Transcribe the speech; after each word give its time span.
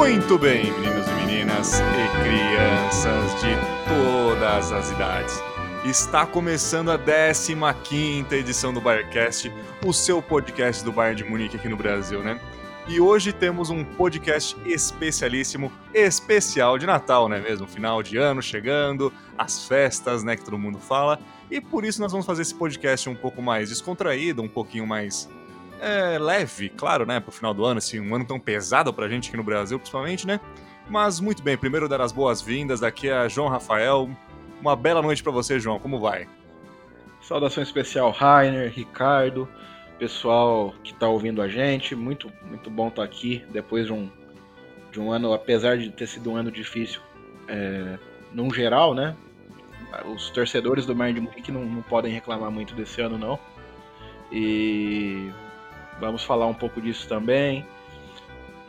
Muito 0.00 0.38
bem, 0.38 0.72
meninos 0.72 1.06
e 1.06 1.12
meninas 1.12 1.74
e 1.78 2.22
crianças 2.22 3.34
de 3.42 3.50
todas 3.86 4.72
as 4.72 4.90
idades. 4.90 5.38
Está 5.84 6.24
começando 6.24 6.90
a 6.90 6.98
15ª 6.98 8.32
edição 8.32 8.72
do 8.72 8.80
Barcast, 8.80 9.52
o 9.84 9.92
seu 9.92 10.22
podcast 10.22 10.82
do 10.82 10.90
Bayern 10.90 11.22
de 11.22 11.28
Munique 11.28 11.56
aqui 11.56 11.68
no 11.68 11.76
Brasil, 11.76 12.22
né? 12.22 12.40
E 12.88 12.98
hoje 12.98 13.30
temos 13.30 13.68
um 13.68 13.84
podcast 13.84 14.56
especialíssimo, 14.64 15.70
especial 15.92 16.78
de 16.78 16.86
Natal, 16.86 17.28
não 17.28 17.36
é 17.36 17.40
mesmo? 17.40 17.66
Final 17.66 18.02
de 18.02 18.16
ano 18.16 18.40
chegando, 18.40 19.12
as 19.36 19.68
festas, 19.68 20.24
né, 20.24 20.34
que 20.34 20.42
todo 20.42 20.58
mundo 20.58 20.78
fala. 20.78 21.20
E 21.50 21.60
por 21.60 21.84
isso 21.84 22.00
nós 22.00 22.10
vamos 22.10 22.26
fazer 22.26 22.40
esse 22.40 22.54
podcast 22.54 23.06
um 23.06 23.14
pouco 23.14 23.42
mais 23.42 23.68
descontraído, 23.68 24.40
um 24.40 24.48
pouquinho 24.48 24.86
mais 24.86 25.28
é, 25.80 26.18
leve, 26.18 26.68
claro, 26.68 27.06
né, 27.06 27.20
pro 27.20 27.32
final 27.32 27.54
do 27.54 27.64
ano, 27.64 27.78
assim, 27.78 28.00
um 28.00 28.14
ano 28.14 28.24
tão 28.24 28.38
pesado 28.38 28.92
pra 28.92 29.08
gente 29.08 29.28
aqui 29.28 29.36
no 29.36 29.44
Brasil, 29.44 29.78
principalmente, 29.78 30.26
né? 30.26 30.40
Mas 30.88 31.20
muito 31.20 31.42
bem, 31.42 31.56
primeiro 31.56 31.88
dar 31.88 32.00
as 32.00 32.12
boas-vindas 32.12 32.80
daqui 32.80 33.08
a 33.08 33.28
João 33.28 33.48
Rafael. 33.48 34.10
Uma 34.60 34.74
bela 34.74 35.00
noite 35.00 35.22
para 35.22 35.32
você, 35.32 35.58
João. 35.58 35.78
Como 35.78 36.00
vai? 36.00 36.28
Saudação 37.20 37.62
especial, 37.62 38.10
Rainer, 38.10 38.72
Ricardo, 38.72 39.48
pessoal 39.98 40.74
que 40.82 40.92
está 40.92 41.06
ouvindo 41.06 41.40
a 41.40 41.48
gente. 41.48 41.94
Muito, 41.94 42.32
muito 42.44 42.68
bom 42.68 42.88
estar 42.88 43.02
tá 43.02 43.04
aqui 43.04 43.44
depois 43.50 43.86
de 43.86 43.92
um, 43.92 44.10
de 44.90 45.00
um 45.00 45.12
ano, 45.12 45.32
apesar 45.32 45.78
de 45.78 45.90
ter 45.90 46.08
sido 46.08 46.32
um 46.32 46.36
ano 46.36 46.50
difícil, 46.50 47.00
é, 47.46 47.98
num 48.32 48.52
geral, 48.52 48.92
né? 48.92 49.16
Os 50.12 50.30
torcedores 50.30 50.86
do 50.86 50.94
Bayern 50.94 51.20
de 51.20 51.26
Munique 51.26 51.52
não, 51.52 51.64
não 51.64 51.82
podem 51.82 52.12
reclamar 52.12 52.50
muito 52.50 52.74
desse 52.74 53.00
ano, 53.00 53.16
não. 53.16 53.38
E 54.32 55.30
Vamos 56.00 56.24
falar 56.24 56.46
um 56.46 56.54
pouco 56.54 56.80
disso 56.80 57.06
também. 57.06 57.64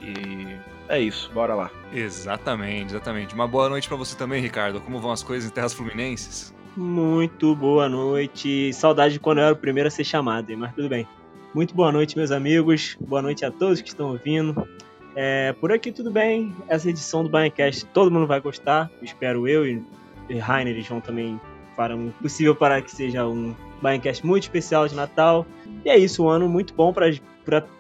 E 0.02 0.58
é 0.90 1.00
isso, 1.00 1.32
bora 1.34 1.56
lá. 1.56 1.72
Exatamente, 1.94 2.92
exatamente. 2.92 3.34
Uma 3.34 3.48
boa 3.48 3.70
noite 3.70 3.88
para 3.88 3.98
você 3.98 4.16
também, 4.18 4.42
Ricardo. 4.42 4.82
Como 4.82 5.00
vão 5.00 5.12
as 5.12 5.24
coisas 5.24 5.50
em 5.50 5.54
terras 5.54 5.74
fluminenses? 5.74 6.54
Muito 6.76 7.56
boa 7.56 7.88
noite. 7.88 8.74
Saudade 8.74 9.14
de 9.14 9.20
quando 9.20 9.38
eu 9.40 9.46
era 9.46 9.54
o 9.54 9.58
primeiro 9.58 9.88
a 9.88 9.92
ser 9.92 10.04
chamado, 10.04 10.56
mas 10.58 10.74
tudo 10.74 10.90
bem. 10.90 11.08
Muito 11.54 11.76
boa 11.76 11.92
noite, 11.92 12.18
meus 12.18 12.32
amigos. 12.32 12.98
Boa 13.00 13.22
noite 13.22 13.46
a 13.46 13.52
todos 13.52 13.82
que 13.82 13.90
estão 13.90 14.10
ouvindo. 14.10 14.68
É, 15.16 15.54
por 15.54 15.72
aqui 15.72 15.92
tudo 15.92 16.10
bem. 16.10 16.56
Essa 16.68 16.90
edição 16.90 17.24
do 17.24 17.30
Baiancast 17.30 17.86
todo 17.88 18.12
mundo 18.12 18.26
vai 18.26 18.40
gostar. 18.40 18.90
Espero 19.02 19.48
eu 19.48 19.66
e, 19.66 19.84
e 20.30 20.38
Rainer 20.38 20.78
e 20.78 20.82
João 20.82 21.02
também 21.02 21.40
farão 21.82 22.10
o 22.10 22.12
possível 22.22 22.56
para 22.56 22.80
que 22.80 22.92
seja 22.92 23.26
um 23.26 23.56
Bayerncast 23.82 24.24
muito 24.24 24.44
especial 24.44 24.88
de 24.88 24.94
Natal. 24.94 25.48
E 25.84 25.90
é 25.90 25.98
isso, 25.98 26.24
um 26.24 26.30
ano 26.30 26.48
muito 26.48 26.76
bom 26.76 26.94
para 26.94 27.10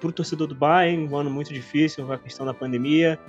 o 0.04 0.12
torcedor 0.12 0.48
do 0.48 0.56
Bayern, 0.56 1.08
um 1.08 1.16
ano 1.16 1.30
muito 1.30 1.54
difícil 1.54 2.04
com 2.08 2.12
a 2.12 2.18
questão 2.18 2.44
da 2.44 2.54
pandemia. 2.54 3.20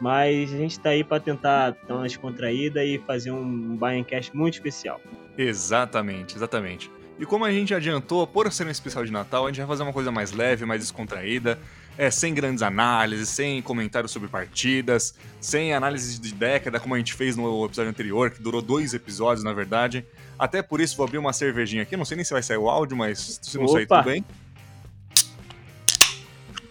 Mas 0.00 0.52
a 0.52 0.56
gente 0.56 0.72
está 0.72 0.90
aí 0.90 1.02
para 1.02 1.18
tentar 1.18 1.76
dar 1.88 1.96
uma 1.96 2.04
descontraída 2.04 2.84
e 2.84 2.98
fazer 2.98 3.32
um 3.32 3.76
Bayerncast 3.76 4.34
muito 4.34 4.54
especial. 4.54 5.00
Exatamente, 5.36 6.36
exatamente. 6.36 6.90
E 7.18 7.26
como 7.26 7.44
a 7.44 7.50
gente 7.50 7.74
adiantou, 7.74 8.24
por 8.26 8.50
ser 8.52 8.66
um 8.66 8.70
especial 8.70 9.04
de 9.04 9.10
Natal, 9.10 9.44
a 9.44 9.48
gente 9.48 9.58
vai 9.58 9.66
fazer 9.66 9.82
uma 9.82 9.92
coisa 9.92 10.12
mais 10.12 10.32
leve, 10.32 10.64
mais 10.64 10.80
descontraída, 10.80 11.58
é, 11.96 12.10
sem 12.10 12.34
grandes 12.34 12.62
análises, 12.62 13.28
sem 13.28 13.60
comentários 13.62 14.12
sobre 14.12 14.28
partidas, 14.28 15.14
sem 15.40 15.74
análises 15.74 16.18
de 16.18 16.32
década, 16.32 16.80
como 16.80 16.94
a 16.94 16.98
gente 16.98 17.14
fez 17.14 17.36
no 17.36 17.64
episódio 17.64 17.90
anterior, 17.90 18.30
que 18.30 18.42
durou 18.42 18.62
dois 18.62 18.94
episódios, 18.94 19.44
na 19.44 19.52
verdade. 19.52 20.04
Até 20.38 20.62
por 20.62 20.80
isso 20.80 20.96
vou 20.96 21.06
abrir 21.06 21.18
uma 21.18 21.32
cervejinha 21.32 21.82
aqui. 21.82 21.96
Não 21.96 22.04
sei 22.04 22.16
nem 22.16 22.24
se 22.24 22.32
vai 22.32 22.42
sair 22.42 22.56
o 22.56 22.68
áudio, 22.68 22.96
mas 22.96 23.40
se 23.42 23.56
não 23.56 23.64
Opa. 23.64 23.72
sair, 23.72 23.86
tudo 23.86 24.04
bem. 24.04 24.24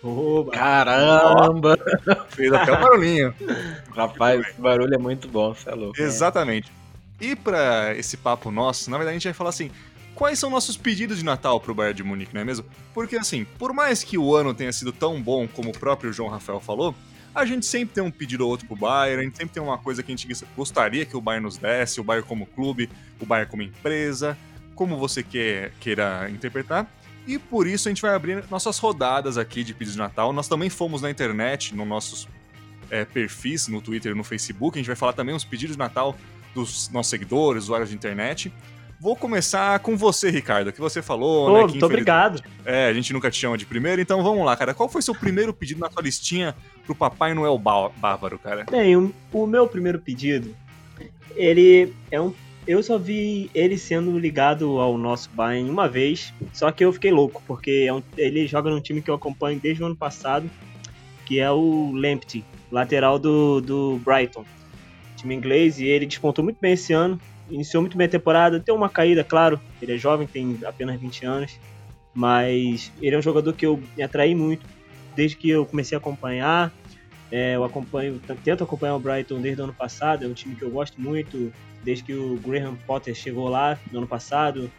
Oba. 0.03 0.51
Caramba! 0.51 1.78
Fez 2.29 2.51
até 2.51 2.72
o 2.72 2.75
um 2.75 2.81
barulhinho. 2.81 3.35
Rapaz, 3.96 4.41
esse 4.41 4.59
barulho 4.59 4.96
é 4.96 4.97
muito 4.97 5.28
bom, 5.28 5.53
você 5.53 5.69
é 5.69 5.75
louco. 5.75 6.01
Exatamente. 6.01 6.72
E 7.19 7.35
para 7.35 7.96
esse 7.96 8.17
papo 8.17 8.50
nosso, 8.50 8.90
na 8.90 8.97
verdade 8.97 9.16
a 9.16 9.19
gente 9.19 9.25
vai 9.25 9.34
falar 9.34 9.51
assim, 9.51 9.69
quais 10.16 10.39
são 10.39 10.49
nossos 10.49 10.77
pedidos 10.77 11.19
de 11.19 11.25
Natal 11.25 11.59
pro 11.59 11.73
Bayern 11.73 11.97
de 11.97 12.03
Munique, 12.03 12.33
não 12.33 12.41
é 12.41 12.44
mesmo? 12.44 12.66
Porque 12.94 13.16
assim, 13.16 13.45
por 13.57 13.73
mais 13.73 14.03
que 14.03 14.17
o 14.17 14.35
ano 14.35 14.53
tenha 14.53 14.72
sido 14.72 14.91
tão 14.91 15.22
bom 15.22 15.47
como 15.47 15.69
o 15.69 15.77
próprio 15.77 16.13
João 16.13 16.29
Rafael 16.29 16.59
falou, 16.59 16.95
a 17.33 17.45
gente 17.45 17.66
sempre 17.66 17.95
tem 17.95 18.03
um 18.03 18.11
pedido 18.11 18.44
ou 18.44 18.49
outro 18.49 18.67
pro 18.67 18.75
Bayern, 18.75 19.22
a 19.22 19.25
gente 19.25 19.38
sempre 19.38 19.53
tem 19.53 19.63
uma 19.63 19.77
coisa 19.77 20.03
que 20.03 20.11
a 20.11 20.16
gente 20.16 20.45
gostaria 20.55 21.05
que 21.05 21.16
o 21.16 21.22
Bayern 21.22 21.45
nos 21.45 21.57
desse, 21.57 22.01
o 22.01 22.03
Bayern 22.03 22.27
como 22.27 22.45
clube, 22.45 22.89
o 23.19 23.25
Bayern 23.25 23.49
como 23.49 23.63
empresa, 23.63 24.38
como 24.75 24.97
você 24.97 25.23
quer, 25.23 25.72
queira 25.79 26.29
interpretar. 26.29 26.91
E 27.25 27.38
por 27.38 27.67
isso 27.67 27.88
a 27.88 27.91
gente 27.91 28.01
vai 28.01 28.13
abrir 28.13 28.43
nossas 28.49 28.78
rodadas 28.79 29.38
aqui 29.38 29.63
de 29.63 29.73
pedidos 29.73 29.93
de 29.93 29.99
Natal. 29.99 30.33
Nós 30.33 30.47
também 30.47 30.69
fomos 30.69 31.01
na 31.01 31.09
internet, 31.09 31.73
nos 31.75 31.88
nossos 31.88 32.28
é, 32.89 33.05
perfis, 33.05 33.67
no 33.67 33.81
Twitter 33.81 34.11
e 34.11 34.16
no 34.16 34.23
Facebook. 34.23 34.78
A 34.78 34.81
gente 34.81 34.88
vai 34.88 34.95
falar 34.95 35.13
também 35.13 35.33
os 35.33 35.45
pedidos 35.45 35.75
de 35.75 35.79
Natal 35.79 36.17
dos 36.53 36.89
nossos 36.89 37.09
seguidores, 37.09 37.66
usuários 37.66 37.89
de 37.89 37.95
internet. 37.95 38.51
Vou 39.01 39.16
começar 39.16 39.79
com 39.79 39.97
você, 39.97 40.29
Ricardo, 40.29 40.72
que 40.72 40.79
você 40.79 41.01
falou, 41.01 41.47
Pô, 41.47 41.57
né? 41.57 41.63
Muito 41.63 41.84
obrigado. 41.84 42.39
É, 42.63 42.85
a 42.85 42.94
gente 42.94 43.12
nunca 43.12 43.31
te 43.31 43.39
chama 43.39 43.57
de 43.57 43.66
primeiro, 43.66 44.00
então 44.00 44.22
vamos 44.22 44.45
lá, 44.45 44.56
cara. 44.56 44.75
Qual 44.75 44.88
foi 44.88 45.01
seu 45.01 45.16
primeiro 45.16 45.51
pedido 45.51 45.79
na 45.79 45.89
sua 45.89 46.03
listinha 46.03 46.56
pro 46.85 46.94
Papai 46.94 47.34
Noel 47.34 47.57
Bávaro, 47.57 48.38
cara? 48.38 48.63
Bem, 48.69 48.95
o, 48.95 49.11
o 49.34 49.47
meu 49.47 49.67
primeiro 49.67 49.97
pedido, 49.97 50.56
ele 51.35 51.91
é 52.11 52.22
um 52.22 52.31
eu 52.67 52.84
só 52.84 53.00
vi 53.00 53.50
ele 53.56 53.75
sendo 53.75 54.19
ligado 54.19 54.79
ao 54.79 54.95
nosso 55.00 55.31
Bayern 55.31 55.67
uma 55.67 55.90
vez, 55.90 56.31
só 56.53 56.72
que 56.72 56.85
eu 56.85 56.94
fiquei 56.94 57.09
louco, 57.09 57.41
porque 57.47 57.85
é 57.88 57.91
um, 57.91 58.03
ele 58.16 58.45
joga 58.45 58.69
num 58.69 58.79
time 58.79 59.01
que 59.01 59.09
eu 59.09 59.16
acompanho 59.16 59.59
desde 59.59 59.81
o 59.81 59.88
ano 59.88 59.95
passado, 59.95 60.47
que 61.25 61.40
é 61.40 61.50
o 61.50 61.91
Lamptey, 61.91 62.45
lateral 62.72 63.17
do, 63.17 63.61
do 63.61 64.00
Brighton, 64.06 64.45
time 65.17 65.34
inglês, 65.34 65.79
e 65.79 65.85
ele 65.85 66.06
despontou 66.06 66.44
muito 66.44 66.59
bem 66.61 66.73
esse 66.73 66.94
ano 66.94 67.19
iniciou 67.51 67.81
muito 67.81 67.97
bem 67.97 68.07
a 68.07 68.09
temporada, 68.09 68.59
tem 68.59 68.73
uma 68.73 68.89
caída, 68.89 69.23
claro, 69.23 69.59
ele 69.81 69.94
é 69.94 69.97
jovem, 69.97 70.25
tem 70.25 70.57
apenas 70.66 71.00
20 71.00 71.25
anos, 71.25 71.59
mas 72.13 72.91
ele 73.01 73.16
é 73.16 73.19
um 73.19 73.22
jogador 73.22 73.53
que 73.53 73.66
eu 73.66 73.81
me 73.95 74.03
atraí 74.03 74.34
muito 74.34 74.66
desde 75.16 75.35
que 75.35 75.50
eu 75.50 75.66
comecei 75.66 75.95
a 75.95 76.00
acompanhar. 76.00 76.72
É, 77.31 77.56
eu 77.56 77.63
acompanho, 77.63 78.19
tento 78.44 78.63
acompanhar 78.63 78.95
o 78.95 79.00
Brighton 79.00 79.40
desde 79.40 79.61
o 79.61 79.63
ano 79.63 79.73
passado, 79.73 80.25
é 80.25 80.28
um 80.28 80.34
time 80.34 80.56
que 80.56 80.63
eu 80.63 80.69
gosto 80.69 81.00
muito, 81.00 81.51
desde 81.84 82.03
que 82.03 82.13
o 82.13 82.38
Graham 82.45 82.75
Potter 82.85 83.16
chegou 83.16 83.47
lá 83.47 83.78
no 83.91 84.00
ano 84.00 84.07
passado. 84.07 84.69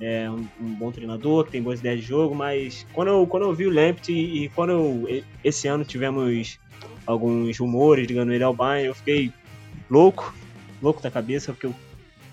É 0.00 0.28
um, 0.28 0.44
um 0.60 0.74
bom 0.74 0.90
treinador, 0.90 1.44
que 1.44 1.52
tem 1.52 1.62
boas 1.62 1.78
ideias 1.78 2.00
de 2.00 2.06
jogo, 2.06 2.34
mas 2.34 2.84
quando 2.92 3.08
eu, 3.08 3.26
quando 3.26 3.44
eu 3.44 3.54
vi 3.54 3.66
o 3.66 3.70
Lamptey 3.70 4.44
e 4.44 4.48
quando 4.48 4.70
eu, 4.72 5.24
esse 5.44 5.68
ano 5.68 5.84
tivemos 5.84 6.58
alguns 7.06 7.56
rumores 7.58 8.08
ligando 8.08 8.32
ele 8.32 8.42
ao 8.42 8.52
Bayern, 8.52 8.88
eu 8.88 8.94
fiquei 8.96 9.32
louco, 9.88 10.34
louco 10.82 11.00
da 11.00 11.08
cabeça, 11.08 11.52
porque 11.52 11.66
eu 11.66 11.74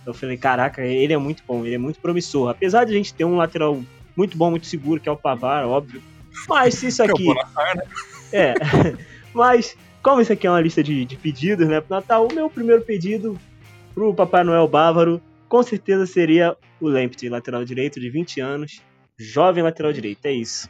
eu 0.10 0.14
falei, 0.14 0.38
caraca, 0.38 0.82
ele 0.82 1.14
é 1.14 1.18
muito 1.18 1.44
bom, 1.48 1.66
ele 1.66 1.76
é 1.76 1.78
muito 1.78 2.00
promissor. 2.00 2.50
Apesar 2.50 2.84
de 2.84 2.92
a 2.92 2.96
gente 2.96 3.14
ter 3.14 3.26
um 3.26 3.38
lateral 3.38 3.82
muito 4.16 4.38
bom, 4.38 4.50
muito 4.50 4.68
seguro, 4.68 5.00
que 5.00 5.08
é 5.08 5.12
o 5.12 5.18
Pavar, 5.18 5.66
óbvio. 5.66 6.02
Mas 6.48 6.76
se 6.76 6.88
isso 6.88 7.04
aqui. 7.04 7.28
É. 8.32 8.54
Mas, 9.34 9.78
como 10.02 10.22
isso 10.22 10.34
aqui 10.34 10.48
é 10.48 10.50
uma 10.50 10.62
lista 10.62 10.84
de, 10.84 11.06
de 11.06 11.16
pedidos, 11.16 11.68
né, 11.68 11.80
pro 11.80 11.96
Natal, 11.96 12.28
o 12.28 12.34
meu 12.34 12.50
primeiro 12.50 12.82
pedido 12.82 13.40
pro 13.94 14.14
Papai 14.14 14.44
Noel 14.44 14.68
Bávaro 14.68 15.22
com 15.48 15.64
certeza 15.64 16.06
seria 16.06 16.56
o 16.80 16.88
Lamptey, 16.88 17.28
lateral 17.28 17.66
direito 17.66 18.00
de 18.00 18.10
20 18.10 18.40
anos, 18.40 18.82
jovem 19.18 19.64
lateral 19.64 19.92
direito, 19.92 20.26
é 20.26 20.32
isso. 20.32 20.70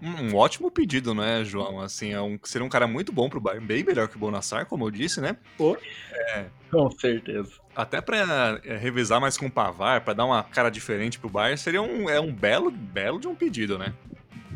Um 0.00 0.36
ótimo 0.36 0.70
pedido, 0.70 1.12
né, 1.12 1.44
João? 1.44 1.80
Assim, 1.80 2.12
é 2.12 2.20
um, 2.20 2.38
seria 2.44 2.64
um 2.64 2.68
cara 2.68 2.86
muito 2.86 3.12
bom 3.12 3.28
pro 3.28 3.40
Bayern, 3.40 3.66
bem 3.66 3.82
melhor 3.82 4.06
que 4.06 4.16
o 4.16 4.18
Bonassar, 4.18 4.64
como 4.66 4.86
eu 4.86 4.90
disse, 4.90 5.20
né? 5.20 5.36
Pô. 5.56 5.76
É, 6.12 6.46
com 6.70 6.90
certeza. 6.92 7.50
Até 7.74 8.00
para 8.00 8.60
é, 8.64 8.76
revisar 8.76 9.20
mais 9.20 9.36
com 9.36 9.46
o 9.46 9.50
Pavar, 9.50 10.02
para 10.02 10.14
dar 10.14 10.24
uma 10.24 10.42
cara 10.44 10.70
diferente 10.70 11.18
pro 11.18 11.28
Bayern, 11.28 11.58
seria 11.58 11.82
um, 11.82 12.08
é 12.08 12.20
um 12.20 12.32
belo, 12.32 12.70
belo 12.70 13.18
de 13.18 13.26
um 13.26 13.34
pedido, 13.34 13.76
né? 13.76 13.92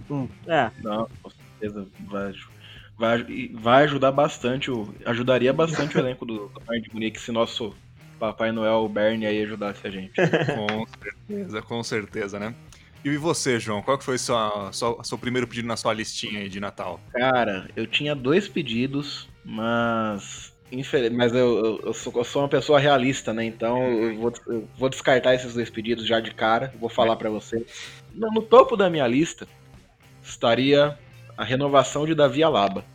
Hum, 0.09 0.29
é. 0.47 0.71
Não, 0.81 1.09
com 1.23 1.31
certeza 1.31 1.89
vai, 2.01 2.33
vai, 2.97 3.51
vai 3.55 3.85
ajudar 3.85 4.13
bastante, 4.13 4.71
o, 4.71 4.95
ajudaria 5.05 5.53
bastante 5.53 5.97
o 5.97 6.01
elenco 6.01 6.25
do, 6.25 6.49
do 6.49 6.61
Bayern 6.61 6.89
de 6.89 6.95
Munique 6.95 7.21
se 7.21 7.33
nosso 7.33 7.75
Papai 8.19 8.53
Noel 8.53 8.89
Bernie 8.89 9.27
aí 9.27 9.43
ajudasse 9.43 9.85
a 9.85 9.91
gente. 9.91 10.13
com 10.55 10.87
certeza, 10.87 11.63
com 11.63 11.83
certeza, 11.83 12.39
né? 12.39 12.55
E 13.05 13.17
você, 13.17 13.59
João? 13.59 13.83
Qual 13.83 13.99
que 13.99 14.05
foi 14.05 14.17
o 14.17 15.05
seu 15.05 15.19
primeiro 15.19 15.47
pedido 15.47 15.67
na 15.67 15.77
sua 15.77 15.93
listinha 15.93 16.41
aí 16.41 16.49
de 16.49 16.61
Natal? 16.61 17.01
Cara, 17.13 17.69
eu 17.75 17.87
tinha 17.87 18.15
dois 18.15 18.49
pedidos, 18.49 19.29
mas. 19.45 20.53
Mas 21.13 21.35
eu, 21.35 21.65
eu, 21.65 21.81
eu, 21.85 21.93
sou, 21.93 22.13
eu 22.17 22.25
sou, 22.25 22.43
uma 22.43 22.49
pessoa 22.49 22.79
realista, 22.79 23.35
né? 23.35 23.45
Então 23.45 23.83
eu 23.83 24.17
vou, 24.19 24.33
eu 24.47 24.69
vou 24.79 24.89
descartar 24.89 25.35
esses 25.35 25.53
dois 25.53 25.69
pedidos 25.69 26.07
já 26.07 26.19
de 26.19 26.33
cara. 26.33 26.73
Vou 26.81 26.89
falar 26.89 27.17
para 27.17 27.29
você. 27.29 27.67
No, 28.15 28.31
no, 28.33 28.41
topo 28.41 28.75
da 28.75 28.89
minha 28.89 29.07
lista 29.07 29.47
estaria 30.23 30.99
a 31.37 31.45
renovação 31.45 32.07
de 32.07 32.15
Davi 32.15 32.43
Alaba. 32.43 32.87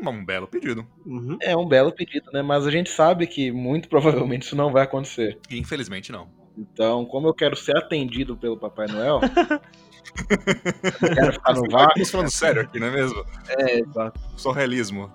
Um 0.00 0.24
belo 0.24 0.46
pedido. 0.46 0.86
Uhum. 1.04 1.36
É 1.42 1.54
um 1.54 1.66
belo 1.68 1.92
pedido, 1.92 2.30
né? 2.32 2.40
Mas 2.40 2.66
a 2.66 2.70
gente 2.70 2.88
sabe 2.88 3.26
que 3.26 3.50
muito 3.50 3.88
provavelmente 3.90 4.42
isso 4.42 4.56
não 4.56 4.72
vai 4.72 4.84
acontecer. 4.84 5.36
Infelizmente 5.50 6.10
não. 6.10 6.37
Então, 6.58 7.04
como 7.04 7.28
eu 7.28 7.34
quero 7.34 7.54
ser 7.54 7.76
atendido 7.76 8.36
pelo 8.36 8.56
Papai 8.56 8.88
Noel, 8.88 9.20
eu 11.02 11.14
quero 11.14 11.32
ficar 11.32 11.54
no 11.54 11.70
vácuo. 11.70 12.00
Estamos 12.00 12.10
falando 12.10 12.30
sério 12.30 12.62
aqui, 12.62 12.80
não 12.80 12.88
é 12.88 12.90
mesmo? 12.90 13.24
É, 13.48 13.78
exato. 13.78 14.20
Só 14.36 14.50
realismo. 14.50 15.08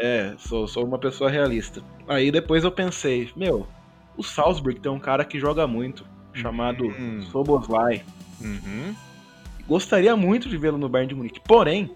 É, 0.00 0.34
sou, 0.38 0.66
sou 0.66 0.86
uma 0.86 0.98
pessoa 0.98 1.28
realista. 1.28 1.82
Aí 2.08 2.30
depois 2.30 2.64
eu 2.64 2.72
pensei, 2.72 3.30
meu, 3.36 3.66
o 4.16 4.22
Salzburg 4.22 4.80
tem 4.80 4.90
um 4.90 4.98
cara 4.98 5.24
que 5.24 5.38
joga 5.38 5.66
muito, 5.66 6.06
chamado 6.32 6.86
Hum. 6.86 7.20
Soboslai. 7.30 8.02
Uhum. 8.40 8.94
Gostaria 9.66 10.16
muito 10.16 10.48
de 10.48 10.56
vê-lo 10.56 10.78
no 10.78 10.88
Bayern 10.88 11.10
de 11.10 11.14
Munique. 11.14 11.40
Porém, 11.40 11.94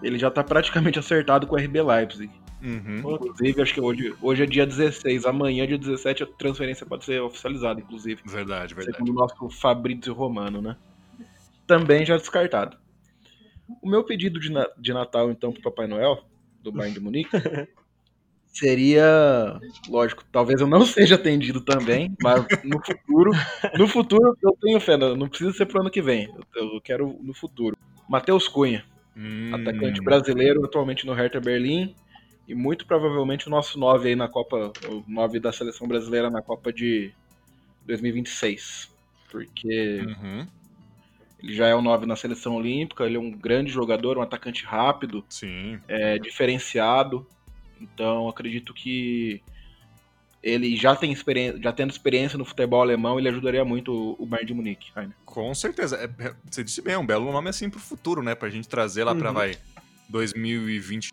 ele 0.00 0.18
já 0.18 0.30
tá 0.30 0.44
praticamente 0.44 0.98
acertado 1.00 1.46
com 1.46 1.56
o 1.56 1.58
RB 1.58 1.82
Leipzig. 1.82 2.30
Uhum. 2.62 3.14
Inclusive, 3.14 3.62
acho 3.62 3.74
que 3.74 3.80
hoje, 3.80 4.14
hoje 4.20 4.42
é 4.42 4.46
dia 4.46 4.66
16, 4.66 5.24
amanhã, 5.24 5.66
dia 5.66 5.78
17, 5.78 6.22
a 6.22 6.26
transferência 6.26 6.84
pode 6.86 7.04
ser 7.04 7.20
oficializada, 7.22 7.80
inclusive. 7.80 8.20
Verdade, 8.26 8.74
verdade. 8.74 8.96
Segundo 8.98 9.10
o 9.16 9.20
nosso 9.20 9.50
Fabrício 9.60 10.12
Romano, 10.12 10.60
né? 10.60 10.76
Também 11.66 12.04
já 12.04 12.16
descartado. 12.16 12.76
O 13.82 13.88
meu 13.88 14.04
pedido 14.04 14.38
de, 14.38 14.50
na- 14.50 14.68
de 14.78 14.92
Natal, 14.92 15.30
então, 15.30 15.52
pro 15.52 15.62
Papai 15.62 15.86
Noel, 15.86 16.18
do 16.62 16.70
Bayern 16.72 16.92
de 16.94 17.00
Munique, 17.00 17.30
seria, 18.52 19.58
lógico, 19.88 20.24
talvez 20.30 20.60
eu 20.60 20.66
não 20.66 20.84
seja 20.84 21.14
atendido 21.14 21.60
também, 21.64 22.12
mas 22.20 22.44
no 22.64 22.84
futuro, 22.84 23.30
no 23.78 23.88
futuro 23.88 24.36
eu 24.42 24.56
tenho 24.60 24.80
fé, 24.80 24.96
não 24.96 25.16
não 25.16 25.28
precisa 25.28 25.52
ser 25.52 25.66
pro 25.66 25.80
ano 25.80 25.90
que 25.90 26.02
vem, 26.02 26.28
eu, 26.56 26.74
eu 26.74 26.80
quero 26.80 27.18
no 27.22 27.32
futuro. 27.34 27.76
Matheus 28.08 28.48
Cunha, 28.48 28.84
Hum. 29.16 29.52
atacante 29.54 30.00
brasileiro, 30.02 30.64
atualmente 30.64 31.04
no 31.04 31.12
Hertha 31.12 31.40
Berlim, 31.40 31.94
e 32.50 32.54
muito 32.54 32.84
provavelmente 32.84 33.46
o 33.46 33.50
nosso 33.50 33.78
9 33.78 34.08
aí 34.08 34.16
na 34.16 34.28
Copa, 34.28 34.72
o 34.88 35.04
9 35.06 35.38
da 35.38 35.52
seleção 35.52 35.86
brasileira 35.86 36.28
na 36.28 36.42
Copa 36.42 36.72
de 36.72 37.12
2026. 37.86 38.90
Porque 39.30 40.00
Uhum. 40.04 40.46
ele 41.40 41.54
já 41.54 41.68
é 41.68 41.74
o 41.76 41.80
9 41.80 42.06
na 42.06 42.16
seleção 42.16 42.56
olímpica, 42.56 43.04
ele 43.04 43.16
é 43.16 43.20
um 43.20 43.30
grande 43.30 43.70
jogador, 43.70 44.18
um 44.18 44.22
atacante 44.22 44.64
rápido, 44.64 45.24
Sim. 45.28 45.78
é, 45.86 46.18
diferenciado. 46.18 47.24
Então 47.80 48.28
acredito 48.28 48.74
que 48.74 49.40
ele 50.42 50.74
já 50.76 50.96
tem 50.96 51.12
experiência, 51.12 51.60
já 51.62 51.72
tendo 51.72 51.90
experiência 51.90 52.36
no 52.36 52.44
futebol 52.44 52.80
alemão, 52.80 53.16
ele 53.18 53.28
ajudaria 53.28 53.64
muito 53.64 54.16
o- 54.18 54.26
Bayern 54.26 54.46
de 54.48 54.54
Munique. 54.54 54.90
Rainer. 54.92 55.14
Com 55.24 55.54
certeza. 55.54 55.96
É, 55.96 56.04
é, 56.26 56.34
você 56.50 56.64
disse 56.64 56.82
bem, 56.82 56.94
é 56.94 56.98
um 56.98 57.06
belo 57.06 57.30
nome 57.30 57.48
assim 57.48 57.70
pro 57.70 57.78
futuro, 57.78 58.22
né? 58.22 58.34
Pra 58.34 58.50
gente 58.50 58.68
trazer 58.68 59.04
lá 59.04 59.14
pra, 59.14 59.28
Uhum. 59.28 59.34
vai, 59.34 59.56
2020, 60.08 61.10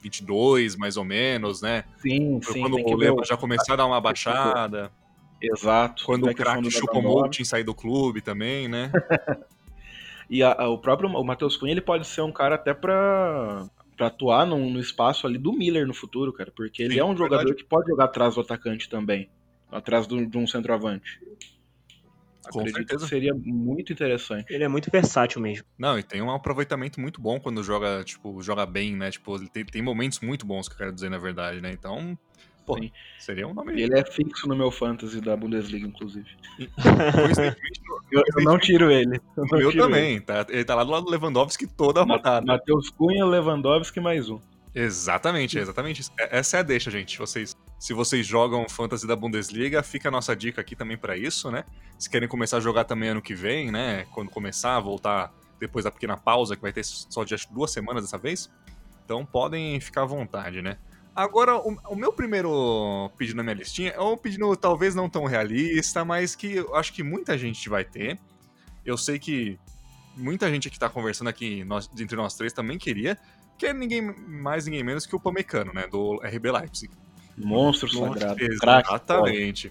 22, 0.00 0.76
mais 0.76 0.96
ou 0.96 1.04
menos, 1.04 1.60
né? 1.62 1.84
Sim, 1.98 2.40
Pra 2.40 2.52
sim, 2.52 2.60
quando 2.60 2.74
o 2.76 3.20
o- 3.20 3.24
já 3.24 3.36
começar 3.36 3.74
a 3.74 3.76
dar 3.76 3.86
uma 3.86 4.00
baixada. 4.00 4.90
Exato. 5.42 6.04
Quando 6.04 6.24
o 6.24 6.26
questão 6.28 6.44
craque 6.44 6.62
do 6.62 6.70
Choupo-Moting 6.70 7.44
sair 7.44 7.64
do 7.64 7.74
clube 7.74 8.20
também, 8.20 8.68
né? 8.68 8.90
E 10.32 10.44
a- 10.44 10.52
a- 10.52 10.68
o 10.68 10.78
próprio 10.78 11.08
o 11.10 11.24
Matheus 11.24 11.56
Cunha 11.56 11.72
ele 11.72 11.80
pode 11.80 12.06
ser 12.06 12.20
um 12.20 12.30
cara 12.30 12.54
até 12.54 12.72
pra, 12.72 13.66
pra 13.96 14.06
atuar 14.06 14.46
no, 14.46 14.70
no 14.70 14.78
espaço 14.78 15.26
ali 15.26 15.36
do 15.36 15.52
Miller 15.52 15.84
no 15.84 15.92
futuro, 15.92 16.32
cara. 16.32 16.52
Porque 16.54 16.84
ele 16.84 16.94
Sim, 16.94 17.00
é 17.00 17.04
um 17.04 17.16
jogador 17.16 17.38
verdade. 17.46 17.60
que 17.64 17.68
pode 17.68 17.88
jogar 17.90 18.04
atrás 18.04 18.36
do 18.36 18.40
atacante 18.40 18.88
também. 18.88 19.28
Atrás 19.72 20.06
do- 20.06 20.24
de 20.24 20.38
um 20.38 20.46
centroavante. 20.46 21.18
Com 22.48 22.60
Acredito 22.60 22.76
certeza. 22.78 23.04
que 23.04 23.08
seria 23.08 23.34
muito 23.34 23.92
interessante. 23.92 24.52
Ele 24.52 24.64
é 24.64 24.68
muito 24.68 24.90
versátil 24.90 25.40
mesmo. 25.40 25.64
Não, 25.78 25.98
e 25.98 26.02
tem 26.02 26.22
um 26.22 26.30
aproveitamento 26.30 27.00
muito 27.00 27.20
bom 27.20 27.38
quando 27.38 27.62
joga, 27.62 28.02
tipo, 28.02 28.42
joga 28.42 28.64
bem, 28.64 28.96
né? 28.96 29.10
Tipo, 29.10 29.36
ele 29.36 29.48
tem, 29.48 29.64
tem 29.64 29.82
momentos 29.82 30.20
muito 30.20 30.46
bons 30.46 30.68
que 30.68 30.74
eu 30.74 30.78
quero 30.78 30.92
dizer, 30.92 31.10
na 31.10 31.18
verdade, 31.18 31.60
né? 31.60 31.70
Então, 31.70 32.18
pô, 32.64 32.78
Sim. 32.78 32.90
seria 33.18 33.46
um 33.46 33.52
nome. 33.54 33.80
Ele 33.80 33.98
é 33.98 34.04
fixo 34.04 34.48
no 34.48 34.56
meu 34.56 34.70
fantasy 34.70 35.20
da 35.20 35.36
Bundesliga, 35.36 35.86
inclusive. 35.86 36.28
Eu, 38.12 38.24
eu 38.36 38.42
não 38.44 38.58
tiro 38.58 38.90
ele. 38.90 39.20
Eu 39.36 39.44
o 39.44 39.46
não 39.46 39.58
meu 39.58 39.70
tiro 39.70 39.84
também. 39.84 40.20
Tá, 40.20 40.44
ele 40.48 40.64
tá 40.64 40.74
lá 40.74 40.82
do 40.82 40.90
lado 40.90 41.04
do 41.04 41.10
Lewandowski 41.12 41.64
toda 41.66 42.00
a 42.00 42.02
ele. 42.02 42.12
rodada. 42.12 42.44
Matheus 42.44 42.90
Cunha, 42.90 43.24
Lewandowski 43.24 44.00
mais 44.00 44.28
um. 44.28 44.40
Exatamente, 44.74 45.58
é 45.58 45.62
exatamente 45.62 46.00
isso. 46.00 46.12
É- 46.18 46.38
Essa 46.38 46.58
é 46.58 46.60
a 46.60 46.62
deixa, 46.62 46.90
gente. 46.90 47.18
Vocês, 47.18 47.56
se 47.78 47.92
vocês 47.92 48.26
jogam 48.26 48.68
Fantasy 48.68 49.06
da 49.06 49.16
Bundesliga, 49.16 49.82
fica 49.82 50.08
a 50.08 50.10
nossa 50.12 50.34
dica 50.36 50.60
aqui 50.60 50.76
também 50.76 50.96
pra 50.96 51.16
isso, 51.16 51.50
né? 51.50 51.64
Se 51.98 52.08
querem 52.08 52.28
começar 52.28 52.58
a 52.58 52.60
jogar 52.60 52.84
também 52.84 53.08
ano 53.10 53.20
que 53.22 53.34
vem, 53.34 53.70
né? 53.70 54.06
Quando 54.12 54.30
começar, 54.30 54.78
voltar 54.80 55.32
depois 55.58 55.84
da 55.84 55.90
pequena 55.90 56.16
pausa, 56.16 56.54
que 56.56 56.62
vai 56.62 56.72
ter 56.72 56.84
só 56.84 57.24
de 57.24 57.34
duas 57.50 57.70
semanas 57.72 58.04
dessa 58.04 58.16
vez. 58.16 58.48
Então 59.04 59.26
podem 59.26 59.78
ficar 59.80 60.02
à 60.02 60.06
vontade, 60.06 60.62
né? 60.62 60.78
Agora, 61.14 61.56
o, 61.56 61.76
o 61.88 61.96
meu 61.96 62.12
primeiro 62.12 63.10
pedido 63.18 63.36
na 63.36 63.42
minha 63.42 63.54
listinha 63.56 63.90
é 63.90 64.00
um 64.00 64.16
pedido 64.16 64.56
talvez 64.56 64.94
não 64.94 65.10
tão 65.10 65.24
realista, 65.24 66.04
mas 66.04 66.36
que 66.36 66.54
eu 66.56 66.76
acho 66.76 66.92
que 66.92 67.02
muita 67.02 67.36
gente 67.36 67.68
vai 67.68 67.84
ter. 67.84 68.18
Eu 68.86 68.96
sei 68.96 69.18
que 69.18 69.58
muita 70.16 70.48
gente 70.48 70.70
que 70.70 70.78
tá 70.78 70.88
conversando 70.88 71.28
aqui 71.28 71.64
nós- 71.64 71.90
entre 71.98 72.16
nós 72.16 72.34
três 72.34 72.52
também 72.52 72.78
queria, 72.78 73.18
que 73.60 73.66
é 73.66 73.74
ninguém 73.74 74.00
mais, 74.00 74.64
ninguém 74.64 74.82
menos 74.82 75.04
que 75.04 75.14
o 75.14 75.20
Pamecano, 75.20 75.70
né? 75.74 75.86
Do 75.86 76.18
RB 76.24 76.50
Leipzig. 76.50 76.90
Monstro 77.36 77.90
sagrado. 77.90 78.42
Exatamente. 78.42 79.70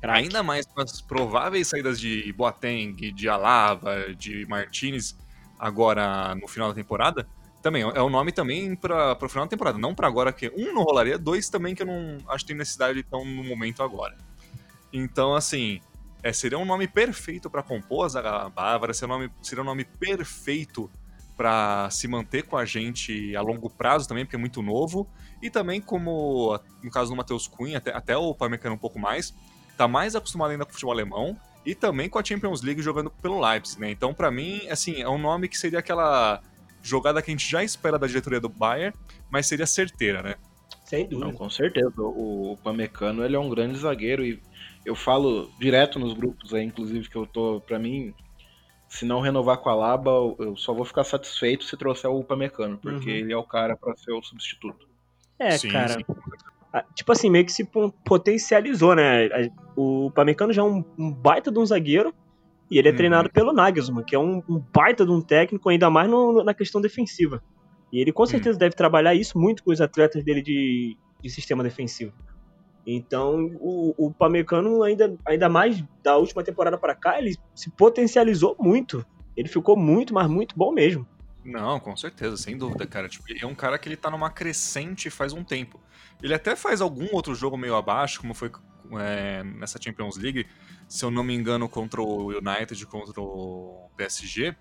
Craque. 0.00 0.18
Ainda 0.18 0.42
mais 0.42 0.64
com 0.64 0.80
as 0.80 1.02
prováveis 1.02 1.68
saídas 1.68 2.00
de 2.00 2.32
Boateng, 2.32 2.94
de 3.12 3.28
Alava, 3.28 4.14
de 4.14 4.46
Martinez 4.46 5.14
agora 5.58 6.34
no 6.34 6.48
final 6.48 6.70
da 6.70 6.74
temporada. 6.74 7.28
Também 7.60 7.82
é 7.82 8.00
o 8.00 8.08
nome 8.08 8.32
também 8.32 8.74
para 8.74 9.12
o 9.22 9.28
final 9.28 9.44
da 9.44 9.50
temporada, 9.50 9.78
não 9.78 9.94
para 9.94 10.08
agora, 10.08 10.32
que 10.32 10.50
um 10.56 10.72
não 10.72 10.82
rolaria, 10.82 11.18
dois 11.18 11.50
também 11.50 11.74
que 11.74 11.82
eu 11.82 11.86
não 11.86 12.18
acho 12.28 12.44
que 12.44 12.48
tem 12.48 12.56
necessidade 12.56 13.02
tão 13.04 13.24
no 13.26 13.44
momento 13.44 13.82
agora. 13.82 14.16
Então, 14.90 15.34
assim, 15.34 15.80
é, 16.22 16.32
seria 16.32 16.58
um 16.58 16.64
nome 16.64 16.88
perfeito 16.88 17.50
para 17.50 17.62
compor 17.62 18.06
a 18.06 18.08
zaga 18.08 18.48
bávara, 18.48 18.94
seria 18.94 19.14
um 19.14 19.18
nome, 19.18 19.32
seria 19.42 19.62
um 19.62 19.66
nome 19.66 19.84
perfeito 19.84 20.90
para 21.36 21.88
se 21.90 22.06
manter 22.06 22.44
com 22.44 22.56
a 22.56 22.64
gente 22.64 23.34
a 23.34 23.40
longo 23.40 23.70
prazo 23.70 24.06
também, 24.08 24.24
porque 24.24 24.36
é 24.36 24.38
muito 24.38 24.62
novo. 24.62 25.08
E 25.42 25.50
também, 25.50 25.80
como 25.80 26.58
no 26.82 26.90
caso 26.90 27.10
do 27.10 27.16
Matheus 27.16 27.46
Cunha, 27.48 27.78
até, 27.78 27.90
até 27.94 28.16
o 28.16 28.34
Pamecano 28.34 28.74
um 28.74 28.78
pouco 28.78 28.98
mais, 28.98 29.34
tá 29.76 29.88
mais 29.88 30.14
acostumado 30.14 30.50
ainda 30.50 30.64
com 30.64 30.70
o 30.70 30.74
futebol 30.74 30.92
alemão 30.92 31.36
e 31.64 31.74
também 31.74 32.08
com 32.08 32.18
a 32.18 32.24
Champions 32.24 32.62
League 32.62 32.82
jogando 32.82 33.10
pelo 33.10 33.40
Leipzig, 33.40 33.80
né? 33.80 33.90
Então, 33.90 34.12
para 34.12 34.30
mim, 34.30 34.66
assim, 34.68 35.00
é 35.00 35.08
um 35.08 35.18
nome 35.18 35.48
que 35.48 35.56
seria 35.56 35.78
aquela 35.78 36.42
jogada 36.82 37.22
que 37.22 37.30
a 37.30 37.34
gente 37.34 37.48
já 37.48 37.62
espera 37.62 37.98
da 37.98 38.06
diretoria 38.06 38.40
do 38.40 38.48
Bayern, 38.48 38.96
mas 39.30 39.46
seria 39.46 39.66
certeira, 39.66 40.22
né? 40.22 40.34
Sem 40.84 41.04
Não, 41.04 41.20
dúvida. 41.20 41.32
com 41.38 41.48
certeza. 41.48 41.92
O, 41.98 42.52
o 42.52 42.56
Pamecano 42.58 43.24
ele 43.24 43.36
é 43.36 43.38
um 43.38 43.48
grande 43.48 43.78
zagueiro 43.78 44.24
e 44.24 44.40
eu 44.84 44.94
falo 44.94 45.48
direto 45.58 45.98
nos 45.98 46.12
grupos 46.12 46.52
aí, 46.52 46.64
inclusive, 46.64 47.08
que 47.08 47.16
eu 47.16 47.26
tô, 47.26 47.60
pra 47.60 47.78
mim, 47.78 48.12
se 48.94 49.06
não 49.06 49.20
renovar 49.20 49.56
com 49.56 49.70
a 49.70 49.74
Laba, 49.74 50.10
eu 50.38 50.54
só 50.56 50.74
vou 50.74 50.84
ficar 50.84 51.02
satisfeito 51.04 51.64
se 51.64 51.76
trouxer 51.78 52.10
o 52.10 52.22
Pamecano, 52.22 52.76
porque 52.76 53.08
Uhum. 53.10 53.16
ele 53.16 53.32
é 53.32 53.36
o 53.36 53.42
cara 53.42 53.74
pra 53.76 53.96
ser 53.96 54.12
o 54.12 54.22
substituto. 54.22 54.86
É, 55.38 55.52
Sim, 55.52 55.68
cara. 55.70 55.94
sim. 55.94 56.04
Tipo 56.94 57.12
assim, 57.12 57.30
meio 57.30 57.44
que 57.44 57.52
se 57.52 57.64
po- 57.64 57.92
potencializou, 58.04 58.94
né? 58.94 59.28
O 59.76 60.10
Pamecano 60.14 60.52
já 60.52 60.62
é 60.62 60.64
um, 60.64 60.84
um 60.98 61.10
baita 61.10 61.50
de 61.50 61.58
um 61.58 61.64
zagueiro 61.66 62.14
e 62.70 62.78
ele 62.78 62.88
é 62.88 62.90
Uhum. 62.90 62.96
treinado 62.96 63.30
pelo 63.30 63.52
Nagelsmann, 63.52 64.04
que 64.04 64.14
é 64.14 64.18
um, 64.18 64.42
um 64.48 64.58
baita 64.58 65.04
de 65.06 65.10
um 65.10 65.20
técnico, 65.20 65.68
ainda 65.70 65.88
mais 65.90 66.08
no- 66.10 66.44
na 66.44 66.52
questão 66.54 66.80
defensiva. 66.80 67.42
E 67.92 67.98
ele 68.00 68.12
com 68.12 68.24
certeza 68.26 68.58
deve 68.58 68.74
trabalhar 68.74 69.14
isso 69.14 69.38
muito 69.38 69.62
com 69.64 69.70
os 69.72 69.80
atletas 69.80 70.22
dele 70.22 70.42
de, 70.42 70.96
de 71.20 71.30
sistema 71.30 71.62
defensivo. 71.62 72.12
Então, 72.86 73.50
o, 73.60 73.94
o 73.96 74.12
Pamecano, 74.12 74.82
ainda, 74.82 75.16
ainda 75.24 75.48
mais 75.48 75.82
da 76.02 76.16
última 76.16 76.42
temporada 76.42 76.76
pra 76.76 76.94
cá, 76.94 77.18
ele 77.18 77.36
se 77.54 77.70
potencializou 77.70 78.56
muito. 78.58 79.04
Ele 79.36 79.48
ficou 79.48 79.76
muito, 79.76 80.12
mas 80.12 80.28
muito 80.28 80.56
bom 80.56 80.72
mesmo. 80.72 81.06
Não, 81.44 81.80
com 81.80 81.96
certeza, 81.96 82.36
sem 82.36 82.56
dúvida, 82.56 82.86
cara. 82.86 83.08
Tipo, 83.08 83.24
é 83.40 83.46
um 83.46 83.54
cara 83.54 83.78
que 83.78 83.88
ele 83.88 83.96
tá 83.96 84.10
numa 84.10 84.30
crescente 84.30 85.10
faz 85.10 85.32
um 85.32 85.42
tempo. 85.42 85.80
Ele 86.22 86.34
até 86.34 86.54
faz 86.54 86.80
algum 86.80 87.08
outro 87.12 87.34
jogo 87.34 87.56
meio 87.56 87.74
abaixo, 87.74 88.20
como 88.20 88.34
foi 88.34 88.50
é, 89.00 89.42
nessa 89.42 89.80
Champions 89.80 90.16
League, 90.16 90.46
se 90.88 91.04
eu 91.04 91.10
não 91.10 91.24
me 91.24 91.34
engano, 91.34 91.68
contra 91.68 92.00
o 92.00 92.28
United, 92.28 92.86
contra 92.86 93.20
o 93.20 93.90
PSG. 93.96 94.54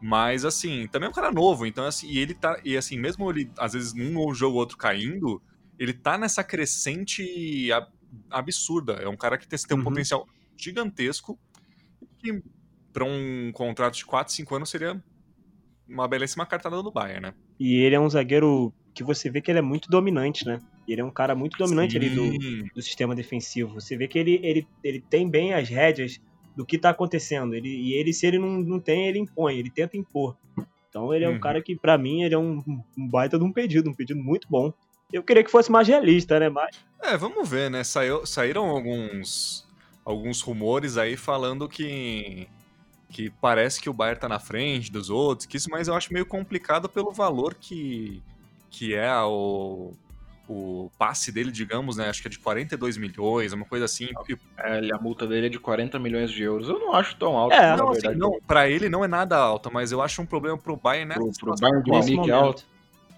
Mas 0.00 0.44
assim, 0.44 0.88
também 0.88 1.06
é 1.06 1.10
um 1.10 1.14
cara 1.14 1.30
novo, 1.30 1.64
então 1.66 1.84
assim, 1.84 2.08
e 2.08 2.18
ele 2.18 2.34
tá. 2.34 2.58
E 2.64 2.76
assim, 2.76 2.98
mesmo 2.98 3.30
ele, 3.30 3.50
às 3.58 3.72
vezes, 3.72 3.92
num 3.92 4.34
jogo 4.34 4.54
ou 4.54 4.60
outro 4.60 4.76
caindo, 4.76 5.40
ele 5.82 5.92
tá 5.92 6.16
nessa 6.16 6.44
crescente 6.44 7.70
ab- 7.72 7.90
absurda. 8.30 8.94
É 8.94 9.08
um 9.08 9.16
cara 9.16 9.36
que 9.36 9.48
tem, 9.48 9.58
um 9.72 9.76
Uhum. 9.78 9.84
potencial 9.84 10.26
gigantesco. 10.56 11.38
Que 12.18 12.40
pra 12.92 13.04
um 13.04 13.50
contrato 13.52 13.94
de 13.96 14.04
4, 14.06 14.32
5 14.32 14.54
anos 14.54 14.70
seria 14.70 15.02
uma 15.88 16.06
belíssima 16.06 16.46
cartada 16.46 16.82
do 16.82 16.92
Bayern, 16.92 17.20
né? 17.20 17.34
E 17.58 17.76
ele 17.76 17.94
é 17.94 18.00
um 18.00 18.08
zagueiro 18.08 18.72
que 18.94 19.02
você 19.02 19.30
vê 19.30 19.40
que 19.40 19.50
ele 19.50 19.58
é 19.58 19.62
muito 19.62 19.88
dominante, 19.90 20.46
né? 20.46 20.60
Ele 20.86 21.00
é 21.00 21.04
um 21.04 21.10
cara 21.10 21.34
muito 21.34 21.56
dominante 21.58 21.96
ali 21.96 22.10
do, 22.14 22.30
Sim. 22.40 22.62
do 22.74 22.82
sistema 22.82 23.14
defensivo. 23.14 23.74
Você 23.74 23.96
vê 23.96 24.06
que 24.06 24.18
ele, 24.18 24.38
ele, 24.42 24.66
ele 24.84 25.00
tem 25.10 25.28
bem 25.28 25.54
as 25.54 25.68
rédeas 25.68 26.18
do 26.56 26.66
que 26.66 26.78
tá 26.78 26.90
acontecendo. 26.90 27.54
Ele, 27.54 27.68
e 27.68 27.92
ele, 27.94 28.12
se 28.12 28.26
ele 28.26 28.38
não, 28.38 28.60
não 28.60 28.80
tem, 28.80 29.08
ele 29.08 29.18
impõe, 29.18 29.56
ele 29.58 29.70
tenta 29.70 29.96
impor. 29.96 30.36
Então 30.88 31.14
ele 31.14 31.24
é 31.24 31.28
um 31.28 31.32
Uhum. 31.34 31.40
cara 31.40 31.62
que, 31.62 31.74
pra 31.76 31.96
mim, 31.96 32.22
ele 32.22 32.34
é 32.34 32.38
um, 32.38 32.62
um 32.98 33.08
baita 33.08 33.38
de 33.38 33.44
um 33.44 33.52
pedido, 33.52 33.88
um 33.88 33.94
pedido 33.94 34.20
muito 34.22 34.46
bom. 34.50 34.72
Eu 35.12 35.22
queria 35.22 35.44
que 35.44 35.50
fosse 35.50 35.70
mais 35.70 35.86
realista, 35.88 36.38
né? 36.40 36.48
Mas 36.48 36.76
É, 37.02 37.16
vamos 37.16 37.48
ver, 37.48 37.70
né? 37.70 37.82
Saiu- 37.84 38.24
saíram 38.24 38.66
alguns, 38.66 39.66
alguns 40.04 40.40
rumores 40.40 40.96
aí 40.96 41.16
falando 41.16 41.68
que, 41.68 42.48
que 43.10 43.28
parece 43.40 43.80
que 43.80 43.90
o 43.90 43.92
Bayern 43.92 44.20
tá 44.20 44.28
na 44.28 44.38
frente 44.38 44.90
dos 44.90 45.10
outros, 45.10 45.46
que 45.46 45.56
isso, 45.56 45.68
mas 45.70 45.88
eu 45.88 45.94
acho 45.94 46.12
meio 46.12 46.24
complicado 46.24 46.88
pelo 46.88 47.12
valor 47.12 47.54
que, 47.54 48.22
que 48.70 48.94
é 48.94 49.12
o, 49.22 49.92
o 50.48 50.90
passe 50.98 51.32
dele, 51.32 51.50
digamos, 51.50 51.96
né? 51.96 52.08
Acho 52.08 52.22
que 52.22 52.28
é 52.28 52.30
de 52.30 52.38
42 52.38 52.96
milhões, 52.96 53.52
uma 53.52 53.64
coisa 53.64 53.84
assim. 53.84 54.08
É, 54.58 54.78
ele- 54.78 54.94
a 54.94 54.98
multa 54.98 55.26
dele 55.26 55.46
é 55.46 55.50
de 55.50 55.58
40 55.58 55.98
milhões 55.98 56.30
de 56.30 56.42
euros. 56.42 56.68
Eu 56.68 56.78
não 56.78 56.94
acho 56.94 57.16
tão 57.16 57.36
alto, 57.36 57.54
É, 57.54 57.70
na 57.70 57.76
não, 57.76 57.88
assim, 57.90 58.14
não, 58.14 58.38
pra 58.46 58.68
ele 58.68 58.88
não 58.88 59.04
é 59.04 59.08
nada 59.08 59.36
alta, 59.36 59.68
mas 59.70 59.90
eu 59.92 60.00
acho 60.00 60.22
um 60.22 60.26
problema 60.26 60.56
pro 60.56 60.76
Bayern 60.76 61.08
nessa 61.08 61.20
Pro, 61.20 61.32
pro 61.32 61.54
Bayern 61.60 61.82
de 61.82 61.90
Munique 61.90 62.30
é 62.30 62.32
alto. 62.32 62.64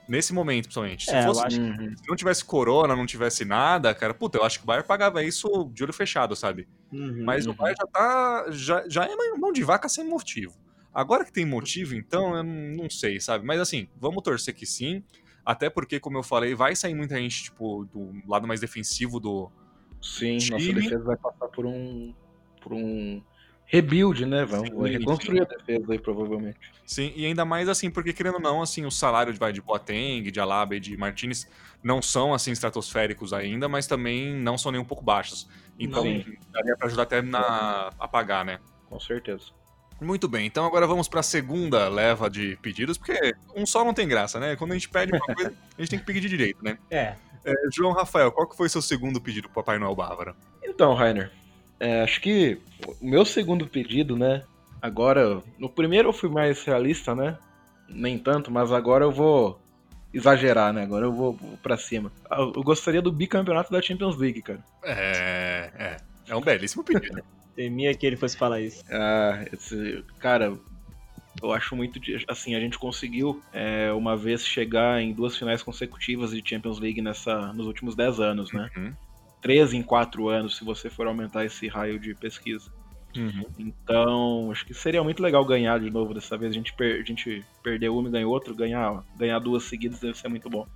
Nesse 0.07 0.33
momento, 0.35 0.65
principalmente. 0.65 1.07
Se, 1.07 1.15
É, 1.15 1.21
eu 1.23 1.27
fosse, 1.29 1.47
acho- 1.47 1.61
Uhum. 1.61 1.97
se 1.97 2.09
não 2.09 2.17
tivesse 2.17 2.45
corona, 2.45 2.95
não 2.95 3.07
tivesse 3.07 3.45
nada, 3.45 3.95
cara, 3.95 4.13
puta, 4.13 4.37
eu 4.39 4.45
acho 4.45 4.59
que 4.59 4.65
o 4.65 4.67
Bayern 4.67 4.87
pagava 4.87 5.23
isso 5.25 5.71
de 5.73 5.83
olho 5.83 5.93
fechado, 5.93 6.37
sabe? 6.37 6.69
Uhum. 6.93 7.25
Mas 7.25 7.47
o 7.47 7.51
Uhum. 7.51 7.57
Bayern 7.57 7.77
já 7.81 7.87
tá. 7.87 8.47
Já, 8.51 8.85
já 8.89 9.05
é 9.07 9.15
mão 9.39 9.51
de 9.53 9.63
vaca 9.63 9.89
sem 9.89 10.05
motivo. 10.07 10.55
Agora 10.93 11.25
que 11.25 11.33
tem 11.33 11.45
motivo, 11.47 11.95
então, 11.95 12.37
eu 12.37 12.45
não 12.45 12.89
sei, 12.91 13.19
sabe? 13.19 13.45
Mas 13.47 13.61
assim, 13.61 13.89
vamos 13.97 14.23
torcer 14.23 14.55
que 14.55 14.67
sim. 14.67 15.03
Até 15.45 15.69
porque, 15.69 15.99
como 16.01 16.17
eu 16.19 16.23
falei, 16.23 16.55
vai 16.55 16.75
sair 16.77 16.95
muita 16.95 17.17
gente, 17.17 17.45
tipo, 17.45 17.85
do 17.93 18.13
lado 18.27 18.47
mais 18.47 18.61
defensivo 18.61 19.19
do. 19.19 19.51
Sim, 20.01 20.35
nossa 20.51 20.59
Time. 20.59 20.75
defesa 20.75 21.03
vai 21.03 21.17
passar 21.17 21.49
por 21.49 21.67
um. 21.67 22.15
por 22.63 22.73
um 22.73 23.23
rebuild, 23.67 24.27
né? 24.27 24.45
Vamos 24.45 24.69
Sim, 24.69 24.99
reconstruir 24.99 25.39
sim. 25.39 25.43
a 25.43 25.45
defesa 25.45 25.93
aí, 25.93 25.99
provavelmente. 25.99 26.59
Sim, 26.87 27.13
e 27.17 27.27
ainda 27.27 27.45
mais 27.45 27.69
assim, 27.69 27.91
porque 27.91 28.13
querendo 28.13 28.35
ou 28.35 28.41
não, 28.41 28.63
assim, 28.63 28.85
o 28.85 28.91
salário 28.91 29.33
de, 29.33 29.39
vai, 29.39 29.53
de 29.53 29.61
Boateng, 29.61 30.31
de 30.31 30.41
Alaba 30.41 30.77
e 30.77 30.81
de 30.81 30.97
Martinez 30.97 31.49
não 31.83 32.01
são, 32.01 32.33
assim, 32.33 32.53
estratosféricos 32.53 33.33
ainda, 33.33 33.69
mas 33.69 33.87
também 33.87 34.35
não 34.35 34.57
são 34.57 34.71
nem 34.71 34.81
um 34.81 34.85
pouco 34.85 35.05
baixos. 35.05 35.49
Então, 35.79 36.03
Sim. 36.03 36.37
daria 36.53 36.77
pra 36.77 36.87
ajudar 36.87 37.03
até 37.03 37.23
na, 37.23 37.91
a 37.99 38.07
pagar, 38.09 38.45
né? 38.45 38.59
Com 38.89 39.01
certeza. 39.01 39.47
Muito 40.01 40.29
bem, 40.29 40.47
então 40.47 40.67
agora 40.67 40.87
vamos 40.87 41.09
pra 41.09 41.23
segunda 41.23 41.89
leva 41.89 42.29
de 42.29 42.57
pedidos, 42.57 42.99
porque 42.99 43.35
um 43.55 43.65
só 43.65 43.85
não 43.85 43.95
tem 43.95 44.09
graça, 44.09 44.41
né? 44.41 44.57
Quando 44.57 44.73
a 44.73 44.75
gente 44.75 44.89
pede 44.89 45.13
uma 45.13 45.25
coisa, 45.25 45.55
a 45.79 45.81
gente 45.81 45.91
tem 45.91 45.99
que 45.99 46.05
pedir 46.05 46.29
direito, 46.29 46.63
né? 46.63 46.79
É. 46.91 47.15
É, 47.45 47.53
João 47.73 47.93
Rafael, 47.93 48.33
qual 48.33 48.49
que 48.49 48.57
foi 48.57 48.69
seu 48.69 48.83
segundo 48.83 49.21
pedido 49.21 49.49
pro 49.49 49.63
Papai 49.63 49.79
Noel 49.79 49.95
Bávara? 49.95 50.35
Então, 50.63 50.95
Rainer, 50.95 51.31
é, 51.81 52.03
acho 52.03 52.21
que 52.21 52.59
o 53.01 53.07
meu 53.07 53.25
segundo 53.25 53.67
pedido, 53.67 54.17
né? 54.17 54.43
Agora, 54.81 55.43
no 55.59 55.69
primeiro 55.69 56.09
eu 56.09 56.13
fui 56.13 56.29
mais 56.29 56.63
realista, 56.65 57.15
né? 57.15 57.39
Nem 57.89 58.19
tanto, 58.19 58.51
mas 58.51 58.73
agora 58.73 59.05
eu 59.05 59.11
vou 59.11 59.61
exagerar, 60.13 60.73
né? 60.73 60.83
Agora 60.83 61.07
eu 61.07 61.13
vou 61.13 61.39
pra 61.63 61.77
cima. 61.77 62.13
Eu 62.31 62.63
gostaria 62.63 63.03
do 63.03 63.11
bicampeonato 63.11 63.73
da 63.73 63.83
Champions 63.83 64.17
League, 64.17 64.43
cara. 64.43 64.61
É, 64.85 65.71
é, 65.75 65.97
é 66.29 66.37
um 66.37 66.41
belíssimo 66.41 66.85
pedido. 66.85 67.23
Temia 67.57 67.95
que 67.95 68.07
ele 68.07 68.17
fosse 68.17 68.37
falar 68.37 68.61
isso. 68.61 68.83
Ah, 68.91 69.45
esse, 69.53 70.05
cara, 70.19 70.57
eu 71.43 71.53
acho 71.53 71.77
muito. 71.77 72.01
Assim, 72.29 72.55
a 72.55 72.61
gente 72.61 72.79
conseguiu 72.79 73.43
é, 73.53 73.93
uma 73.93 74.17
vez 74.17 74.47
chegar 74.47 75.01
em 75.01 75.13
duas 75.13 75.37
finais 75.37 75.63
consecutivas 75.63 76.31
de 76.31 76.43
Champions 76.45 76.79
League 76.79 77.01
nessa, 77.01 77.53
nos 77.53 77.67
últimos 77.67 77.95
10 77.95 78.21
anos, 78.21 78.53
né? 78.53 78.71
Uhum. 78.77 78.93
13 79.45 79.77
em 79.77 79.83
4 79.83 80.27
anos, 80.31 80.57
se 80.57 80.65
você 80.65 80.89
for 80.89 81.07
aumentar 81.07 81.45
esse 81.45 81.69
raio 81.69 82.01
de 82.01 82.15
pesquisa. 82.15 82.73
Uhum. 83.15 83.45
Então, 83.59 84.51
acho 84.51 84.65
que 84.65 84.73
seria 84.73 85.05
muito 85.05 85.23
legal 85.23 85.45
ganhar 85.45 85.79
de 85.79 85.91
novo 85.91 86.15
dessa 86.15 86.37
vez. 86.39 86.51
A 86.51 86.55
gente, 86.55 86.73
per- 86.73 87.03
a 87.03 87.05
gente 87.05 87.45
perdeu 87.63 87.95
uma 87.95 88.09
e 88.09 88.13
ganhou 88.13 88.33
outra, 88.33 88.55
ganhar, 88.55 89.05
ganhar 89.19 89.39
duas 89.39 89.65
seguidas 89.65 90.01
deve 90.01 90.17
ser 90.19 90.29
muito 90.29 90.49
bom. 90.49 90.67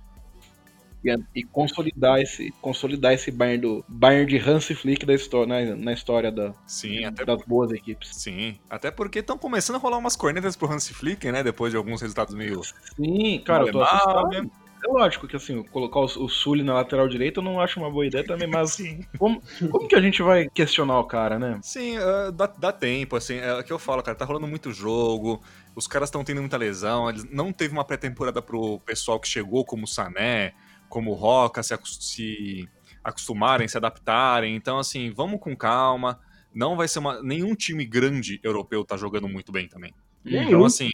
E, 1.03 1.15
e 1.33 1.43
consolidar 1.45 2.19
esse 2.19 2.51
consolidar 2.61 3.13
esse 3.13 3.31
Bayern 3.31 3.61
do 3.61 3.85
Bayern 3.87 4.25
de 4.29 4.37
Hansi 4.37 4.75
Flick 4.75 5.05
da 5.05 5.13
história, 5.13 5.47
na, 5.47 5.75
na 5.75 5.93
história 5.93 6.29
da, 6.31 6.53
Sim, 6.67 7.05
até 7.05 7.25
das 7.25 7.41
boas 7.43 7.71
equipes. 7.71 8.09
Sim, 8.15 8.59
até 8.69 8.91
porque 8.91 9.19
estão 9.19 9.37
começando 9.37 9.77
a 9.77 9.79
rolar 9.79 9.97
umas 9.97 10.17
cornetas 10.17 10.55
pro 10.57 10.69
Hansi 10.71 10.93
Flick, 10.93 11.31
né? 11.31 11.41
Depois 11.41 11.71
de 11.71 11.77
alguns 11.77 12.01
resultados 12.01 12.35
meio. 12.35 12.61
Sim, 12.95 13.41
cara, 13.45 13.65
eu 13.65 13.71
tô 13.71 13.81
assustado. 13.81 14.27
né? 14.29 14.49
É 14.83 14.87
lógico 14.87 15.27
que 15.27 15.35
assim, 15.35 15.61
colocar 15.63 15.99
o, 15.99 16.03
o 16.03 16.29
Sully 16.29 16.63
na 16.63 16.73
lateral 16.73 17.07
direita 17.07 17.39
eu 17.39 17.43
não 17.43 17.59
acho 17.59 17.79
uma 17.79 17.91
boa 17.91 18.05
ideia 18.05 18.25
também, 18.25 18.47
mas 18.47 18.73
Sim. 18.79 19.05
como, 19.17 19.41
como 19.69 19.87
que 19.87 19.95
a 19.95 20.01
gente 20.01 20.21
vai 20.21 20.49
questionar 20.49 20.99
o 20.99 21.05
cara, 21.05 21.37
né? 21.37 21.59
Sim, 21.61 21.97
ah, 21.97 22.31
dá, 22.31 22.47
dá 22.47 22.71
tempo, 22.71 23.15
assim, 23.15 23.35
é 23.35 23.53
o 23.53 23.63
que 23.63 23.73
eu 23.73 23.79
falo, 23.79 24.01
cara, 24.01 24.17
tá 24.17 24.25
rolando 24.25 24.47
muito 24.47 24.71
jogo, 24.71 25.41
os 25.75 25.87
caras 25.87 26.07
estão 26.07 26.23
tendo 26.23 26.39
muita 26.41 26.57
lesão, 26.57 27.09
eles 27.09 27.25
não 27.29 27.51
teve 27.51 27.73
uma 27.73 27.83
pré-temporada 27.83 28.41
pro 28.41 28.79
pessoal 28.79 29.19
que 29.19 29.27
chegou, 29.27 29.65
como 29.65 29.83
o 29.83 29.87
Sané, 29.87 30.53
como 30.87 31.11
o 31.11 31.15
Roca, 31.15 31.61
se, 31.61 31.77
se 31.83 32.69
acostumarem, 33.03 33.67
se 33.67 33.77
adaptarem, 33.77 34.55
então 34.55 34.79
assim, 34.79 35.11
vamos 35.11 35.39
com 35.39 35.55
calma, 35.55 36.19
não 36.53 36.75
vai 36.75 36.87
ser 36.87 36.99
uma... 36.99 37.21
nenhum 37.21 37.53
time 37.53 37.85
grande 37.85 38.39
europeu 38.41 38.83
tá 38.85 38.95
jogando 38.95 39.27
muito 39.27 39.51
bem 39.51 39.67
também. 39.67 39.93
Nenhum. 40.23 40.43
Então 40.43 40.65
assim, 40.65 40.89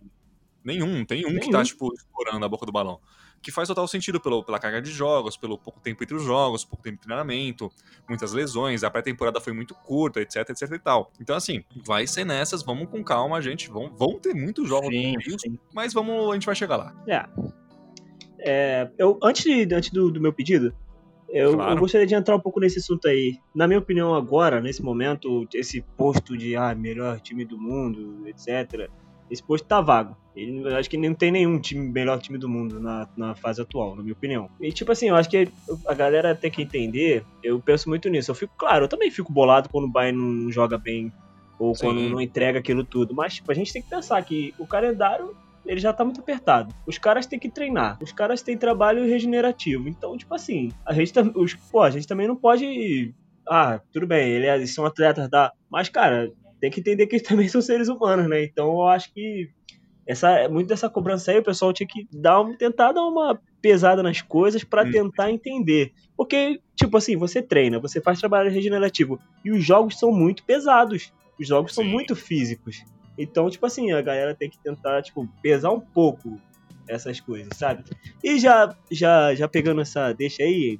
nenhum, 0.63 1.05
tem 1.05 1.25
um 1.25 1.39
que 1.39 1.51
tá, 1.51 1.59
Nenhum. 1.59 1.63
tipo, 1.63 1.93
explorando 1.93 2.43
a 2.43 2.49
boca 2.49 2.65
do 2.65 2.71
balão. 2.71 2.99
Que 3.45 3.51
faz 3.51 3.67
total 3.67 3.87
sentido 3.87 4.19
pelo, 4.19 4.43
pela 4.43 4.57
carga 4.57 4.81
de 4.81 4.89
jogos, 4.89 5.37
pelo 5.37 5.55
pouco 5.55 5.79
tempo 5.79 6.03
entre 6.03 6.15
os 6.15 6.23
jogos, 6.23 6.65
pouco 6.65 6.83
tempo 6.83 6.95
de 6.97 7.03
treinamento, 7.03 7.71
muitas 8.09 8.33
lesões, 8.33 8.83
a 8.83 8.89
pré-temporada 8.89 9.39
foi 9.39 9.53
muito 9.53 9.75
curta, 9.75 10.19
etc, 10.19 10.49
etc 10.49 10.71
e 10.71 10.79
tal. 10.79 11.11
Então, 11.21 11.35
assim, 11.35 11.63
vai 11.85 12.07
ser 12.07 12.25
nessas, 12.25 12.63
vamos 12.63 12.89
com 12.89 13.03
calma, 13.03 13.39
gente. 13.43 13.69
Vão, 13.69 13.95
vão 13.95 14.17
ter 14.19 14.33
muitos 14.33 14.67
jogos 14.67 14.89
Sim, 14.89 15.13
sim. 15.37 15.59
mas 15.71 15.93
vamos, 15.93 16.31
a 16.31 16.33
gente 16.33 16.47
vai 16.47 16.55
chegar 16.55 16.75
lá. 16.75 16.95
É. 17.07 17.23
É, 18.39 18.89
eu, 18.97 19.19
antes 19.23 19.43
de- 19.43 19.75
antes 19.75 19.91
do, 19.91 20.09
do 20.11 20.19
meu 20.19 20.33
pedido, 20.33 20.73
eu, 21.29 21.53
Claro. 21.53 21.71
eu 21.73 21.77
gostaria 21.77 22.07
de 22.07 22.15
entrar 22.15 22.35
um 22.35 22.39
pouco 22.39 22.59
nesse 22.59 22.79
assunto 22.79 23.07
aí. 23.07 23.37
Na 23.53 23.67
minha 23.67 23.79
opinião, 23.79 24.15
agora, 24.15 24.59
nesse 24.59 24.81
momento, 24.81 25.47
esse 25.53 25.81
posto 25.95 26.35
de 26.37 26.55
ah, 26.55 26.73
melhor 26.73 27.19
time 27.19 27.45
do 27.45 27.59
mundo, 27.59 28.27
etc., 28.27 28.89
esse 29.29 29.43
posto 29.43 29.67
tá 29.67 29.81
vago. 29.81 30.15
Ele, 30.35 30.61
eu 30.63 30.75
acho 30.75 30.89
que 30.89 30.97
não 30.97 31.13
tem 31.13 31.31
nenhum 31.31 31.59
time 31.59 31.91
melhor 31.91 32.19
time 32.19 32.37
do 32.37 32.49
mundo 32.49 32.79
na, 32.79 33.07
na 33.15 33.35
fase 33.35 33.61
atual, 33.61 33.95
na 33.95 34.01
minha 34.03 34.13
opinião. 34.13 34.49
E 34.59 34.71
tipo 34.71 34.91
assim, 34.91 35.07
eu 35.09 35.15
acho 35.15 35.29
que 35.29 35.47
a 35.87 35.93
galera 35.93 36.35
tem 36.35 36.51
que 36.51 36.61
entender, 36.61 37.25
eu 37.43 37.59
penso 37.61 37.87
muito 37.89 38.09
nisso. 38.09 38.31
Eu 38.31 38.35
fico, 38.35 38.53
claro, 38.57 38.85
eu 38.85 38.89
também 38.89 39.09
fico 39.09 39.31
bolado 39.31 39.69
quando 39.69 39.85
o 39.85 39.91
Bayern 39.91 40.17
não 40.19 40.51
joga 40.51 40.77
bem 40.77 41.11
ou 41.57 41.73
Sim. 41.73 41.85
quando 41.85 42.01
não 42.09 42.19
entrega 42.19 42.59
aquilo 42.59 42.83
tudo. 42.83 43.15
Mas, 43.15 43.35
tipo, 43.35 43.49
a 43.51 43.55
gente 43.55 43.71
tem 43.71 43.81
que 43.81 43.89
pensar 43.89 44.21
que 44.23 44.53
o 44.59 44.67
calendário 44.67 45.33
ele 45.65 45.79
já 45.79 45.91
tá 45.91 46.03
muito 46.03 46.19
apertado. 46.21 46.71
Os 46.85 46.97
caras 46.99 47.25
têm 47.25 47.39
que 47.39 47.49
treinar. 47.49 47.97
Os 48.01 48.11
caras 48.11 48.43
têm 48.43 48.55
trabalho 48.57 49.05
regenerativo. 49.07 49.87
Então, 49.87 50.15
tipo 50.17 50.35
assim, 50.35 50.69
a 50.85 50.93
gente, 50.93 51.11
os, 51.35 51.55
pô, 51.71 51.81
a 51.81 51.89
gente 51.89 52.05
também 52.05 52.27
não 52.27 52.35
pode. 52.35 53.15
Ah, 53.49 53.79
tudo 53.91 54.05
bem, 54.05 54.29
ele- 54.29 54.47
eles 54.47 54.73
são 54.75 54.85
atletas 54.85 55.27
da. 55.29 55.51
Mas, 55.71 55.89
cara, 55.89 56.29
tem 56.65 56.71
que 56.71 56.79
entender 56.79 57.05
que 57.07 57.15
eles 57.15 57.27
também 57.27 57.47
são 57.47 57.61
seres 57.61 57.87
humanos, 57.87 58.27
né? 58.27 58.43
Então 58.43 58.67
eu 58.69 58.87
acho 58.87 59.11
que 59.13 59.47
essa, 60.07 60.47
muito 60.49 60.67
dessa 60.67 60.89
cobrança 60.89 61.31
aí, 61.31 61.39
o 61.39 61.43
pessoal 61.43 61.73
tinha 61.73 61.87
que 61.87 62.07
dar 62.11 62.41
um, 62.41 62.55
tentar 62.55 62.91
dar 62.91 63.03
uma 63.03 63.39
pesada 63.61 64.03
nas 64.03 64.21
coisas 64.21 64.63
pra 64.63 64.83
Hum. 64.85 64.91
tentar 64.91 65.31
entender. 65.31 65.91
Porque, 66.15 66.59
tipo 66.75 66.95
assim, 66.97 67.15
você 67.17 67.41
treina, 67.41 67.79
você 67.79 67.99
faz 68.01 68.19
trabalho 68.19 68.51
regenerativo. 68.51 69.19
E 69.43 69.51
os 69.51 69.63
jogos 69.65 69.97
são 69.97 70.11
muito 70.11 70.43
pesados. 70.45 71.11
Os 71.39 71.47
jogos 71.47 71.73
são 71.73 71.83
Sim. 71.83 71.89
muito 71.91 72.15
físicos. 72.15 72.75
Então, 73.17 73.49
tipo 73.49 73.65
assim, 73.65 73.91
a 73.91 74.01
galera 74.01 74.35
tem 74.35 74.49
que 74.49 74.57
tentar, 74.63 75.01
tipo, 75.01 75.27
pesar 75.41 75.71
um 75.71 75.79
pouco 75.79 76.39
essas 76.87 77.19
coisas, 77.19 77.49
sabe? 77.57 77.83
E 78.23 78.37
já, 78.39 78.75
já, 78.91 79.33
já 79.33 79.47
pegando 79.47 79.81
essa 79.81 80.13
deixa 80.13 80.43
aí, 80.43 80.77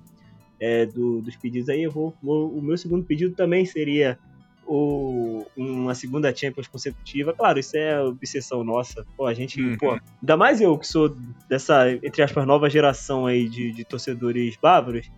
é, 0.60 0.86
do- 0.86 1.22
dos 1.22 1.36
pedidos 1.38 1.68
aí, 1.70 1.82
eu 1.84 1.92
vou, 1.92 2.16
vou- 2.22 2.56
O 2.56 2.62
meu 2.62 2.78
segundo 2.78 3.04
pedido 3.06 3.34
também 3.36 3.66
seria 3.66 4.18
o, 4.66 5.46
uma 5.56 5.94
segunda 5.96 6.36
Champions 6.36 6.68
consecutiva. 6.68 7.34
Claro, 7.34 7.60
isso 7.60 7.78
é 7.78 8.02
obsessão 8.02 8.64
nossa. 8.64 9.06
Pô, 9.16 9.26
a 9.26 9.34
gente, 9.34 9.62
Uhum. 9.62 9.78
pô, 9.78 9.92
ainda 10.22 10.38
mais 10.38 10.60
eu 10.62 10.78
que 10.78 10.88
sou 10.88 11.16
dessa, 11.50 11.92
entre 12.04 12.22
aspas, 12.22 12.46
nova 12.46 12.70
geração 12.70 13.26
aí 13.26 13.48
de, 13.48 13.72
de 13.72 13.84
torcedores 13.86 14.58
bávaros. 14.62 15.10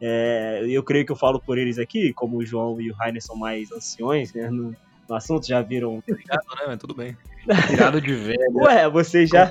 É, 0.00 0.64
eu 0.68 0.82
creio 0.82 1.04
que 1.04 1.12
eu 1.12 1.16
falo 1.16 1.38
por 1.40 1.58
eles 1.58 1.78
aqui, 1.78 2.12
como 2.14 2.38
o 2.38 2.44
João 2.44 2.80
e 2.80 2.90
o 2.90 2.94
Rainer 2.94 3.22
são 3.22 3.36
mais 3.36 3.70
anciões, 3.70 4.32
né, 4.32 4.48
no, 4.50 4.74
no 5.08 5.14
assunto, 5.14 5.46
já 5.46 5.60
viram. 5.60 6.02
Obrigado, 6.08 6.40
né? 6.56 6.62
Mas 6.68 6.78
tudo 6.78 6.94
bem. 6.94 7.16
Tirado 7.68 8.00
de 8.00 8.14
velho. 8.14 8.54
Ué, 8.54 8.88
vocês 8.88 9.28
já. 9.28 9.50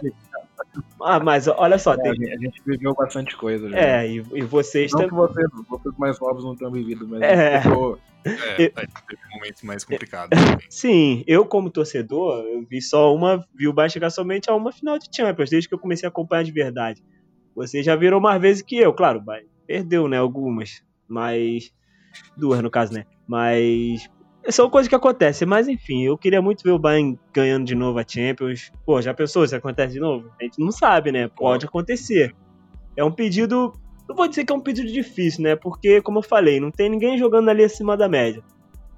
Ah, 1.01 1.19
mas 1.19 1.47
olha 1.47 1.77
só, 1.79 1.93
É, 1.93 1.95
a 1.95 1.97
tem. 1.97 2.15
gente- 2.15 2.31
a 2.33 2.37
gente 2.37 2.61
viveu 2.65 2.93
bastante 2.93 3.35
coisa. 3.35 3.69
já. 3.69 3.77
É, 3.77 4.07
e, 4.07 4.15
e 4.33 4.41
vocês 4.41 4.91
Não 4.91 4.99
também. 4.99 5.09
que 5.09 5.15
vocês, 5.15 5.47
vocês 5.67 5.97
mais 5.97 6.19
novos 6.19 6.43
não 6.43 6.55
tenham 6.55 6.71
vivido, 6.71 7.07
mas 7.07 7.21
É. 7.21 7.61
pegou- 7.61 7.97
É, 8.25 8.65
Eu- 8.65 8.71
tá, 8.71 8.81
teve 9.07 9.21
momentos 9.33 9.63
mais 9.63 9.83
complicados. 9.85 10.29
também. 10.61 10.67
Sim, 10.69 11.23
eu 11.25 11.45
como 11.45 11.69
torcedor, 11.69 12.43
eu 12.43 12.63
vi 12.69 12.81
só 12.81 13.15
uma, 13.15 13.43
vi 13.55 13.67
o 13.67 13.73
Bayern 13.73 13.93
chegar 13.93 14.09
somente 14.09 14.49
a 14.49 14.55
uma 14.55 14.71
final 14.73 14.99
de 14.99 15.07
Champions, 15.15 15.49
desde 15.49 15.69
que 15.69 15.73
eu 15.73 15.79
comecei 15.79 16.05
a 16.05 16.09
acompanhar 16.09 16.43
de 16.43 16.51
verdade. 16.51 17.01
Vocês 17.55 17.85
já 17.85 17.95
viram 17.95 18.19
mais 18.19 18.41
vezes 18.41 18.61
que 18.61 18.77
eu, 18.77 18.91
claro, 18.93 19.19
o 19.19 19.21
Bayern 19.21 19.49
perdeu, 19.65 20.07
né, 20.09 20.17
algumas, 20.17 20.83
mas 21.07 21.71
duas 22.35 22.61
no 22.61 22.69
caso, 22.69 22.93
né? 22.93 23.05
Mas 23.25 24.09
são 24.49 24.69
coisas 24.69 24.87
que 24.87 24.95
acontecem, 24.95 25.47
mas 25.47 25.67
enfim, 25.67 26.03
eu 26.03 26.17
queria 26.17 26.41
muito 26.41 26.63
ver 26.63 26.71
o 26.71 26.79
Bayern 26.79 27.19
ganhando 27.33 27.65
de 27.65 27.75
novo 27.75 27.99
a 27.99 28.05
Champions. 28.07 28.71
Pô, 28.85 29.01
já 29.01 29.13
pensou 29.13 29.47
se 29.47 29.55
acontece 29.55 29.93
de 29.93 29.99
novo? 29.99 30.29
A 30.39 30.43
gente 30.43 30.59
não 30.59 30.71
sabe, 30.71 31.11
né? 31.11 31.27
Pode 31.27 31.65
acontecer. 31.65 32.33
É 32.95 33.03
um 33.03 33.11
pedido, 33.11 33.73
não 34.07 34.15
vou 34.15 34.27
dizer 34.27 34.45
que 34.45 34.51
é 34.51 34.55
um 34.55 34.61
pedido 34.61 34.91
difícil, 34.91 35.43
né? 35.43 35.55
Porque 35.55 36.01
como 36.01 36.19
eu 36.19 36.23
falei, 36.23 36.59
não 36.59 36.71
tem 36.71 36.89
ninguém 36.89 37.17
jogando 37.17 37.49
ali 37.49 37.63
acima 37.63 37.95
da 37.95 38.07
média. 38.09 38.43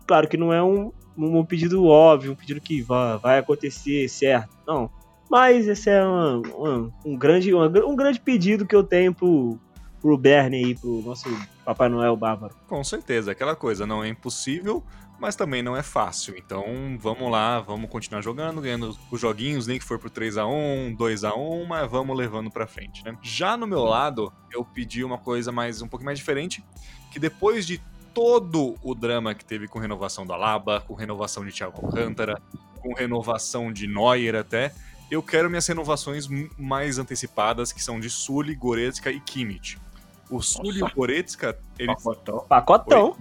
Claro 0.07 0.27
que 0.27 0.37
não 0.37 0.53
é 0.53 0.61
um, 0.63 0.91
um 1.17 1.45
pedido 1.45 1.85
óbvio, 1.85 2.31
um 2.31 2.35
pedido 2.35 2.61
que 2.61 2.81
vai, 2.81 3.17
vai 3.17 3.37
acontecer, 3.39 4.07
certo. 4.09 4.49
Não. 4.67 4.89
Mas 5.29 5.67
esse 5.67 5.89
é 5.89 6.03
uma- 6.03 6.37
uma- 6.55 6.91
um, 7.05 7.17
grande, 7.17 7.53
uma- 7.53 7.67
um 7.85 7.95
grande 7.95 8.19
pedido 8.19 8.65
que 8.65 8.75
eu 8.75 8.83
tenho 8.83 9.13
pro, 9.13 9.57
pro 10.01 10.17
Bernie 10.17 10.65
aí, 10.65 10.75
pro 10.75 11.01
nosso 11.01 11.29
Papai 11.63 11.87
Noel 11.87 12.17
bárbaro. 12.17 12.53
Com 12.67 12.83
certeza, 12.83 13.31
aquela 13.31 13.55
coisa 13.55 13.85
não 13.85 14.03
é 14.03 14.09
impossível, 14.09 14.83
mas 15.21 15.35
também 15.35 15.61
não 15.61 15.77
é 15.77 15.83
fácil. 15.83 16.35
Então 16.35 16.65
vamos 16.99 17.31
lá, 17.31 17.59
vamos 17.59 17.89
continuar 17.89 18.21
jogando, 18.21 18.59
ganhando 18.59 18.97
os 19.11 19.21
joguinhos, 19.21 19.67
nem 19.67 19.77
que 19.77 19.85
for 19.85 19.99
por 19.99 20.09
3x1, 20.09 20.97
2x1, 20.97 21.67
mas 21.67 21.89
vamos 21.89 22.17
levando 22.17 22.49
pra 22.49 22.65
frente, 22.65 23.05
né? 23.05 23.15
Já 23.21 23.55
no 23.55 23.67
meu 23.67 23.83
lado, 23.83 24.33
eu 24.51 24.65
pedi 24.65 25.03
uma 25.03 25.19
coisa 25.19 25.51
mais 25.51 25.81
um 25.81 25.87
pouco 25.87 26.03
mais 26.03 26.17
diferente, 26.17 26.63
que 27.11 27.19
depois 27.19 27.67
de 27.67 27.79
todo 28.15 28.75
o 28.81 28.95
drama 28.95 29.35
que 29.35 29.45
teve 29.45 29.67
com 29.67 29.77
renovação 29.77 30.25
da 30.25 30.35
Laba, 30.35 30.81
com 30.81 30.95
renovação 30.95 31.45
de 31.45 31.51
Thiago 31.51 31.85
Alcântara, 31.85 32.41
com 32.81 32.93
renovação 32.95 33.71
de 33.71 33.87
Neuer 33.87 34.35
até, 34.35 34.73
eu 35.11 35.21
quero 35.21 35.49
minhas 35.49 35.67
renovações 35.67 36.27
mais 36.57 36.97
antecipadas, 36.97 37.71
que 37.71 37.83
são 37.83 37.99
de 37.99 38.09
Sully, 38.09 38.55
Goretzka 38.55 39.11
e 39.11 39.19
Kimmich. 39.19 39.77
O 40.31 40.41
Sully 40.41 40.79
e 40.79 40.83
o. 40.83 40.89
Goretzka, 40.89 41.59
eles... 41.77 41.95
Pacotão. 41.95 42.45
Pacotão. 42.49 43.17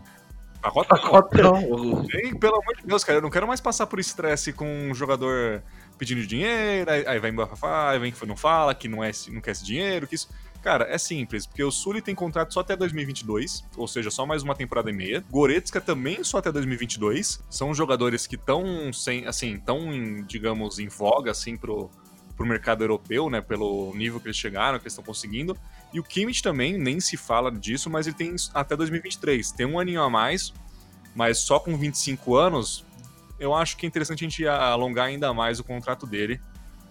Pacotão. 0.61 0.99
Pacotão. 0.99 2.07
Pelo 2.39 2.57
amor 2.57 2.77
de 2.77 2.87
Deus, 2.87 3.03
cara, 3.03 3.19
eu 3.19 3.23
não 3.23 3.31
quero 3.31 3.47
mais 3.47 3.61
passar 3.61 3.87
por 3.87 3.99
estresse 3.99 4.53
com 4.53 4.67
um 4.91 4.95
jogador 4.95 5.63
pedindo 5.99 6.27
dinheiro, 6.27 6.91
aí, 6.91 7.07
aí 7.07 7.19
vai 7.19 7.31
embora, 7.31 7.51
aí 7.91 7.99
vem 7.99 8.11
que 8.11 8.27
não 8.27 8.37
fala, 8.37 8.75
que 8.75 8.89
não, 8.89 9.05
é, 9.05 9.11
não 9.29 9.41
quer 9.41 9.51
esse 9.51 9.65
dinheiro, 9.65 10.07
que 10.07 10.15
isso. 10.15 10.29
Cara, 10.63 10.85
é 10.91 10.99
simples, 10.99 11.47
porque 11.47 11.65
o 11.65 11.71
Sully 11.71 12.03
tem 12.03 12.15
contrato 12.15 12.53
só 12.53 12.61
até 12.61 12.77
2022, 12.77 13.65
ou 13.79 13.89
seja, 13.89 14.11
só 14.11 14.27
mais 14.27 14.43
uma 14.43 14.55
temporada 14.55 14.91
e 14.91 14.93
meia. 14.93 15.25
Goretzka 15.31 15.81
também 15.81 16.23
só 16.23 16.37
até 16.37 16.53
2022. 16.53 17.43
São 17.49 17.73
jogadores 17.73 18.27
que 18.27 18.35
estão 18.35 18.93
sem, 18.93 19.27
assim, 19.27 19.59
tão, 19.59 19.91
em, 19.91 20.23
digamos, 20.25 20.79
em 20.79 20.89
voga, 20.89 21.31
assim, 21.31 21.57
pro, 21.57 21.91
pro 22.37 22.47
mercado 22.47 22.85
europeu, 22.85 23.31
né, 23.31 23.41
pelo 23.41 23.95
nível 23.95 24.21
que 24.21 24.27
eles 24.27 24.37
chegaram, 24.37 24.79
que 24.79 24.85
eles 24.85 24.93
estão 24.93 25.05
conseguindo. 25.05 25.57
E 25.93 25.99
o 25.99 26.05
Kimmich 26.05 26.43
também, 26.43 26.79
nem 26.79 27.01
se 27.01 27.17
fala 27.17 27.51
disso, 27.51 27.91
mas 27.91 28.07
ele 28.07 28.17
tem 28.17 28.35
até 28.55 28.77
2023. 28.77 29.51
Tem 29.53 29.67
um 29.67 29.79
aninho 29.79 30.03
a 30.03 30.09
mais, 30.09 30.53
mas 31.15 31.39
só 31.39 31.59
com 31.59 31.77
25 31.77 32.37
anos, 32.37 32.85
eu 33.39 33.55
acho 33.55 33.77
que 33.77 33.85
é 33.85 33.89
interessante 33.89 34.25
a 34.25 34.29
gente 34.29 34.47
alongar 34.47 35.07
ainda 35.07 35.35
mais 35.35 35.59
o 35.59 35.65
contrato 35.65 36.07
dele. 36.07 36.41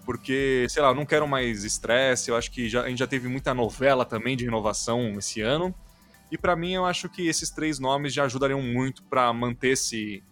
Porque, 0.06 0.66
sei 0.70 0.82
lá, 0.82 0.94
não 0.94 1.06
quero 1.06 1.28
mais 1.28 1.64
estresse, 1.64 2.32
eu 2.32 2.36
acho 2.36 2.50
que 2.52 2.68
já, 2.68 2.82
a 2.82 2.90
gente 2.90 2.98
já 2.98 3.08
teve 3.08 3.28
muita 3.28 3.54
novela 3.54 4.04
também 4.04 4.36
de 4.36 4.44
renovação 4.44 5.14
esse 5.20 5.40
ano. 5.40 5.74
E 6.32 6.38
pra 6.38 6.56
mim, 6.56 6.74
eu 6.74 6.86
acho 6.86 7.08
que 7.10 7.28
esses 7.28 7.50
três 7.52 7.80
nomes 7.80 8.14
já 8.14 8.24
ajudariam 8.24 8.62
muito 8.62 9.04
pra 9.04 9.32
manter 9.32 9.70
esse, 9.70 10.24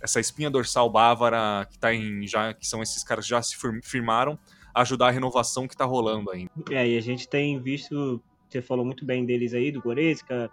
essa 0.00 0.20
espinha 0.20 0.50
dorsal 0.50 0.90
bávara 0.90 1.66
que 1.70 1.78
tá 1.78 1.94
em 1.94 2.26
já 2.26 2.52
que 2.52 2.66
são 2.66 2.82
esses 2.82 3.02
caras 3.02 3.24
que 3.24 3.30
já 3.30 3.42
se 3.42 3.56
fir- 3.56 3.80
firmaram, 3.82 4.38
ajudar 4.74 5.08
a 5.08 5.10
renovação 5.10 5.68
que 5.68 5.76
tá 5.76 5.84
rolando 5.84 6.30
ainda. 6.30 6.50
É, 6.70 6.88
e 6.88 6.96
a 6.96 7.00
gente 7.00 7.28
tem 7.28 7.60
visto, 7.60 8.22
você 8.48 8.62
falou 8.62 8.84
muito 8.84 9.04
bem 9.04 9.24
deles 9.24 9.54
aí, 9.54 9.70
do 9.70 9.80
Goretzka, 9.80 10.50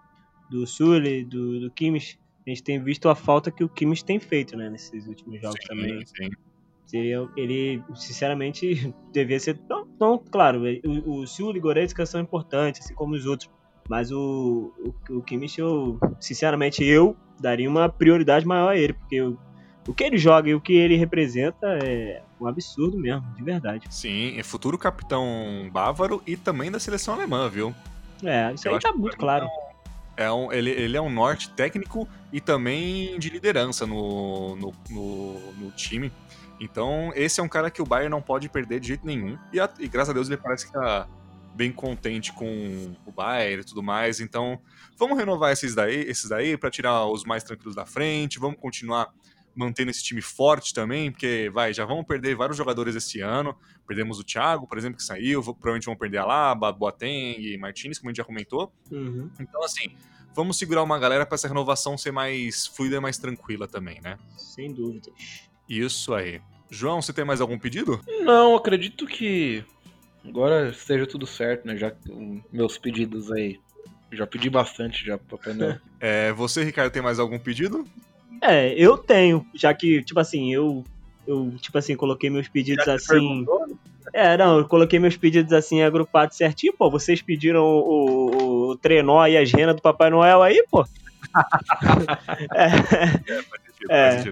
do 0.49 0.65
Sully, 0.65 1.23
do, 1.23 1.59
do 1.59 1.71
Kimmich. 1.71 2.19
A 2.45 2.49
gente 2.49 2.63
tem 2.63 2.81
visto 2.81 3.07
a 3.09 3.15
falta 3.15 3.51
que 3.51 3.63
o 3.63 3.69
Kimmich 3.69 4.03
tem 4.03 4.19
feito, 4.19 4.57
né, 4.57 4.69
nesses 4.69 5.07
últimos 5.07 5.39
jogos 5.41 5.59
também. 5.65 6.05
sim. 6.05 6.29
Seria, 6.85 7.29
ele, 7.37 7.83
sinceramente, 7.93 8.91
devia 9.13 9.39
ser. 9.39 9.59
Não, 9.69 9.87
não 9.99 10.17
claro, 10.17 10.63
o, 10.83 11.19
o 11.19 11.27
Sul 11.27 11.55
e 11.55 11.59
o 11.59 11.61
Goretzka 11.61 12.03
são 12.03 12.19
importantes, 12.19 12.81
assim 12.83 12.95
como 12.95 13.13
os 13.13 13.27
outros. 13.27 13.47
Mas 13.87 14.11
o, 14.11 14.73
o, 15.09 15.17
o 15.17 15.21
Kimmich, 15.21 15.59
eu, 15.59 15.99
sinceramente, 16.19 16.83
eu 16.83 17.15
daria 17.39 17.69
uma 17.69 17.89
prioridade 17.89 18.45
maior 18.45 18.69
a 18.69 18.77
ele, 18.77 18.93
porque 18.93 19.21
o, 19.21 19.37
o 19.89 19.93
que 19.93 20.03
ele 20.03 20.17
joga 20.17 20.49
e 20.49 20.55
o 20.55 20.61
que 20.61 20.73
ele 20.73 20.95
representa 20.95 21.67
é 21.83 22.21
um 22.39 22.47
absurdo 22.47 22.97
mesmo, 22.97 23.25
de 23.35 23.43
verdade. 23.43 23.87
Sim, 23.89 24.37
é 24.39 24.43
futuro 24.43 24.77
capitão 24.77 25.69
bávaro 25.71 26.21
e 26.27 26.37
também 26.37 26.69
da 26.71 26.79
seleção 26.79 27.13
alemã, 27.13 27.49
viu? 27.49 27.73
É, 28.23 28.53
isso 28.53 28.67
Eu 28.67 28.73
aí 28.75 28.79
tá 28.79 28.93
muito 28.93 29.17
claro. 29.17 29.47
É 30.15 30.29
um, 30.31 30.51
ele, 30.51 30.69
ele 30.69 30.97
é 30.97 31.01
um 31.01 31.09
norte 31.09 31.49
técnico 31.51 32.07
e 32.31 32.41
também 32.41 33.17
de 33.17 33.29
liderança 33.29 33.87
no, 33.87 34.55
no, 34.57 34.73
no, 34.89 35.51
no 35.53 35.71
time. 35.71 36.11
Então, 36.59 37.11
esse 37.15 37.39
é 37.39 37.43
um 37.43 37.47
cara 37.47 37.71
que 37.71 37.81
o 37.81 37.85
Bayern 37.85 38.09
não 38.11 38.21
pode 38.21 38.49
perder 38.49 38.81
de 38.81 38.89
jeito 38.89 39.05
nenhum. 39.07 39.37
E, 39.53 39.59
a- 39.61 39.69
e 39.79 39.87
graças 39.87 40.09
a 40.09 40.13
Deus 40.13 40.27
ele 40.27 40.35
parece 40.35 40.67
que 40.67 40.73
tá 40.73 41.07
bem 41.55 41.71
contente 41.71 42.31
com 42.33 42.93
o 43.05 43.11
Bayern 43.13 43.61
e 43.61 43.65
tudo 43.65 43.81
mais. 43.81 44.19
Então, 44.19 44.59
vamos 44.97 45.17
renovar 45.17 45.53
esses 45.53 45.73
daí, 45.73 46.01
esses 46.01 46.29
daí 46.29 46.57
para 46.57 46.69
tirar 46.69 47.05
os 47.05 47.23
mais 47.23 47.43
tranquilos 47.43 47.75
da 47.75 47.85
frente. 47.85 48.39
Vamos 48.39 48.59
continuar 48.59 49.07
mantendo 49.55 49.91
esse 49.91 50.03
time 50.03 50.21
forte 50.21 50.73
também, 50.73 51.11
porque 51.11 51.49
vai, 51.53 51.73
já 51.73 51.85
vamos 51.85 52.05
perder 52.05 52.35
vários 52.35 52.57
jogadores 52.57 52.95
esse 52.95 53.19
ano. 53.21 53.55
Perdemos 53.87 54.19
o 54.19 54.23
Thiago, 54.23 54.67
por 54.67 54.77
exemplo, 54.77 54.97
que 54.97 55.03
saiu. 55.03 55.41
Provavelmente 55.41 55.85
vamos 55.85 55.99
perder 55.99 56.19
a 56.19 56.25
Laba, 56.25 56.71
Boateng, 56.71 57.57
Martinez, 57.57 57.97
como 57.97 58.09
a 58.09 58.11
gente 58.11 58.17
já 58.17 58.23
comentou. 58.23 58.71
Uhum, 58.91 59.29
Então, 59.39 59.63
assim, 59.63 59.95
vamos 60.35 60.57
segurar 60.57 60.83
uma 60.83 60.99
galera 60.99 61.25
para 61.25 61.35
essa 61.35 61.47
renovação 61.47 61.97
ser 61.97 62.11
mais 62.11 62.67
fluida 62.67 62.97
e 62.97 62.99
mais 62.99 63.17
tranquila 63.17 63.67
também, 63.67 63.99
né? 64.01 64.17
sem 64.37 64.71
dúvidas. 64.73 65.11
Isso 65.67 66.13
aí. 66.13 66.41
João, 66.69 67.01
você 67.01 67.11
tem 67.11 67.25
mais 67.25 67.41
algum 67.41 67.57
pedido? 67.57 67.99
Não, 68.23 68.55
acredito 68.55 69.05
que 69.07 69.63
agora 70.23 70.69
esteja 70.69 71.07
tudo 71.07 71.25
certo, 71.25 71.65
né? 71.65 71.75
Já 71.75 71.91
que, 71.91 72.11
hum, 72.11 72.41
meus 72.51 72.77
pedidos 72.77 73.31
aí. 73.31 73.59
Já 74.11 74.25
pedi 74.25 74.49
bastante 74.49 75.05
já 75.05 75.17
pro 75.17 75.37
Papai 75.37 75.53
Noel. 75.53 75.79
É, 75.99 76.31
você, 76.33 76.63
Ricardo, 76.63 76.91
tem 76.91 77.01
mais 77.01 77.19
algum 77.19 77.37
pedido? 77.37 77.85
É, 78.43 78.73
eu 78.77 78.97
tenho, 78.97 79.45
já 79.55 79.73
que, 79.73 80.01
tipo 80.03 80.19
assim, 80.19 80.53
eu, 80.53 80.83
eu 81.27 81.55
tipo 81.61 81.77
assim, 81.77 81.95
coloquei 81.95 82.29
meus 82.29 82.47
pedidos 82.47 82.87
assim. 82.87 83.45
É, 84.13 84.35
não, 84.37 84.59
eu 84.59 84.67
coloquei 84.67 84.97
meus 84.99 85.15
pedidos 85.17 85.53
assim 85.53 85.81
agrupados 85.81 86.37
certinho, 86.37 86.73
pô. 86.77 86.89
Vocês 86.89 87.21
pediram 87.21 87.63
o, 87.63 87.79
o, 87.79 88.71
o 88.71 88.77
trenó 88.77 89.25
e 89.27 89.37
as 89.37 89.51
renas 89.51 89.75
do 89.75 89.81
Papai 89.81 90.09
Noel 90.09 90.41
aí, 90.41 90.63
pô. 90.71 90.83
é, 92.55 92.67
É. 93.89 94.23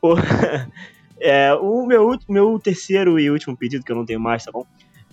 pô. 0.00 0.14
É, 1.20 1.54
o 1.54 1.86
meu, 1.86 2.18
meu 2.28 2.58
terceiro 2.58 3.18
e 3.18 3.30
último 3.30 3.56
pedido, 3.56 3.84
que 3.84 3.92
eu 3.92 3.96
não 3.96 4.04
tenho 4.04 4.20
mais, 4.20 4.44
tá 4.44 4.50
bom? 4.52 4.64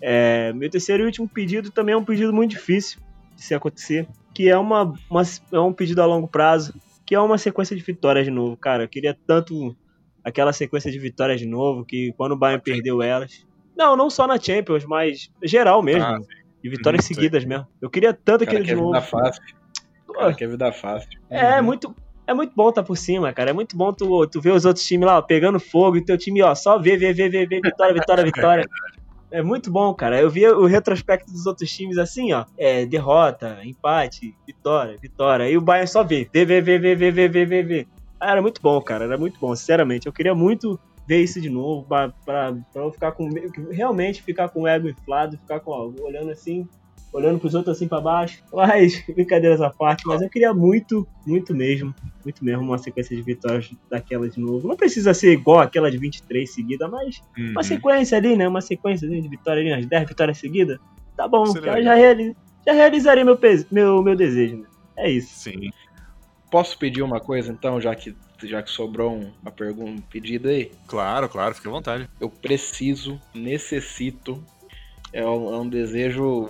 É, 0.02 0.52
meu 0.54 0.70
terceiro 0.70 1.04
e 1.04 1.06
último 1.06 1.30
pedido 1.30 1.72
também 1.72 1.94
é 1.94 1.98
um 1.98 2.04
pedido 2.04 2.34
muito 2.34 2.50
difícil 2.52 3.00
de 3.38 3.46
se 3.46 3.54
acontecer, 3.54 4.08
que 4.34 4.50
é, 4.50 4.58
uma, 4.58 4.92
uma- 5.10 5.22
é 5.54 5.60
um 5.60 5.72
pedido 5.72 6.02
a 6.02 6.06
longo 6.06 6.28
prazo, 6.28 6.74
que 7.12 7.16
é 7.16 7.20
uma 7.20 7.38
sequência 7.38 7.76
de 7.76 7.84
vitórias 7.84 8.24
de 8.24 8.32
novo. 8.32 8.56
Cara, 8.56 8.86
eu 8.86 8.88
queria 8.88 9.14
tanto 9.28 9.76
aquela 10.24 10.54
sequência 10.54 10.90
de 10.90 10.98
vitórias 10.98 11.42
de 11.42 11.46
novo, 11.46 11.84
que 11.84 12.14
quando 12.16 12.32
o 12.32 12.38
Bayern 12.38 12.64
perdeu 12.64 13.02
elas... 13.04 13.46
Não, 13.76 13.98
não 13.98 14.10
só 14.10 14.26
na 14.26 14.40
Champions, 14.40 14.86
mas 14.86 15.30
geral 15.44 15.84
mesmo. 15.84 16.06
Ah, 16.06 16.20
de 16.64 16.70
vitórias 16.70 17.04
seguidas 17.04 17.44
mesmo. 17.44 17.68
Eu 17.82 17.90
queria 17.90 18.14
tanto 18.14 18.46
aquele 18.46 18.64
de 18.64 18.70
quer 18.70 18.78
novo. 18.78 18.94
vida 18.94 19.02
fácil. 19.02 19.44
Quer 20.38 20.48
vida 20.48 20.72
fácil. 20.72 21.10
É, 21.30 21.58
Uhum. 21.58 21.66
muito. 21.66 21.94
É 22.26 22.34
muito 22.34 22.54
bom 22.56 22.72
tá 22.72 22.82
por 22.82 22.96
cima, 22.96 23.34
cara. 23.34 23.50
É 23.50 23.54
muito 23.54 23.76
bom 23.76 23.92
tu, 23.92 24.26
tu 24.28 24.40
ver 24.40 24.54
os 24.54 24.64
outros 24.64 24.86
times 24.86 25.06
lá 25.06 25.18
ó, 25.18 25.22
pegando 25.22 25.60
fogo 25.60 25.98
e 25.98 26.06
teu 26.06 26.18
time, 26.18 26.42
ó, 26.42 26.56
só 26.56 26.80
ver, 26.80 26.96
ver, 26.96 27.14
ver, 27.14 27.30
ver, 27.30 27.46
ver, 27.46 27.60
vitória, 27.62 27.94
vitória, 27.94 28.24
vitória. 28.24 28.70
É 29.32 29.42
muito 29.42 29.72
bom, 29.72 29.94
cara. 29.94 30.20
Eu 30.20 30.30
via 30.30 30.56
o 30.56 30.66
retrospecto 30.66 31.32
dos 31.32 31.46
outros 31.46 31.72
times 31.72 31.98
assim, 31.98 32.34
ó. 32.34 32.46
É, 32.58 32.86
derrota, 32.86 33.60
empate, 33.64 34.36
vitória, 34.46 34.98
vitória. 35.02 35.50
E 35.50 35.58
o 35.58 35.62
Bayern 35.62 35.88
só 35.88 36.04
vê. 36.04 36.30
Vê, 36.32 36.44
vê, 36.44 36.60
vê, 36.62 36.78
vê, 36.78 36.96
vê, 36.96 37.12
vê, 37.12 37.46
vê, 37.46 37.64
vê. 37.64 37.88
Ah, 38.20 38.32
era 38.32 38.42
muito 38.42 38.62
bom, 38.62 38.82
cara. 38.82 39.06
Era 39.06 39.18
muito 39.18 39.40
bom, 39.40 39.56
sinceramente. 39.56 40.06
Eu 40.06 40.14
queria 40.14 40.36
muito 40.36 40.78
ver 41.08 41.24
isso 41.24 41.40
de 41.40 41.50
novo 41.50 41.88
pra, 41.88 42.10
pra, 42.26 42.54
pra 42.74 42.84
eu 42.84 42.92
ficar 42.92 43.14
com. 43.14 43.30
Realmente 43.72 44.22
ficar 44.22 44.50
com 44.50 44.64
o 44.64 44.68
ego 44.68 44.90
inflado, 44.90 45.38
ficar 45.38 45.62
com, 45.62 45.72
ó, 45.72 45.92
olhando 46.04 46.30
assim, 46.30 46.68
olhando 47.14 47.40
pros 47.40 47.54
outros 47.54 47.76
assim 47.76 47.88
pra 47.88 48.00
baixo. 48.02 48.38
Mas, 48.54 48.94
brincadeiras 49.16 49.62
à 49.62 49.70
parte, 49.70 50.04
mas 50.06 50.22
eu 50.22 50.30
queria 50.30 50.54
muito, 50.54 51.08
muito 51.26 51.54
mesmo, 51.54 51.94
muito 52.24 52.44
mesmo 52.44 52.64
uma 52.64 52.78
sequência 52.78 53.16
de 53.16 53.22
vitórias 53.24 53.68
daquela 53.90 54.30
de 54.30 54.40
novo. 54.40 54.68
Não 54.68 54.76
precisa 54.76 55.14
ser 55.14 55.32
igual 55.34 55.60
aquela 55.60 55.90
de 55.92 55.98
23 55.98 56.54
seguida, 56.54 56.88
mas 56.88 57.16
Uhum. 57.38 57.52
uma 57.52 57.64
sequência 57.64 58.18
ali, 58.18 58.36
né? 58.36 58.48
Uma 58.48 58.62
sequência 58.62 59.08
de 59.08 59.28
vitórias 59.28 59.66
ali, 59.66 59.74
umas 59.74 59.88
10 59.90 60.08
vitórias 60.08 60.38
seguidas. 60.38 60.78
Tá 61.18 61.28
bom, 61.28 61.46
Seria 61.46 61.70
cara, 61.72 61.84
já, 61.84 61.94
reali 61.96 62.36
já 62.66 62.74
realizaria 62.74 63.26
meu, 63.26 63.38
meu, 63.72 64.04
meu 64.04 64.16
desejo, 64.16 64.58
né? 64.58 64.68
É 64.98 65.10
isso. 65.12 65.30
Sim. 65.40 65.70
Posso 66.50 66.78
pedir 66.78 67.02
uma 67.02 67.20
coisa 67.20 67.52
então, 67.52 67.80
já 67.80 67.96
que, 67.96 68.14
já 68.44 68.62
que 68.62 68.70
sobrou 68.70 69.14
um- 69.14 69.32
uma 69.42 69.52
pergunta, 69.52 69.92
um 69.92 70.02
pedido 70.02 70.50
aí? 70.50 70.70
Claro, 70.88 71.30
claro, 71.30 71.56
fique 71.56 71.68
à 71.68 71.72
vontade. 71.72 72.10
Eu 72.20 72.30
preciso, 72.30 73.20
necessito, 73.34 74.44
é 75.14 75.26
um, 75.26 75.54
é 75.54 75.58
um 75.60 75.70
desejo 75.70 76.50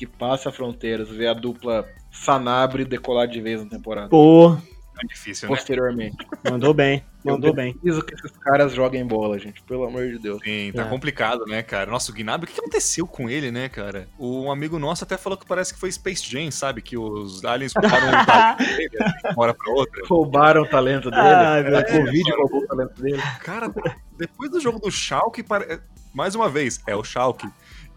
que 0.00 0.06
passa 0.06 0.50
fronteiras, 0.50 1.10
ver 1.10 1.26
a 1.28 1.34
dupla 1.34 1.86
Sanabre 2.10 2.86
decolar 2.86 3.28
de 3.28 3.38
vez 3.38 3.62
na 3.62 3.68
temporada. 3.68 4.08
Pô, 4.08 4.56
É 5.02 5.06
difícil, 5.06 5.46
né? 5.48 5.54
Posteriormente. 5.54 6.16
mandou 6.50 6.72
bem, 6.72 7.04
mandou 7.22 7.52
bem. 7.52 7.74
preciso 7.74 8.02
que 8.02 8.14
esses 8.14 8.30
caras 8.38 8.72
joguem 8.74 9.06
bola, 9.06 9.38
gente, 9.38 9.62
pelo 9.64 9.84
amor 9.84 10.08
de 10.08 10.18
Deus. 10.18 10.40
Sim, 10.42 10.72
tá 10.74 10.86
É. 10.86 10.88
complicado, 10.88 11.44
né, 11.46 11.62
cara? 11.62 11.90
Nossa, 11.90 12.10
o 12.10 12.14
Gnabry, 12.14 12.50
o 12.50 12.54
que 12.54 12.58
aconteceu 12.60 13.06
com 13.06 13.28
ele, 13.28 13.50
né, 13.50 13.68
cara? 13.68 14.08
Um 14.18 14.50
amigo 14.50 14.78
nosso 14.78 15.04
até 15.04 15.18
falou 15.18 15.36
que 15.38 15.44
parece 15.46 15.74
que 15.74 15.78
foi 15.80 15.92
Space 15.92 16.24
Jam, 16.26 16.50
sabe? 16.50 16.80
Que 16.80 16.96
os 16.96 17.44
aliens 17.44 17.72
roubaram 17.74 18.08
um 18.08 18.24
talento 18.24 18.56
dele, 18.76 18.88
de 18.88 19.28
uma 19.28 19.34
hora 19.36 19.52
pra 19.54 19.70
outra. 19.74 20.02
Roubaram 20.06 20.62
o 20.62 20.66
talento 20.66 21.10
dele. 21.10 21.22
Ai, 21.22 21.62
meu 21.62 21.76
a. 21.78 21.84
Covid 21.84 22.30
roubou 22.38 22.62
o 22.62 22.66
talento 22.66 23.02
dele. 23.02 23.22
Cara, 23.44 23.70
depois 24.16 24.50
do 24.50 24.60
jogo 24.60 24.78
do 24.78 24.90
Schalke, 24.90 25.42
pare... 25.42 25.78
mais 26.14 26.34
uma 26.34 26.48
vez, 26.48 26.80
é 26.86 26.96
o 26.96 27.04
Schalke. 27.04 27.46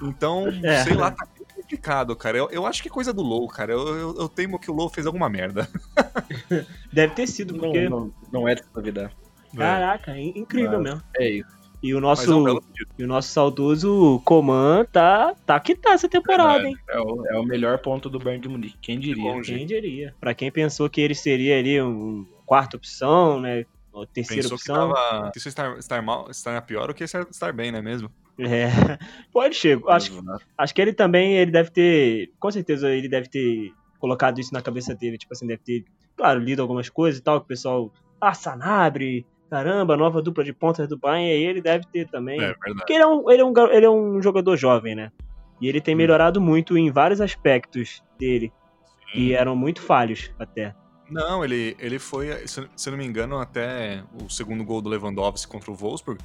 Então, 0.02 0.48
É. 0.64 0.84
sei 0.84 0.96
lá, 0.96 1.12
tá 1.12 1.26
complicado, 1.64 2.16
cara. 2.16 2.38
Eu, 2.38 2.50
eu 2.52 2.66
acho 2.66 2.82
que 2.82 2.88
é 2.90 2.92
coisa 2.92 3.12
do 3.12 3.22
Low, 3.24 3.48
cara. 3.48 3.72
Eu, 3.74 3.88
eu, 3.98 4.16
eu 4.20 4.30
temo 4.30 4.60
que 4.60 4.70
o 4.70 4.74
Low 4.74 4.90
fez 4.90 5.06
alguma 5.08 5.30
merda. 5.30 5.68
Deve 6.92 7.14
ter 7.16 7.28
sido, 7.28 7.54
Não, 7.54 7.60
porque. 7.62 7.90
não, 7.90 8.14
não 8.32 8.48
é 8.48 8.56
de 8.56 8.62
se 8.64 8.68
duvidar. 8.74 9.12
Caraca, 9.56 10.12
é 10.12 10.22
incrível 10.22 10.80
Mas- 10.82 10.84
mesmo. 10.84 11.02
É 11.18 11.30
isso. 11.30 11.64
E 11.82 11.94
o 11.94 12.00
Mas 12.00 12.26
é 12.26 12.32
um 12.32 12.40
nosso, 12.40 12.44
belo 12.46 12.64
e 12.98 13.04
o 13.04 13.08
nosso 13.08 13.28
saudoso 13.28 14.22
Coman 14.24 14.86
tá, 14.90 15.36
tá 15.46 15.60
que 15.60 15.76
tá 15.76 15.92
essa 15.92 16.08
temporada, 16.08 16.66
hein? 16.66 16.78
É 16.88 16.98
o, 16.98 17.28
é 17.28 17.38
o 17.38 17.44
melhor 17.44 17.78
ponto 17.80 18.10
do 18.10 18.20
Bayern 18.20 18.42
de 18.42 18.48
Munique. 18.48 18.78
Quem 18.82 18.98
diria? 18.98 19.22
longe. 19.22 19.54
Quem 19.54 19.68
diria? 19.68 20.16
Pra 20.18 20.34
quem 20.34 20.50
pensou 20.50 20.90
que 20.90 21.02
ele 21.02 21.14
seria 21.14 21.60
ali 21.60 21.82
um 21.82 22.26
quarta 22.46 22.78
opção, 22.78 23.42
né? 23.42 23.66
Ou 23.92 24.06
terceira 24.08 24.44
Pensou 24.44 24.58
que 24.58 24.72
opção. 24.72 24.94
tava. 24.94 25.32
Que 25.32 25.38
isso 25.40 25.50
estar, 25.50 25.78
estar 25.78 26.02
mal, 26.02 26.32
estar 26.32 26.62
pior 26.62 26.88
do 26.88 26.94
que 26.94 27.04
estar, 27.04 27.28
estar 27.30 27.52
bem, 27.52 27.70
não 27.70 27.80
é 27.80 27.82
mesmo? 27.82 28.10
É. 28.40 28.68
Pode 29.32 29.56
ser. 29.56 29.80
Acho, 29.88 30.24
acho 30.58 30.76
que 30.76 30.82
ele 30.82 30.94
também, 30.94 31.38
ele 31.38 31.52
deve 31.52 31.70
ter. 31.70 32.32
Com 32.40 32.52
certeza 32.52 32.90
ele 32.90 33.08
deve 33.08 33.28
ter 33.28 33.72
colocado 34.00 34.40
isso 34.40 34.54
na 34.54 34.62
cabeça 34.62 34.94
dele. 34.96 35.18
Tipo 35.18 35.34
assim, 35.34 35.48
deve 35.48 35.62
ter, 35.64 35.86
claro, 36.16 36.40
lido 36.40 36.62
algumas 36.62 36.90
coisas 36.90 37.20
e 37.20 37.24
tal, 37.24 37.40
que 37.40 37.46
o 37.46 37.48
pessoal. 37.48 37.92
Ah, 38.20 38.34
Sanabre, 38.34 39.26
caramba, 39.50 39.98
nova 39.98 40.22
dupla 40.22 40.44
de 40.44 40.54
pontas 40.54 40.88
do 40.88 40.98
Bayern, 40.98 41.28
e 41.28 41.32
aí 41.32 41.44
ele 41.44 41.62
deve 41.62 41.86
ter 41.92 42.08
também. 42.08 42.40
É 42.40 42.48
verdade. 42.48 42.76
Porque 42.76 42.94
ele 42.94 43.04
é, 43.04 43.08
um, 43.08 43.30
ele, 43.30 43.42
é 43.42 43.46
um, 43.46 43.54
ele 43.72 43.86
é 43.86 43.90
um 43.90 44.22
jogador 44.22 44.56
jovem, 44.56 44.96
né? 44.96 45.12
E 45.62 45.68
ele 45.68 45.80
tem 45.80 45.94
melhorado 45.94 46.42
muito 46.42 46.78
em 46.78 46.92
vários 46.92 47.22
aspectos 47.22 48.02
dele. 48.18 48.52
E 49.14 49.34
eram 49.34 49.56
muito 49.56 49.82
falhos 49.82 50.32
até. 50.40 50.74
Não, 51.10 51.46
ele, 51.46 51.76
ele 51.80 52.00
foi, 52.00 52.48
se 52.48 52.68
se 52.76 52.90
eu 52.90 52.92
não 52.92 52.98
me 52.98 53.06
engano, 53.06 53.38
até 53.38 54.04
o 54.20 54.30
segundo 54.30 54.64
gol 54.64 54.82
do 54.82 54.90
Lewandowski 54.90 55.52
contra 55.52 55.70
o 55.70 55.76
Wolfsburg, 55.76 56.20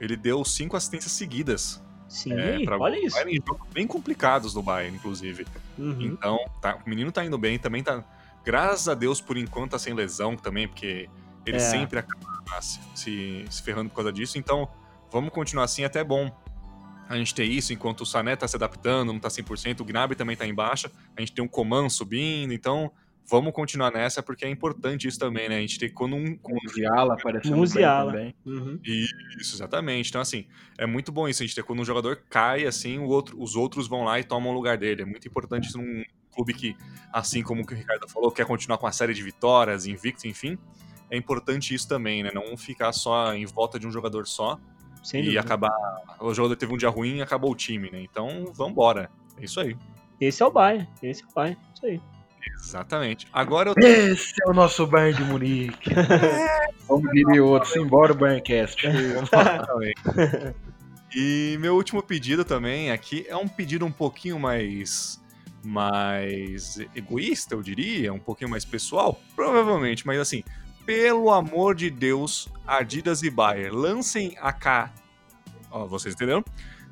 ele 0.00 0.16
deu 0.16 0.44
cinco 0.44 0.76
assistências 0.76 1.12
seguidas. 1.12 1.82
Sim, 2.08 2.32
É, 2.32 2.64
pra 2.64 2.76
olha 2.76 2.96
isso. 3.04 3.14
Bayern, 3.16 3.40
bem 3.72 3.86
complicados 3.86 4.52
do 4.52 4.62
Bayern, 4.62 4.96
inclusive. 4.96 5.46
Uhum. 5.78 6.00
Então, 6.02 6.38
tá, 6.60 6.80
o 6.84 6.88
menino 6.88 7.12
tá 7.12 7.24
indo 7.24 7.38
bem, 7.38 7.58
também 7.58 7.82
tá. 7.84 8.02
Graças 8.44 8.88
a 8.88 8.94
Deus, 8.94 9.20
por 9.20 9.36
enquanto, 9.36 9.72
tá 9.72 9.78
sem 9.78 9.94
lesão 9.94 10.34
também, 10.36 10.66
porque 10.66 11.08
ele 11.46 11.58
É. 11.58 11.60
sempre 11.60 11.98
acaba 12.00 12.60
se, 12.60 12.80
se, 12.96 13.44
se 13.48 13.62
ferrando 13.62 13.90
por 13.90 13.96
causa 13.96 14.12
disso. 14.12 14.38
Então, 14.38 14.68
vamos 15.12 15.30
continuar 15.30 15.64
assim, 15.64 15.84
até 15.84 16.00
é 16.00 16.04
bom 16.04 16.34
a 17.08 17.16
gente 17.16 17.34
ter 17.34 17.44
isso, 17.44 17.72
enquanto 17.72 18.02
o 18.02 18.06
Sané 18.06 18.36
tá 18.36 18.46
se 18.48 18.54
adaptando, 18.56 19.12
não 19.12 19.18
tá 19.20 19.28
100%, 19.28 19.80
o 19.80 19.84
Gnabry 19.84 20.16
também 20.16 20.36
tá 20.36 20.46
em 20.46 20.54
baixa, 20.54 20.90
a 21.16 21.20
gente 21.20 21.32
tem 21.32 21.44
um 21.44 21.48
Coman 21.48 21.88
subindo, 21.88 22.52
então 22.52 22.90
vamos 23.28 23.52
continuar 23.52 23.90
nessa, 23.92 24.22
porque 24.22 24.44
é 24.44 24.48
importante 24.48 25.06
isso 25.06 25.18
também, 25.18 25.48
né? 25.48 25.58
A 25.58 25.60
gente 25.60 25.78
tem 25.78 25.88
quando 25.92 26.16
um, 26.16 26.38
Musiala 26.64 27.14
aparecendo 27.14 27.56
Musiala. 27.56 28.12
bem 28.12 28.34
Uhum. 28.44 28.78
isso, 28.84 29.54
exatamente. 29.56 30.08
Então, 30.08 30.20
assim, 30.20 30.46
é 30.78 30.86
muito 30.86 31.12
bom 31.12 31.28
isso. 31.28 31.42
A 31.42 31.46
gente 31.46 31.54
ter 31.54 31.62
quando 31.62 31.80
um 31.80 31.84
jogador 31.84 32.22
cai, 32.28 32.66
assim, 32.66 32.98
o 32.98 33.06
outro, 33.06 33.40
os 33.40 33.54
outros 33.56 33.86
vão 33.88 34.04
lá 34.04 34.18
e 34.18 34.24
tomam 34.24 34.50
o 34.50 34.54
lugar 34.54 34.76
dele. 34.76 35.02
É 35.02 35.04
muito 35.04 35.26
importante 35.28 35.68
isso 35.68 35.78
num 35.78 36.02
clube 36.32 36.54
que, 36.54 36.76
assim 37.12 37.42
como 37.42 37.62
o 37.62 37.66
que 37.66 37.74
o 37.74 37.76
Ricardo 37.76 38.08
falou, 38.08 38.30
quer 38.30 38.46
continuar 38.46 38.78
com 38.78 38.86
a 38.86 38.92
série 38.92 39.14
de 39.14 39.22
vitórias, 39.22 39.86
invicto, 39.86 40.26
enfim. 40.26 40.58
É 41.10 41.16
importante 41.16 41.74
isso 41.74 41.88
também, 41.88 42.22
né? 42.22 42.30
Não 42.32 42.56
ficar 42.56 42.92
só 42.92 43.34
em 43.34 43.44
volta 43.46 43.78
de 43.80 43.86
um 43.86 43.90
jogador 43.90 44.26
só 44.28 44.58
Sem 45.02 45.20
e 45.20 45.24
dúvida. 45.24 45.40
acabar. 45.40 45.70
O 46.20 46.32
jogador 46.32 46.54
teve 46.56 46.72
um 46.72 46.76
dia 46.76 46.88
ruim 46.88 47.16
e 47.16 47.22
acabou 47.22 47.50
o 47.50 47.56
time, 47.56 47.90
né? 47.90 48.00
Então, 48.00 48.52
vambora. 48.54 49.10
É 49.36 49.44
isso 49.44 49.58
aí. 49.60 49.76
Esse 50.20 50.42
é 50.42 50.46
o 50.46 50.50
Bayern. 50.50 50.86
Esse 51.02 51.22
é 51.22 51.26
o 51.26 51.30
Bayern. 51.34 51.60
Isso 51.74 51.86
aí. 51.86 52.00
Exatamente. 52.46 53.26
Agora 53.32 53.70
eu 53.70 53.74
Esse 53.78 54.34
é 54.46 54.50
o 54.50 54.54
nosso 54.54 54.86
Bayern 54.86 55.22
de 55.22 55.30
Munique. 55.30 55.90
Vamos 56.88 57.10
diria 57.12 57.44
outros, 57.44 57.74
embora 57.76 58.12
o 58.12 58.16
Bayerncast. 58.16 58.86
Exatamente. 58.86 60.02
E 61.14 61.56
meu 61.60 61.74
último 61.74 62.02
pedido 62.02 62.44
também 62.44 62.90
aqui 62.90 63.26
é 63.28 63.36
um 63.36 63.48
pedido 63.48 63.84
um 63.84 63.92
pouquinho 63.92 64.38
mais 64.38 65.20
mais 65.62 66.78
egoísta, 66.94 67.54
eu 67.54 67.62
diria, 67.62 68.12
um 68.12 68.18
pouquinho 68.18 68.48
mais 68.48 68.64
pessoal, 68.64 69.20
provavelmente, 69.36 70.06
mas 70.06 70.18
assim, 70.18 70.42
pelo 70.86 71.30
amor 71.30 71.74
de 71.74 71.90
Deus, 71.90 72.48
Adidas 72.66 73.22
e 73.22 73.28
Bayer, 73.30 73.70
lancem 73.74 74.34
a 74.40 74.54
K, 74.54 74.90
ó, 75.70 75.86
vocês 75.86 76.14
entenderam? 76.14 76.42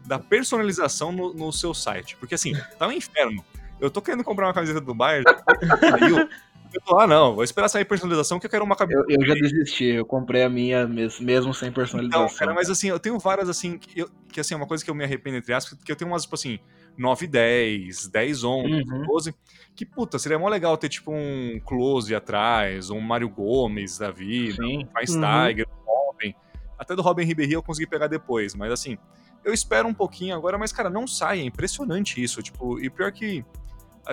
Da 0.04 0.18
personalização 0.18 1.10
no, 1.10 1.32
no 1.32 1.50
seu 1.50 1.72
site, 1.72 2.14
porque 2.16 2.34
assim, 2.34 2.52
tá 2.78 2.86
um 2.86 2.92
inferno. 2.92 3.42
Eu 3.80 3.90
tô 3.90 4.02
querendo 4.02 4.24
comprar 4.24 4.46
uma 4.46 4.54
camiseta 4.54 4.80
do 4.80 4.94
Bayer, 4.94 5.24
já 5.62 5.76
saiu. 5.88 6.28
Eu 6.72 6.80
tô, 6.82 6.98
ah, 6.98 7.06
não, 7.06 7.34
vou 7.34 7.42
esperar 7.44 7.68
sair 7.68 7.84
personalização 7.86 8.38
que 8.38 8.44
eu 8.44 8.50
quero 8.50 8.62
uma 8.64 8.76
camiseta. 8.76 9.06
Eu, 9.08 9.16
eu 9.20 9.26
já 9.26 9.34
desisti, 9.34 9.84
eu 9.84 10.04
comprei 10.04 10.42
a 10.42 10.50
minha 10.50 10.86
mes- 10.86 11.18
mesmo 11.18 11.54
sem 11.54 11.72
personalização. 11.72 12.26
Então, 12.26 12.36
cara, 12.38 12.52
mas 12.52 12.68
assim, 12.68 12.88
eu 12.88 12.98
tenho 13.00 13.18
várias 13.18 13.48
assim, 13.48 13.78
que, 13.78 14.00
eu- 14.00 14.10
que 14.30 14.38
assim, 14.38 14.52
é 14.52 14.56
uma 14.56 14.66
coisa 14.66 14.84
que 14.84 14.90
eu 14.90 14.94
me 14.94 15.02
arrependo, 15.02 15.38
entre 15.38 15.54
aspas, 15.54 15.78
que 15.82 15.90
eu 15.90 15.96
tenho 15.96 16.10
umas, 16.10 16.22
tipo 16.24 16.34
assim, 16.34 16.58
9 16.96 17.26
10, 17.26 18.08
10 18.08 18.44
11, 18.44 18.82
Uhum. 18.86 19.06
12, 19.06 19.34
que, 19.74 19.86
puta, 19.86 20.18
seria 20.18 20.38
mó 20.38 20.46
legal 20.48 20.76
ter, 20.76 20.90
tipo, 20.90 21.10
um 21.10 21.58
Close 21.64 22.14
atrás, 22.14 22.90
um 22.90 23.00
Mário 23.00 23.30
Gomes 23.30 23.96
da 23.96 24.10
vida, 24.10 24.62
Sim. 24.62 24.86
Faz 24.92 25.14
Uhum. 25.14 25.22
Tiger, 25.22 25.66
Robin, 25.86 26.34
até 26.78 26.94
do 26.94 27.00
Robin 27.00 27.24
Ribéry 27.24 27.52
eu 27.54 27.62
consegui 27.62 27.88
pegar 27.88 28.08
depois, 28.08 28.54
mas 28.54 28.70
assim, 28.72 28.98
eu 29.42 29.54
espero 29.54 29.88
um 29.88 29.94
pouquinho 29.94 30.36
agora, 30.36 30.58
mas, 30.58 30.70
cara, 30.70 30.90
não 30.90 31.06
sai, 31.06 31.40
é 31.40 31.44
impressionante 31.44 32.22
isso, 32.22 32.42
tipo, 32.42 32.78
e 32.78 32.90
pior 32.90 33.10
que 33.10 33.42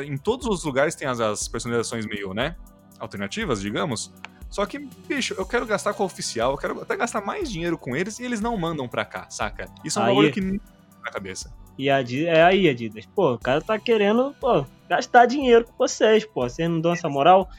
em 0.04 0.18
todos 0.18 0.48
os 0.48 0.64
lugares 0.64 0.96
tem 0.96 1.08
as, 1.08 1.20
as 1.20 1.48
personalizações 1.48 2.06
meio, 2.06 2.34
né, 2.34 2.56
alternativas, 3.00 3.62
digamos, 3.62 4.12
só 4.50 4.66
que, 4.66 4.80
bicho, 4.80 5.34
eu 5.38 5.46
quero 5.46 5.66
gastar 5.66 5.94
com 5.94 6.04
a 6.04 6.06
oficial, 6.06 6.52
eu 6.52 6.58
quero 6.58 6.82
até 6.82 6.96
gastar 6.96 7.20
mais 7.22 7.52
dinheiro 7.52 7.78
com 7.78 7.96
eles 7.96 8.20
e 8.20 8.24
eles 8.24 8.40
não 8.40 8.56
mandam 8.58 8.88
pra 8.88 9.04
cá, 9.04 9.30
saca? 9.30 9.68
Isso 9.84 10.00
é 10.00 10.02
um 10.02 10.06
Aí- 10.06 10.10
bagulho 10.16 10.32
que 10.32 10.42
na 10.42 11.12
cabeça. 11.12 11.54
E 11.78 11.90
a 11.90 11.98
Adidas, 11.98 12.34
é 12.34 12.42
aí, 12.42 12.70
Adidas. 12.70 13.06
Pô, 13.06 13.34
o 13.34 13.38
cara 13.38 13.60
tá 13.62 13.78
querendo, 13.78 14.34
pô, 14.40 14.66
gastar 14.88 15.26
dinheiro 15.26 15.66
com 15.66 15.74
vocês, 15.78 16.24
pô. 16.26 16.48
Vocês 16.48 16.70
não 16.70 16.80
dão 16.80 16.94
essa 16.94 17.10
moral? 17.10 17.50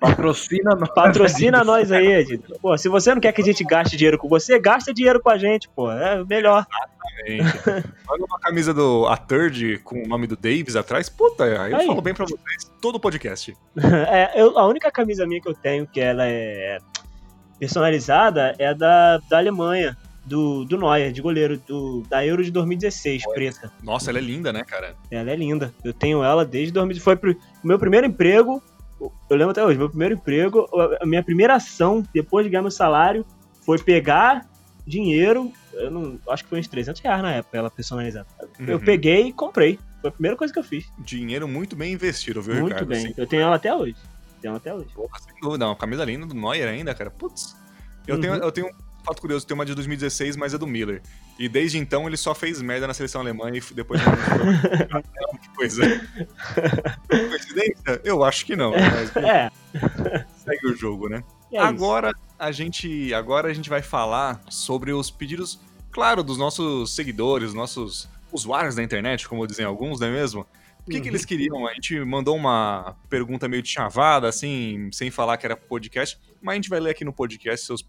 Patrocina 0.00 0.74
nós. 0.74 0.88
Patrocina 0.94 1.64
nós 1.64 1.90
aí, 1.92 2.14
Adidas. 2.16 2.58
Pô, 2.58 2.76
se 2.76 2.88
você 2.88 3.14
não 3.14 3.20
quer 3.20 3.32
que 3.32 3.40
a 3.42 3.44
gente 3.44 3.64
gaste 3.64 3.96
dinheiro 3.96 4.18
com 4.18 4.28
você, 4.28 4.58
gasta 4.58 4.92
dinheiro 4.94 5.20
com 5.20 5.30
a 5.30 5.38
gente, 5.38 5.68
pô. 5.68 5.90
É 5.90 6.22
melhor. 6.24 6.66
Gente, 7.26 7.42
Manda 8.06 8.24
uma 8.24 8.38
camisa 8.38 8.72
do 8.72 9.06
A 9.08 9.16
Third 9.16 9.78
com 9.78 10.02
o 10.04 10.06
nome 10.06 10.26
do 10.28 10.36
Davis 10.36 10.76
atrás, 10.76 11.08
puta, 11.08 11.44
aí 11.44 11.72
eu 11.72 11.78
Aí. 11.78 11.86
falo 11.86 12.00
bem 12.00 12.14
pra 12.14 12.24
vocês, 12.24 12.70
todo 12.80 12.94
o 12.96 13.00
podcast. 13.00 13.56
É, 14.08 14.40
eu- 14.40 14.56
a 14.58 14.66
única 14.66 14.90
camisa 14.92 15.26
minha 15.26 15.40
que 15.40 15.48
eu 15.48 15.54
tenho 15.54 15.86
que 15.86 16.00
ela 16.00 16.24
é 16.26 16.78
personalizada 17.58 18.54
é 18.58 18.72
da, 18.72 19.18
da 19.28 19.38
Alemanha, 19.38 19.96
do, 20.24 20.64
do 20.64 20.76
Neuer, 20.78 21.10
de 21.10 21.20
goleiro, 21.22 21.58
do, 21.66 22.02
da 22.08 22.24
Euro 22.24 22.44
de 22.44 22.50
2016, 22.50 23.22
preta. 23.34 23.72
Nossa, 23.82 24.10
ela 24.10 24.18
é 24.18 24.22
linda, 24.22 24.52
né, 24.52 24.62
cara? 24.62 24.94
Ela 25.10 25.30
é 25.30 25.36
linda. 25.36 25.74
Eu 25.82 25.92
tenho 25.92 26.22
ela 26.22 26.44
desde 26.44 26.72
2000. 26.72 27.00
Foi 27.00 27.16
pro 27.16 27.32
o 27.32 27.66
meu 27.66 27.78
primeiro 27.78 28.06
emprego. 28.06 28.62
Eu 29.00 29.36
lembro 29.36 29.50
até 29.50 29.64
hoje, 29.64 29.78
meu 29.78 29.88
primeiro 29.88 30.14
emprego, 30.14 30.66
a 31.00 31.06
minha 31.06 31.22
primeira 31.22 31.54
ação, 31.54 32.02
depois 32.12 32.44
de 32.44 32.50
ganhar 32.50 32.62
meu 32.62 32.70
salário, 32.70 33.24
foi 33.64 33.78
pegar 33.78 34.46
dinheiro. 34.86 35.52
Eu 35.72 35.90
não. 35.90 36.18
Acho 36.28 36.42
que 36.44 36.50
foi 36.50 36.58
uns 36.58 36.66
300 36.68 37.00
reais 37.00 37.22
na 37.22 37.32
época, 37.32 37.56
ela 37.56 37.70
personalizada. 37.70 38.26
Eu 38.58 38.78
Uhum. 38.78 38.84
peguei 38.84 39.28
e 39.28 39.32
comprei. 39.32 39.78
Foi 40.00 40.10
a 40.10 40.12
primeira 40.12 40.36
coisa 40.36 40.52
que 40.52 40.58
eu 40.58 40.64
fiz. 40.64 40.86
Dinheiro 40.98 41.46
muito 41.48 41.76
bem 41.76 41.92
investido, 41.92 42.40
viu, 42.42 42.54
Muito 42.54 42.68
Ricardo? 42.72 42.88
bem. 42.88 43.00
Sem, 43.02 43.14
Eu 43.16 43.26
tenho 43.26 43.42
ela 43.42 43.56
até 43.56 43.74
hoje. 43.74 43.96
Tenho 44.40 44.50
ela 44.52 44.58
até 44.58 44.72
hoje. 44.74 44.88
porra, 44.94 45.18
sem 45.20 45.34
dúvida, 45.40 45.66
uma 45.66 45.76
camisa 45.76 46.04
linda 46.04 46.26
do 46.26 46.34
Neuer 46.34 46.68
ainda, 46.68 46.94
cara. 46.94 47.10
Putz. 47.10 47.56
Eu, 48.06 48.14
Uhum. 48.14 48.20
tenho, 48.20 48.34
eu 48.34 48.52
tenho 48.52 48.70
fato 49.04 49.20
curioso, 49.20 49.46
tenho 49.46 49.58
uma 49.58 49.64
de 49.66 49.74
2016, 49.74 50.36
mas 50.36 50.52
é 50.54 50.58
do 50.58 50.66
Miller. 50.66 51.00
E 51.38 51.48
desde 51.48 51.78
então 51.78 52.06
ele 52.06 52.16
só 52.16 52.34
fez 52.34 52.60
merda 52.60 52.86
na 52.86 52.94
seleção 52.94 53.20
alemã 53.20 53.50
e 53.54 53.60
depois 53.74 54.00
Que 55.42 55.48
coisa. 55.56 55.82
Coincidência? 57.08 58.00
Eu 58.04 58.22
acho 58.24 58.44
que 58.44 58.56
não, 58.56 58.72
mas 58.72 59.16
É. 59.16 59.50
segue 60.36 60.66
o 60.68 60.76
jogo, 60.76 61.08
né? 61.08 61.22
é 61.52 61.56
isso. 61.56 61.64
agora 61.64 62.12
a 62.38 62.52
gente 62.52 63.12
agora 63.14 63.48
a 63.48 63.54
gente 63.54 63.70
vai 63.70 63.82
falar 63.82 64.40
sobre 64.48 64.92
os 64.92 65.10
pedidos, 65.10 65.58
claro, 65.90 66.22
dos 66.22 66.36
nossos 66.38 66.94
seguidores, 66.94 67.54
nossos 67.54 68.08
usuários 68.32 68.74
da 68.74 68.82
internet, 68.82 69.26
como 69.28 69.46
dizem 69.46 69.64
alguns, 69.64 70.00
não 70.00 70.08
é 70.08 70.12
mesmo? 70.12 70.46
O 70.86 70.90
que, 70.90 71.00
que 71.00 71.08
Uhum. 71.08 71.12
eles 71.14 71.24
queriam? 71.24 71.66
A 71.66 71.74
gente 71.74 71.98
mandou 72.00 72.34
uma 72.36 72.96
pergunta 73.10 73.46
meio 73.48 73.62
de 73.62 73.68
chavada, 73.68 74.28
assim, 74.28 74.88
sem 74.92 75.10
falar 75.10 75.36
que 75.36 75.44
era 75.46 75.56
podcast, 75.56 76.18
mas 76.40 76.52
a 76.52 76.56
gente 76.56 76.68
vai 76.70 76.80
ler 76.80 76.90
aqui 76.90 77.04
no 77.04 77.12
podcast 77.12 77.66
seus, 77.66 77.86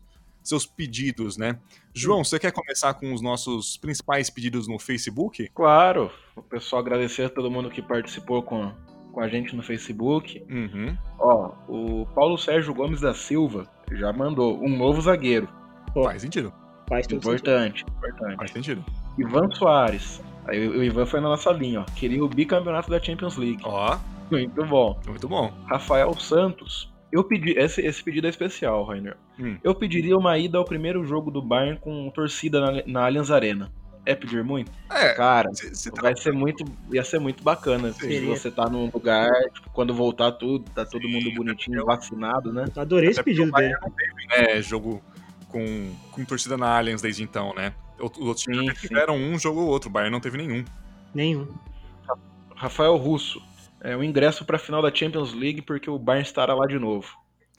seus 0.49 0.65
pedidos, 0.65 1.37
né? 1.37 1.57
João, 1.93 2.23
você 2.23 2.39
quer 2.39 2.51
começar 2.51 2.93
com 2.95 3.13
os 3.13 3.21
nossos 3.21 3.77
principais 3.77 4.29
pedidos 4.29 4.67
no 4.67 4.77
Facebook? 4.79 5.49
Claro. 5.53 6.11
O 6.35 6.41
pessoal 6.41 6.81
agradecer 6.81 7.23
a 7.23 7.29
todo 7.29 7.49
mundo 7.51 7.69
que 7.69 7.81
participou 7.81 8.41
com, 8.43 8.71
com 9.11 9.21
a 9.21 9.27
gente 9.27 9.55
no 9.55 9.63
Facebook. 9.63 10.43
Uhum. 10.49 10.97
Ó, 11.19 11.51
o 11.67 12.05
Paulo 12.15 12.37
Sérgio 12.37 12.73
Gomes 12.73 13.01
da 13.01 13.13
Silva 13.13 13.67
já 13.91 14.11
mandou 14.13 14.61
um 14.63 14.69
novo 14.75 15.01
zagueiro. 15.01 15.47
Pô. 15.93 16.03
Faz 16.03 16.21
sentido. 16.21 16.53
Faz 16.87 17.05
todo 17.05 17.21
sentido. 17.21 17.35
Importante, 17.35 17.85
importante. 17.87 18.35
Faz 18.37 18.51
sentido. 18.51 18.85
Ivan 19.17 19.49
Soares. 19.51 20.21
Aí 20.47 20.67
o 20.67 20.79
o 20.79 20.83
Ivan 20.83 21.05
foi 21.05 21.19
na 21.19 21.29
nossa 21.29 21.51
linha, 21.51 21.81
ó. 21.81 21.83
Queria 21.95 22.23
o 22.23 22.27
bicampeonato 22.27 22.89
da 22.89 22.99
Champions 22.99 23.37
League. 23.37 23.61
Ó, 23.63 23.97
Muito 24.31 24.65
bom. 24.65 24.99
muito 25.07 25.27
bom. 25.27 25.51
Rafael 25.67 26.13
Santos. 26.19 26.88
Eu 27.11 27.23
pedi. 27.23 27.51
Esse, 27.57 27.81
esse 27.81 28.03
pedido 28.03 28.27
é 28.27 28.29
especial, 28.29 28.83
Rainer. 28.83 29.17
Hum. 29.39 29.57
Eu 29.63 29.73
pediria 29.73 30.15
uma 30.17 30.37
ida 30.37 30.57
ao 30.57 30.65
primeiro 30.65 31.03
jogo 31.05 31.31
do 31.31 31.41
Bayern 31.41 31.79
com 31.79 32.09
torcida 32.11 32.59
na, 32.59 32.83
na 32.85 33.05
Allianz 33.05 33.31
Arena. 33.31 33.71
É 34.05 34.15
pedir 34.15 34.43
muito? 34.43 34.71
É, 34.89 35.13
Cara, 35.13 35.53
cê- 35.53 35.73
cê 35.75 35.91
tá- 35.91 36.01
vai 36.01 36.15
ser 36.15 36.31
muito. 36.31 36.63
Ia 36.91 37.03
ser 37.03 37.19
muito 37.19 37.43
bacana 37.43 37.91
se 37.93 38.19
você 38.21 38.49
tá 38.49 38.67
num 38.69 38.89
lugar, 38.93 39.29
tipo, 39.53 39.69
quando 39.71 39.93
voltar 39.93 40.31
tudo, 40.33 40.65
tá 40.71 40.85
todo 40.85 41.07
mundo 41.07 41.31
bonitinho, 41.35 41.85
vacinado, 41.85 42.51
né? 42.53 42.65
Adorei 42.75 43.09
esse 43.09 43.19
Até 43.19 43.29
porque 43.31 43.39
pedido 43.41 43.55
dele. 43.55 43.75
não 43.81 43.91
teve, 43.91 44.27
né, 44.53 44.61
jogo 44.61 45.01
com, 45.47 45.91
com 46.11 46.25
torcida 46.25 46.57
na 46.57 46.77
Allianz 46.77 47.01
desde 47.01 47.23
então, 47.23 47.53
né? 47.53 47.73
Os 47.99 48.17
outros 48.19 48.43
times 48.43 48.59
Sim, 48.59 48.75
sim. 48.81 48.87
tiveram 48.87 49.15
um 49.15 49.37
jogo 49.37 49.59
ou 49.61 49.67
outro, 49.67 49.89
o 49.89 49.91
Bayern 49.91 50.11
não 50.11 50.21
teve 50.21 50.37
nenhum. 50.37 50.63
Nenhum. 51.13 51.47
Rafael 52.55 52.95
Russo. 52.97 53.41
É 53.81 53.95
o 53.95 54.03
ingresso 54.03 54.45
pra 54.45 54.59
final 54.59 54.81
da 54.81 54.93
Champions 54.93 55.33
League 55.33 55.61
porque 55.61 55.89
o 55.89 55.97
Bayern 55.97 56.27
estará 56.27 56.53
lá 56.53 56.65
de 56.67 56.77
novo. 56.77 57.07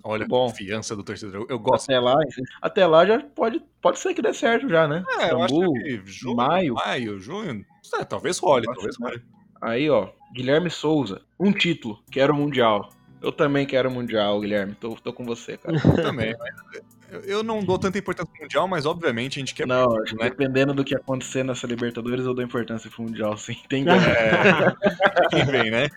Olha 0.02 0.26
Bom. 0.26 0.46
a 0.46 0.48
confiança 0.48 0.96
do 0.96 1.02
torcedor. 1.02 1.46
Eu 1.48 1.58
gosto. 1.58 1.84
Até 1.84 2.00
lá, 2.00 2.16
até 2.62 2.86
lá 2.86 3.06
já 3.06 3.20
pode, 3.20 3.62
pode 3.82 3.98
ser 3.98 4.14
que 4.14 4.22
dê 4.22 4.32
certo 4.32 4.68
já, 4.68 4.88
né? 4.88 5.04
É, 5.18 5.30
eu 5.30 5.42
acho 5.42 5.72
que 5.72 6.02
junho, 6.04 6.36
maio. 6.36 6.74
maio, 6.74 7.20
junho, 7.20 7.64
é, 7.98 8.04
talvez 8.04 8.38
role, 8.38 8.64
talvez 8.64 8.96
role. 8.98 9.22
Aí, 9.60 9.90
ó, 9.90 10.08
Guilherme 10.32 10.70
Souza, 10.70 11.20
um 11.38 11.52
título, 11.52 12.02
quero 12.10 12.32
o 12.32 12.36
Mundial. 12.36 12.90
Eu 13.20 13.30
também 13.30 13.66
quero 13.66 13.90
o 13.90 13.92
Mundial, 13.92 14.40
Guilherme. 14.40 14.74
Tô, 14.74 14.94
tô 14.94 15.12
com 15.12 15.24
você, 15.24 15.58
cara. 15.58 15.76
Eu 15.76 15.80
também. 16.02 16.34
mas 16.38 16.82
eu- 17.24 17.42
não 17.42 17.62
dou 17.64 17.78
tanta 17.78 17.98
importância 17.98 18.30
pro 18.32 18.42
Mundial, 18.42 18.68
mas 18.68 18.86
obviamente 18.86 19.38
a 19.38 19.40
gente 19.40 19.54
quer 19.54 19.66
Não, 19.66 19.88
muito, 19.90 20.16
né? 20.16 20.24
dependendo 20.30 20.72
do 20.74 20.84
que 20.84 20.94
acontecer 20.94 21.44
nessa 21.44 21.66
Libertadores, 21.66 22.24
eu 22.24 22.34
dou 22.34 22.44
importância 22.44 22.90
pro 22.90 23.02
Mundial, 23.02 23.36
sim. 23.36 23.56
Tem 23.68 23.84
É, 23.88 25.28
quem 25.30 25.44
vem, 25.46 25.70
né? 25.70 25.88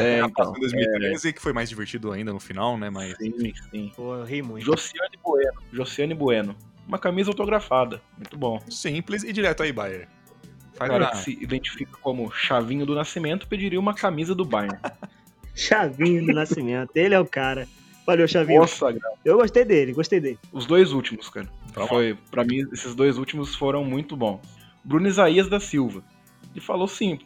É, 0.00 0.20
então. 0.20 0.54
em 0.56 0.60
2013, 0.60 1.32
que 1.32 1.40
foi 1.42 1.52
mais 1.52 1.68
divertido 1.68 2.10
ainda 2.12 2.32
no 2.32 2.40
final, 2.40 2.76
né? 2.78 2.88
Mas 2.90 3.16
Sim, 3.18 3.52
sim. 3.70 3.92
Pô, 3.94 4.14
eu 4.16 4.24
ri 4.24 4.42
muito. 4.42 4.64
Josiane 4.64 5.16
Bueno. 5.22 5.52
Josiane 5.72 6.14
Bueno. 6.14 6.56
Uma 6.88 6.98
camisa 6.98 7.30
autografada. 7.30 8.00
Muito 8.16 8.36
bom. 8.38 8.60
simples 8.70 9.22
e 9.24 9.32
direto 9.32 9.62
aí, 9.62 9.72
Bayern. 9.72 10.06
O 10.74 10.76
Faz 10.78 10.90
cara 10.90 11.04
uma- 11.04 11.10
que 11.10 11.16
se 11.18 11.38
identifica 11.42 11.92
como 12.00 12.30
Chavinho 12.30 12.86
do 12.86 12.94
Nascimento 12.94 13.46
pediria 13.48 13.78
uma 13.80 13.94
camisa 13.94 14.34
do 14.34 14.44
Bayern. 14.44 14.78
Chavinho 15.54 16.24
do 16.26 16.32
Nascimento. 16.32 16.90
Ele 16.94 17.14
é 17.14 17.20
o 17.20 17.26
cara. 17.26 17.66
Valeu, 18.06 18.28
Chavinho. 18.28 18.60
Nossa, 18.60 18.94
Eu 19.24 19.36
gostei 19.38 19.64
dele, 19.64 19.92
gostei 19.92 20.20
dele. 20.20 20.38
os 20.52 20.64
dois 20.64 20.92
últimos, 20.92 21.28
cara. 21.28 21.48
Vamos 21.74 21.88
Foi, 21.88 22.16
pra 22.30 22.44
mim, 22.44 22.66
esses 22.72 22.94
dois 22.94 23.18
últimos 23.18 23.54
foram 23.54 23.84
muito 23.84 24.16
bons. 24.16 24.40
Bruno 24.84 25.08
Isaías 25.08 25.48
da 25.48 25.58
Silva. 25.58 26.02
E 26.54 26.60
falou 26.60 26.86
sim, 26.86 27.18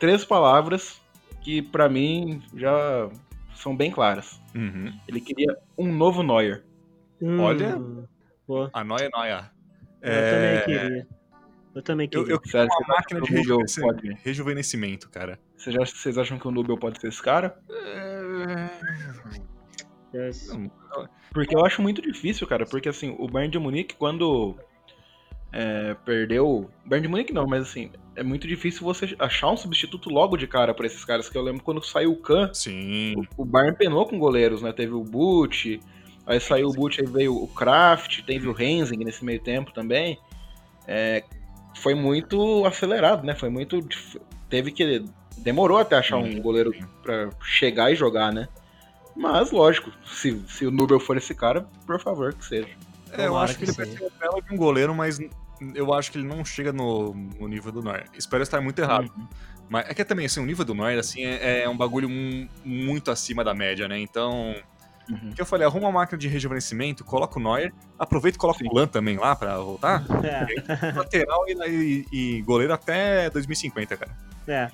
três 0.00 0.24
palavras 0.24 1.00
que 1.42 1.62
pra 1.62 1.88
mim 1.88 2.42
já 2.54 3.08
são 3.54 3.76
bem 3.76 3.90
claras. 3.90 4.40
Uhum. 4.54 4.92
Ele 5.06 5.20
queria 5.20 5.56
um 5.78 5.92
novo 5.94 6.22
Neuer. 6.22 6.64
Olha. 7.40 7.76
Hum, 7.76 8.04
Pô, 8.46 8.68
A 8.74 8.84
noia, 8.84 9.08
noia. 9.14 9.50
eu 10.02 10.12
É, 10.12 10.30
também 10.30 10.64
queria. 10.64 11.06
Eu 11.74 11.82
também 11.82 12.04
Eu, 12.12 12.20
queria. 12.22 12.34
eu 12.34 12.40
queria 12.40 12.52
Sério, 12.52 12.68
uma 12.80 12.96
máquina 12.96 13.20
de 13.22 13.30
rejuvenescimento, 13.32 13.94
pode- 13.94 14.18
rejuvenescimento, 14.22 15.10
cara. 15.10 15.38
Vocês, 15.56 15.74
já- 15.74 15.84
vocês 15.86 16.18
acham 16.18 16.38
que 16.38 16.46
o 16.46 16.50
Nubel 16.50 16.76
pode 16.76 17.00
ser 17.00 17.08
esse 17.08 17.22
cara? 17.22 17.56
Yes. 20.14 20.56
Porque 21.32 21.56
eu 21.56 21.64
acho 21.66 21.82
muito 21.82 22.00
difícil, 22.00 22.46
cara. 22.46 22.64
Porque 22.64 22.88
assim, 22.88 23.14
o 23.18 23.26
Bayern 23.26 23.50
de 23.50 23.58
Munique, 23.58 23.96
quando 23.96 24.56
é, 25.52 25.94
perdeu. 26.04 26.46
O 26.46 26.70
Bayern 26.86 27.06
de 27.06 27.10
Munique 27.10 27.32
não, 27.32 27.46
mas 27.46 27.62
assim, 27.62 27.90
é 28.14 28.22
muito 28.22 28.46
difícil 28.46 28.82
você 28.82 29.14
achar 29.18 29.50
um 29.50 29.56
substituto 29.56 30.08
logo 30.08 30.36
de 30.36 30.46
cara 30.46 30.72
pra 30.72 30.86
esses 30.86 31.04
caras. 31.04 31.28
Que 31.28 31.36
eu 31.36 31.42
lembro 31.42 31.62
quando 31.62 31.82
saiu 31.84 32.12
o 32.12 32.16
Kahn, 32.16 32.50
Sim. 32.52 33.14
o- 33.36 33.42
o 33.42 33.44
Bayern 33.44 33.76
penou 33.76 34.06
com 34.06 34.18
goleiros, 34.18 34.62
né? 34.62 34.72
Teve 34.72 34.92
o 34.94 35.02
Butch, 35.02 35.80
aí 36.26 36.38
saiu 36.38 36.68
o 36.68 36.72
Butch, 36.72 37.00
aí 37.00 37.06
veio 37.06 37.34
o 37.34 37.48
Kraft, 37.48 38.22
teve 38.22 38.46
o 38.48 38.52
Renzing 38.52 38.98
nesse 38.98 39.24
meio 39.24 39.40
tempo 39.40 39.72
também. 39.72 40.18
É, 40.86 41.24
foi 41.76 41.94
muito 41.94 42.64
acelerado, 42.66 43.24
né? 43.26 43.34
Foi 43.34 43.48
muito. 43.48 43.80
Teve 44.48 44.70
que. 44.70 45.04
Demorou 45.38 45.78
até 45.78 45.96
achar 45.96 46.16
um 46.18 46.40
goleiro 46.40 46.72
pra 47.02 47.28
chegar 47.42 47.90
e 47.92 47.96
jogar, 47.96 48.32
né? 48.32 48.46
Mas, 49.16 49.50
lógico, 49.50 49.92
se, 50.04 50.42
se 50.48 50.66
o 50.66 50.70
Nubel 50.70 50.98
for 50.98 51.16
esse 51.16 51.34
cara, 51.34 51.68
por 51.86 52.00
favor, 52.00 52.34
que 52.34 52.44
seja. 52.44 52.68
É, 53.12 53.26
eu 53.26 53.36
acho 53.36 53.56
que, 53.56 53.64
que 53.64 53.70
ele 53.70 53.76
vai 53.76 53.86
ser 53.86 54.02
um 54.04 54.18
belo 54.18 54.42
de 54.42 54.54
um 54.54 54.56
goleiro, 54.56 54.94
mas 54.94 55.20
eu 55.74 55.94
acho 55.94 56.10
que 56.10 56.18
ele 56.18 56.26
não 56.26 56.44
chega 56.44 56.72
no, 56.72 57.14
no 57.14 57.46
nível 57.46 57.70
do 57.70 57.80
Neuer. 57.82 58.06
Espero 58.18 58.42
estar 58.42 58.60
muito 58.60 58.78
errado. 58.80 59.10
Uhum. 59.16 59.28
Mas 59.68 59.88
é 59.88 59.94
que 59.94 60.04
também, 60.04 60.26
assim, 60.26 60.40
o 60.40 60.46
nível 60.46 60.64
do 60.64 60.74
Neuer, 60.74 60.98
assim, 60.98 61.24
é, 61.24 61.62
é 61.62 61.68
um 61.68 61.76
bagulho 61.76 62.08
mu- 62.08 62.48
muito 62.64 63.10
acima 63.10 63.44
da 63.44 63.54
média, 63.54 63.86
né? 63.88 63.98
Então, 63.98 64.54
Uhum. 65.10 65.30
o 65.30 65.34
que 65.34 65.40
eu 65.42 65.46
falei, 65.46 65.66
arruma 65.66 65.86
uma 65.88 66.00
máquina 66.00 66.18
de 66.18 66.28
rejuvenescimento, 66.28 67.04
coloca 67.04 67.38
o 67.38 67.42
Neuer, 67.42 67.72
aproveita 67.98 68.36
e 68.36 68.40
coloca 68.40 68.64
o 68.64 68.74
Lan 68.74 68.86
também 68.86 69.16
lá 69.18 69.36
pra 69.36 69.58
voltar. 69.58 70.02
É, 70.24 70.92
Lateral 70.92 71.44
e, 71.48 71.52
e- 71.68 72.06
e 72.38 72.42
goleiro 72.42 72.72
até 72.72 73.28
2050, 73.30 73.96
cara. 73.96 74.10
é. 74.48 74.70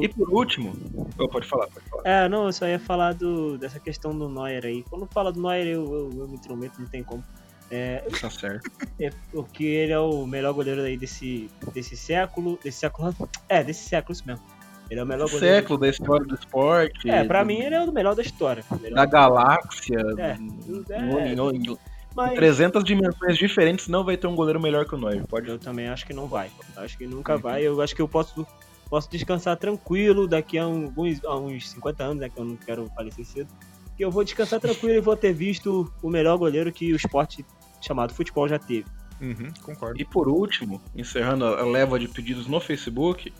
E 0.00 0.08
por 0.08 0.28
último, 0.30 0.74
oh, 1.18 1.28
pode 1.28 1.46
falar, 1.46 1.66
pode 1.68 1.86
falar. 1.88 2.02
É, 2.04 2.28
não, 2.28 2.46
eu 2.46 2.52
só 2.52 2.66
ia 2.66 2.80
falar 2.80 3.12
do, 3.14 3.58
dessa 3.58 3.78
questão 3.78 4.16
do 4.18 4.28
Neuer 4.28 4.64
aí. 4.64 4.82
Quando 4.88 5.06
fala 5.12 5.30
do 5.30 5.40
Neuer, 5.40 5.66
eu, 5.66 5.84
eu, 5.84 6.10
eu 6.20 6.28
me 6.28 6.34
intrometo, 6.36 6.80
não 6.80 6.88
tem 6.88 7.04
como. 7.04 7.22
É, 7.70 8.04
Tá 8.20 8.30
certo. 8.30 8.70
é 9.00 9.10
porque 9.32 9.64
ele 9.64 9.92
é 9.92 9.98
o 9.98 10.26
melhor 10.26 10.52
goleiro 10.54 10.80
aí 10.82 10.96
desse, 10.96 11.50
desse 11.72 11.96
século. 11.96 12.58
Desse 12.62 12.78
século. 12.80 13.14
É, 13.48 13.62
desse 13.64 13.88
século, 13.88 14.12
isso 14.12 14.26
mesmo. 14.26 14.42
Ele 14.90 15.00
é 15.00 15.02
o 15.02 15.06
melhor 15.06 15.28
goleiro. 15.30 15.46
Século 15.56 15.78
da 15.78 15.88
história 15.88 16.26
do 16.26 16.34
esporte. 16.34 17.08
É, 17.10 17.24
pra 17.24 17.42
do- 17.42 17.46
mim 17.46 17.58
ele 17.60 17.74
é 17.74 17.80
o 17.82 17.90
melhor 17.92 18.14
da 18.14 18.22
história. 18.22 18.64
Melhor 18.80 18.94
Da 18.96 19.06
galáxia. 19.06 19.98
É, 20.18 20.22
é. 20.30 20.36
em- 20.36 21.72
em 21.72 21.78
Mas 22.14 22.34
300 22.34 22.84
dimensões 22.84 23.36
diferentes 23.36 23.88
não 23.88 24.04
vai 24.04 24.16
ter 24.16 24.26
um 24.26 24.36
goleiro 24.36 24.60
melhor 24.60 24.84
que 24.86 24.94
o 24.94 24.98
Neuer. 24.98 25.26
Pode 25.26 25.48
eu 25.48 25.58
também 25.58 25.88
acho 25.88 26.06
que 26.06 26.12
não 26.12 26.26
vai. 26.28 26.48
Acho 26.76 26.96
que 26.96 27.06
nunca 27.06 27.34
Uhum. 27.34 27.40
vai. 27.40 27.62
Eu 27.62 27.80
acho 27.80 27.94
que 27.94 28.00
eu 28.02 28.06
posso, 28.06 28.46
posso 28.88 29.10
descansar 29.10 29.56
tranquilo 29.56 30.28
daqui 30.28 30.58
a 30.58 30.64
alguns, 30.64 31.24
a 31.24 31.36
uns 31.36 31.70
50 31.70 32.04
anos, 32.04 32.18
né? 32.18 32.28
Que 32.28 32.38
eu 32.38 32.44
não 32.44 32.54
quero 32.56 32.88
falecer 32.94 33.24
cedo. 33.24 33.48
Que 33.96 34.04
eu 34.04 34.10
vou 34.10 34.22
descansar 34.22 34.60
tranquilo 34.60 34.94
e 34.94 35.00
vou 35.00 35.16
ter 35.16 35.32
visto 35.32 35.92
o 36.02 36.08
melhor 36.10 36.36
goleiro 36.36 36.70
que 36.72 36.92
o 36.92 36.96
esporte 36.96 37.44
chamado 37.80 38.14
futebol 38.14 38.46
já 38.48 38.58
teve. 38.58 38.86
Uhum, 39.20 39.52
concordo. 39.62 40.00
E 40.00 40.04
por 40.04 40.28
último, 40.28 40.80
encerrando 40.94 41.44
a 41.46 41.62
leva 41.64 41.98
de 41.98 42.06
pedidos 42.08 42.46
no 42.46 42.60
Facebook, 42.60 43.32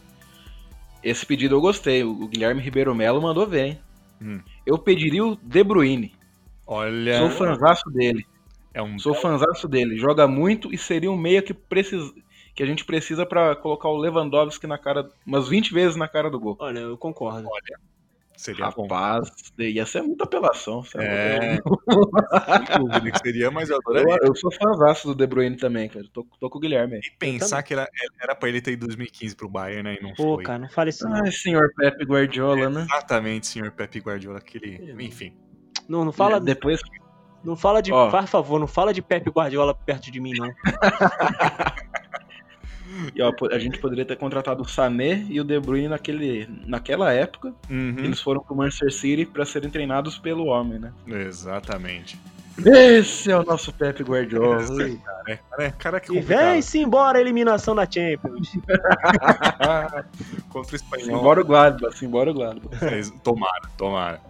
esse 1.04 1.24
pedido 1.24 1.54
eu 1.54 1.60
gostei. 1.60 2.02
O 2.02 2.26
Guilherme 2.26 2.62
Ribeiro 2.62 2.94
Melo 2.94 3.20
mandou 3.20 3.46
ver, 3.46 3.66
hein? 3.66 3.78
Hum. 4.20 4.40
Eu 4.64 4.78
pediria 4.78 5.24
o 5.24 5.36
De 5.36 5.62
Bruyne. 5.62 6.14
Olha, 6.66 7.18
Sou 7.18 7.30
fanzaço 7.30 7.90
dele. 7.90 8.26
é 8.72 8.82
um 8.82 8.98
Sou 8.98 9.14
fanzaço 9.14 9.68
dele. 9.68 9.98
Joga 9.98 10.26
muito 10.26 10.72
e 10.72 10.78
seria 10.78 11.10
um 11.10 11.16
meia 11.16 11.42
que 11.42 11.52
precisa 11.52 12.12
que 12.54 12.62
a 12.62 12.66
gente 12.66 12.84
precisa 12.84 13.26
pra 13.26 13.56
colocar 13.56 13.88
o 13.88 13.96
Lewandowski 13.96 14.66
na 14.66 14.78
cara 14.78 15.08
umas 15.26 15.48
20 15.48 15.74
vezes 15.74 15.96
na 15.96 16.06
cara 16.06 16.30
do 16.30 16.38
gol. 16.38 16.56
Olha, 16.60 16.78
eu 16.78 16.96
concordo. 16.96 17.48
Seria 18.36 18.70
bom. 18.70 18.82
Rapaz, 18.82 19.30
ia 19.58 19.84
ser 19.86 20.02
muita 20.02 20.24
apelação. 20.24 20.82
sabe? 20.84 21.04
É, 21.04 21.58
sem 22.66 22.86
dúvida 22.88 23.10
que 23.10 23.18
seria, 23.18 23.50
mas 23.50 23.70
eu 23.70 23.76
Eu, 23.76 23.80
adoraria. 23.98 24.18
eu 24.28 24.34
sou 24.34 24.50
fanzaço 24.52 25.08
do 25.08 25.14
De 25.14 25.26
Bruyne 25.26 25.56
também, 25.56 25.88
cara. 25.88 26.04
Tô, 26.12 26.26
tô 26.38 26.50
com 26.50 26.58
o 26.58 26.60
Guilherme. 26.60 26.98
E 26.98 27.10
pensar 27.18 27.62
que 27.62 27.72
era, 27.74 27.88
era 28.22 28.34
pra 28.34 28.48
ele 28.48 28.60
ter 28.60 28.72
ido 28.72 28.84
em 28.84 28.88
2015 28.88 29.36
pro 29.36 29.48
Bayern, 29.48 29.82
né? 29.82 29.96
E 30.00 30.02
não 30.02 30.12
Pô, 30.14 30.34
foi. 30.36 30.44
cara, 30.44 30.58
não 30.58 30.68
fale 30.68 30.90
isso 30.90 31.08
não. 31.08 31.16
Ai, 31.24 31.30
senhor 31.32 31.72
Pepe 31.76 32.04
Guardiola, 32.04 32.68
né? 32.68 32.82
Exatamente, 32.82 33.46
senhor 33.46 33.70
Pepe 33.72 34.00
Guardiola, 34.00 34.38
aquele. 34.38 34.94
Enfim. 35.04 35.32
Não, 35.88 36.04
não 36.04 36.12
fala, 36.12 36.40
Depois, 36.40 36.80
não 37.44 37.56
fala 37.56 37.82
de, 37.82 37.92
Ó. 37.92 38.10
por 38.10 38.26
favor, 38.26 38.58
não 38.58 38.66
fala 38.66 38.92
de 38.94 39.02
Pepe 39.02 39.28
Guardiola 39.30 39.74
perto 39.74 40.10
de 40.10 40.18
mim, 40.20 40.32
não. 40.36 40.48
e, 43.14 43.22
ó, 43.22 43.32
a 43.50 43.58
gente 43.58 43.78
poderia 43.78 44.04
ter 44.04 44.16
contratado 44.16 44.62
o 44.62 44.68
Sané 44.68 45.24
e 45.28 45.40
o 45.40 45.44
De 45.44 45.58
Bruyne 45.58 45.88
naquele, 45.88 46.48
naquela 46.66 47.12
época. 47.12 47.52
Uhum, 47.70 47.96
Eles 47.98 48.20
foram 48.20 48.40
pro 48.40 48.54
Manchester 48.56 48.92
City 48.92 49.24
pra 49.26 49.44
serem 49.44 49.70
treinados 49.70 50.18
pelo 50.18 50.46
homem, 50.46 50.78
né? 50.78 50.92
Exatamente. 51.06 52.18
Esse 52.64 53.32
é 53.32 53.36
o 53.36 53.42
nosso 53.42 53.72
Pepe 53.72 54.04
Guardiola. 54.04 54.62
Esse 54.62 55.00
É, 55.26 55.36
cara, 55.36 55.70
cara 55.72 56.00
que 56.00 56.16
E 56.16 56.20
vem-se 56.20 56.78
embora 56.78 57.18
a 57.18 57.20
eliminação 57.20 57.74
da 57.74 57.82
Champions. 57.84 58.52
contra 60.50 60.72
o 60.72 60.76
espanhol. 60.76 61.06
Simbora 61.18 61.40
o 61.40 61.44
Gladbach, 61.44 61.96
simbora 61.98 62.30
o 62.30 62.34
Gladbach. 62.34 62.84
Ex- 62.94 63.10
Tomara, 63.22 63.68
tomara. 63.76 64.20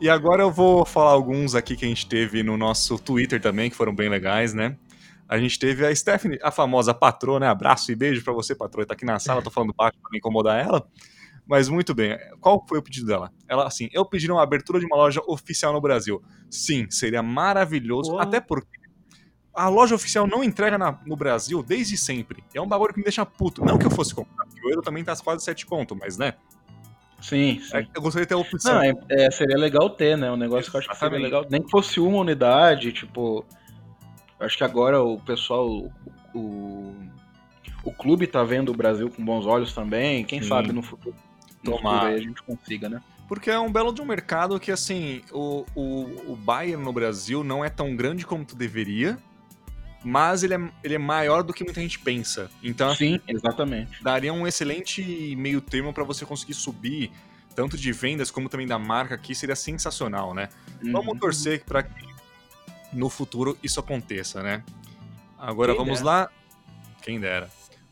E 0.00 0.08
agora 0.08 0.42
eu 0.42 0.50
vou 0.52 0.84
falar 0.84 1.10
alguns 1.10 1.56
aqui 1.56 1.76
que 1.76 1.84
a 1.84 1.88
gente 1.88 2.06
teve 2.06 2.42
no 2.44 2.56
nosso 2.56 2.96
Twitter 2.98 3.40
também, 3.40 3.68
que 3.68 3.74
foram 3.76 3.92
bem 3.94 4.08
legais, 4.08 4.54
né? 4.54 4.76
A 5.28 5.38
gente 5.38 5.58
teve 5.58 5.84
a 5.86 5.94
Stephanie, 5.94 6.38
a 6.42 6.50
famosa 6.50 6.94
patroa, 6.94 7.38
né? 7.38 7.46
Abraço 7.48 7.92
e 7.92 7.94
beijo 7.94 8.24
pra 8.24 8.32
você, 8.32 8.54
patroa. 8.54 8.86
Tá 8.86 8.94
aqui 8.94 9.04
na 9.04 9.18
sala, 9.18 9.42
tô 9.42 9.50
falando 9.50 9.74
baixo 9.76 9.98
pra 10.00 10.10
não 10.10 10.16
incomodar 10.18 10.58
ela. 10.64 10.86
Mas 11.46 11.68
muito 11.68 11.94
bem, 11.94 12.18
qual 12.40 12.64
foi 12.68 12.78
o 12.78 12.82
pedido 12.82 13.06
dela? 13.06 13.30
Ela, 13.48 13.66
assim, 13.66 13.88
eu 13.92 14.04
pedi 14.04 14.30
uma 14.30 14.42
abertura 14.42 14.78
de 14.80 14.86
uma 14.86 14.96
loja 14.96 15.20
oficial 15.26 15.72
no 15.72 15.80
Brasil. 15.80 16.22
Sim, 16.50 16.86
seria 16.90 17.22
maravilhoso, 17.22 18.10
Porra. 18.12 18.22
até 18.24 18.40
porque 18.40 18.78
a 19.54 19.68
loja 19.68 19.94
oficial 19.94 20.26
não 20.26 20.44
entrega 20.44 20.76
na- 20.78 20.98
no 21.06 21.16
Brasil 21.16 21.62
desde 21.62 21.96
sempre. 21.96 22.44
É 22.54 22.60
um 22.60 22.66
bagulho 22.68 22.92
que 22.92 22.98
me 23.00 23.04
deixa 23.04 23.24
puto. 23.26 23.64
Não 23.64 23.78
que 23.78 23.86
eu 23.86 23.90
fosse 23.90 24.14
comprar, 24.14 24.44
porque 24.46 24.66
o 24.66 24.70
euro 24.70 24.82
também 24.82 25.02
tá 25.02 25.16
quase 25.16 25.42
7 25.44 25.64
conto, 25.66 25.96
mas 25.96 26.16
né? 26.18 26.34
Sim, 27.20 27.60
sim. 27.60 27.76
É, 27.76 27.86
Eu 27.94 28.00
gostaria 28.02 28.24
de 28.24 28.28
ter 28.28 28.34
a 28.34 28.38
opção. 28.38 28.74
Não, 28.74 28.82
é, 28.82 28.92
é, 29.10 29.30
seria 29.30 29.56
legal 29.56 29.90
ter, 29.90 30.16
né? 30.16 30.30
Um 30.30 30.36
negócio 30.36 30.70
que 30.70 30.76
eu 30.76 30.78
acho 30.80 30.88
que 30.88 30.94
seria 30.96 31.08
Exatamente. 31.18 31.24
legal. 31.34 31.46
Nem 31.50 31.62
que 31.62 31.70
fosse 31.70 31.98
uma 31.98 32.18
unidade, 32.18 32.92
tipo. 32.92 33.44
Eu 34.38 34.46
Acho 34.46 34.56
que 34.56 34.64
agora 34.64 35.02
o 35.02 35.18
pessoal. 35.20 35.90
O, 36.34 36.94
o 37.84 37.92
clube 37.92 38.26
tá 38.26 38.44
vendo 38.44 38.70
o 38.70 38.74
Brasil 38.76 39.10
com 39.10 39.24
bons 39.24 39.46
olhos 39.46 39.72
também. 39.72 40.24
Quem 40.24 40.42
Sim. 40.42 40.48
sabe 40.48 40.72
no 40.72 40.82
futuro, 40.82 41.16
no 41.62 41.72
futuro 41.72 42.06
aí 42.06 42.14
a 42.14 42.20
gente 42.20 42.42
consiga, 42.42 42.88
né? 42.88 43.02
Porque 43.28 43.50
é 43.50 43.58
um 43.58 43.70
belo 43.70 43.92
de 43.92 44.00
um 44.00 44.06
mercado 44.06 44.58
que, 44.58 44.72
assim, 44.72 45.22
o, 45.30 45.66
o, 45.74 46.32
o 46.32 46.36
Bayern 46.36 46.82
no 46.82 46.92
Brasil 46.92 47.44
não 47.44 47.62
é 47.64 47.68
tão 47.68 47.94
grande 47.94 48.24
como 48.24 48.42
tu 48.42 48.56
deveria, 48.56 49.18
mas 50.02 50.42
ele 50.42 50.54
é, 50.54 50.70
ele 50.82 50.94
é 50.94 50.98
maior 50.98 51.42
do 51.42 51.52
que 51.52 51.62
muita 51.62 51.80
gente 51.80 51.98
pensa. 51.98 52.50
Então, 52.62 52.94
Sim, 52.94 53.20
exatamente. 53.28 54.02
daria 54.02 54.32
um 54.32 54.46
excelente 54.46 55.36
meio 55.36 55.60
termo 55.60 55.92
para 55.92 56.04
você 56.04 56.24
conseguir 56.24 56.54
subir, 56.54 57.10
tanto 57.54 57.76
de 57.76 57.92
vendas 57.92 58.30
como 58.30 58.48
também 58.48 58.66
da 58.66 58.78
marca 58.78 59.14
aqui, 59.14 59.34
seria 59.34 59.56
sensacional, 59.56 60.32
né? 60.32 60.48
Vamos 60.82 61.08
Uhum. 61.08 61.18
torcer 61.18 61.64
para 61.64 61.82
que 61.82 62.06
no 62.92 63.08
futuro 63.08 63.56
isso 63.62 63.80
aconteça, 63.80 64.42
né? 64.42 64.64
Agora 65.38 65.72
Quem 65.74 65.84
vamos 65.84 65.98
dera. 66.00 66.10
lá. 66.10 66.30
Quem 67.02 67.20
dera. 67.20 67.50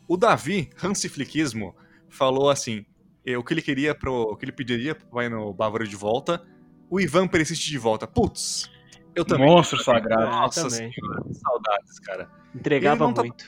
O 0.09 0.17
Davi, 0.17 0.71
Hansifliquismo, 0.83 1.75
falou 2.09 2.51
assim: 2.51 2.85
eh, 3.25 3.37
o 3.37 3.43
que 3.45 3.55
ele 3.55 3.63
queria 3.63 3.95
pro. 3.95 4.13
O 4.23 4.37
que 4.37 4.45
ele 4.45 4.53
pediria 4.53 4.95
pro 4.95 5.07
pai 5.09 5.29
no 5.29 5.53
Bávaro 5.53 5.87
de 5.87 5.97
volta. 5.97 6.45
O 6.89 7.01
Ivan 7.01 7.27
Perisic 7.27 7.59
de 7.69 7.79
volta. 7.79 8.07
Putz, 8.07 8.71
eu 9.15 9.25
também. 9.25 9.47
Monstro 9.47 9.83
sagrado. 9.83 10.23
É, 10.23 10.27
Nossa 10.31 10.63
também. 10.63 10.93
senhora, 10.93 11.23
que 11.25 11.35
saudades, 11.35 11.99
cara. 12.01 12.31
Entregava 12.55 12.97
Ele 12.97 13.07
não 13.09 13.15
tá- 13.15 13.23
muito. 13.23 13.45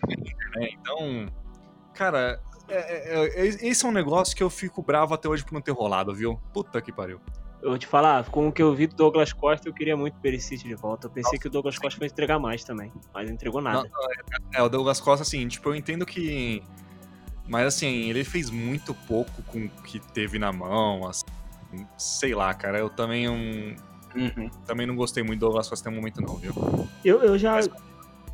né? 0.57 0.69
Então, 0.73 1.33
cara, 1.95 2.41
é- 2.69 2.75
é- 2.75 3.47
é- 3.47 3.47
esse 3.47 3.87
é 3.87 3.89
um 3.89 3.93
negócio 3.93 4.37
que 4.37 4.43
eu 4.43 4.51
fico 4.51 4.83
bravo 4.83 5.15
até 5.15 5.29
hoje 5.29 5.45
por 5.45 5.53
não 5.55 5.61
ter 5.61 5.71
rolado, 5.73 6.13
viu? 6.15 6.37
Puta 6.53 6.81
que 6.83 6.93
pariu. 6.93 7.21
Eu 7.61 7.71
vou 7.71 7.79
te 7.79 7.87
falar, 7.87 8.25
com 8.31 8.49
o 8.49 8.53
que 8.53 8.62
eu 8.62 8.73
vi 8.75 8.87
do 8.87 8.94
Douglas 8.94 9.33
Costa, 9.33 9.68
eu 9.68 9.73
queria 9.73 9.97
muito 9.97 10.14
o 10.16 10.21
Perisic 10.21 10.62
de 10.62 10.75
volta. 10.75 11.07
Eu 11.07 11.11
pensei 11.11 11.38
que 11.38 11.49
o 11.49 11.51
Douglas 11.51 11.77
Costa 11.77 11.99
fosse 11.99 12.12
entregar 12.12 12.38
mais 12.38 12.62
também, 12.62 12.92
mas 13.12 13.27
não 13.27 13.35
entregou 13.35 13.61
nada. 13.61 13.90
É, 14.55 14.62
o 14.62 14.68
Douglas 14.68 15.01
Costa, 15.01 15.23
assim, 15.23 15.47
tipo, 15.49 15.68
eu 15.68 15.75
entendo 15.75 16.07
que. 16.07 16.62
Mas 17.49 17.66
assim, 17.66 18.11
ele 18.11 18.23
fez 18.25 18.51
muito 18.51 18.94
pouco 18.94 19.42
com 19.42 19.64
o 19.64 19.68
que 19.83 19.99
teve 19.99 20.38
na 20.38 20.53
mão, 20.53 21.07
assim. 21.09 21.25
Sei 21.97 22.35
lá, 22.35 22.55
cara, 22.55 22.79
eu 22.79 22.88
também 22.88 23.29
um, 23.29 23.75
Uhum. 24.14 24.49
também 24.66 24.87
não 24.87 24.97
gostei 24.97 25.23
muito 25.23 25.40
do 25.40 25.47
Douglas 25.47 25.68
Costa 25.68 25.88
até 25.88 25.94
o 25.94 25.99
momento, 25.99 26.21
não, 26.21 26.37
viu? 26.37 26.53
Eu, 27.05 27.23
eu 27.23 27.38
já 27.38 27.61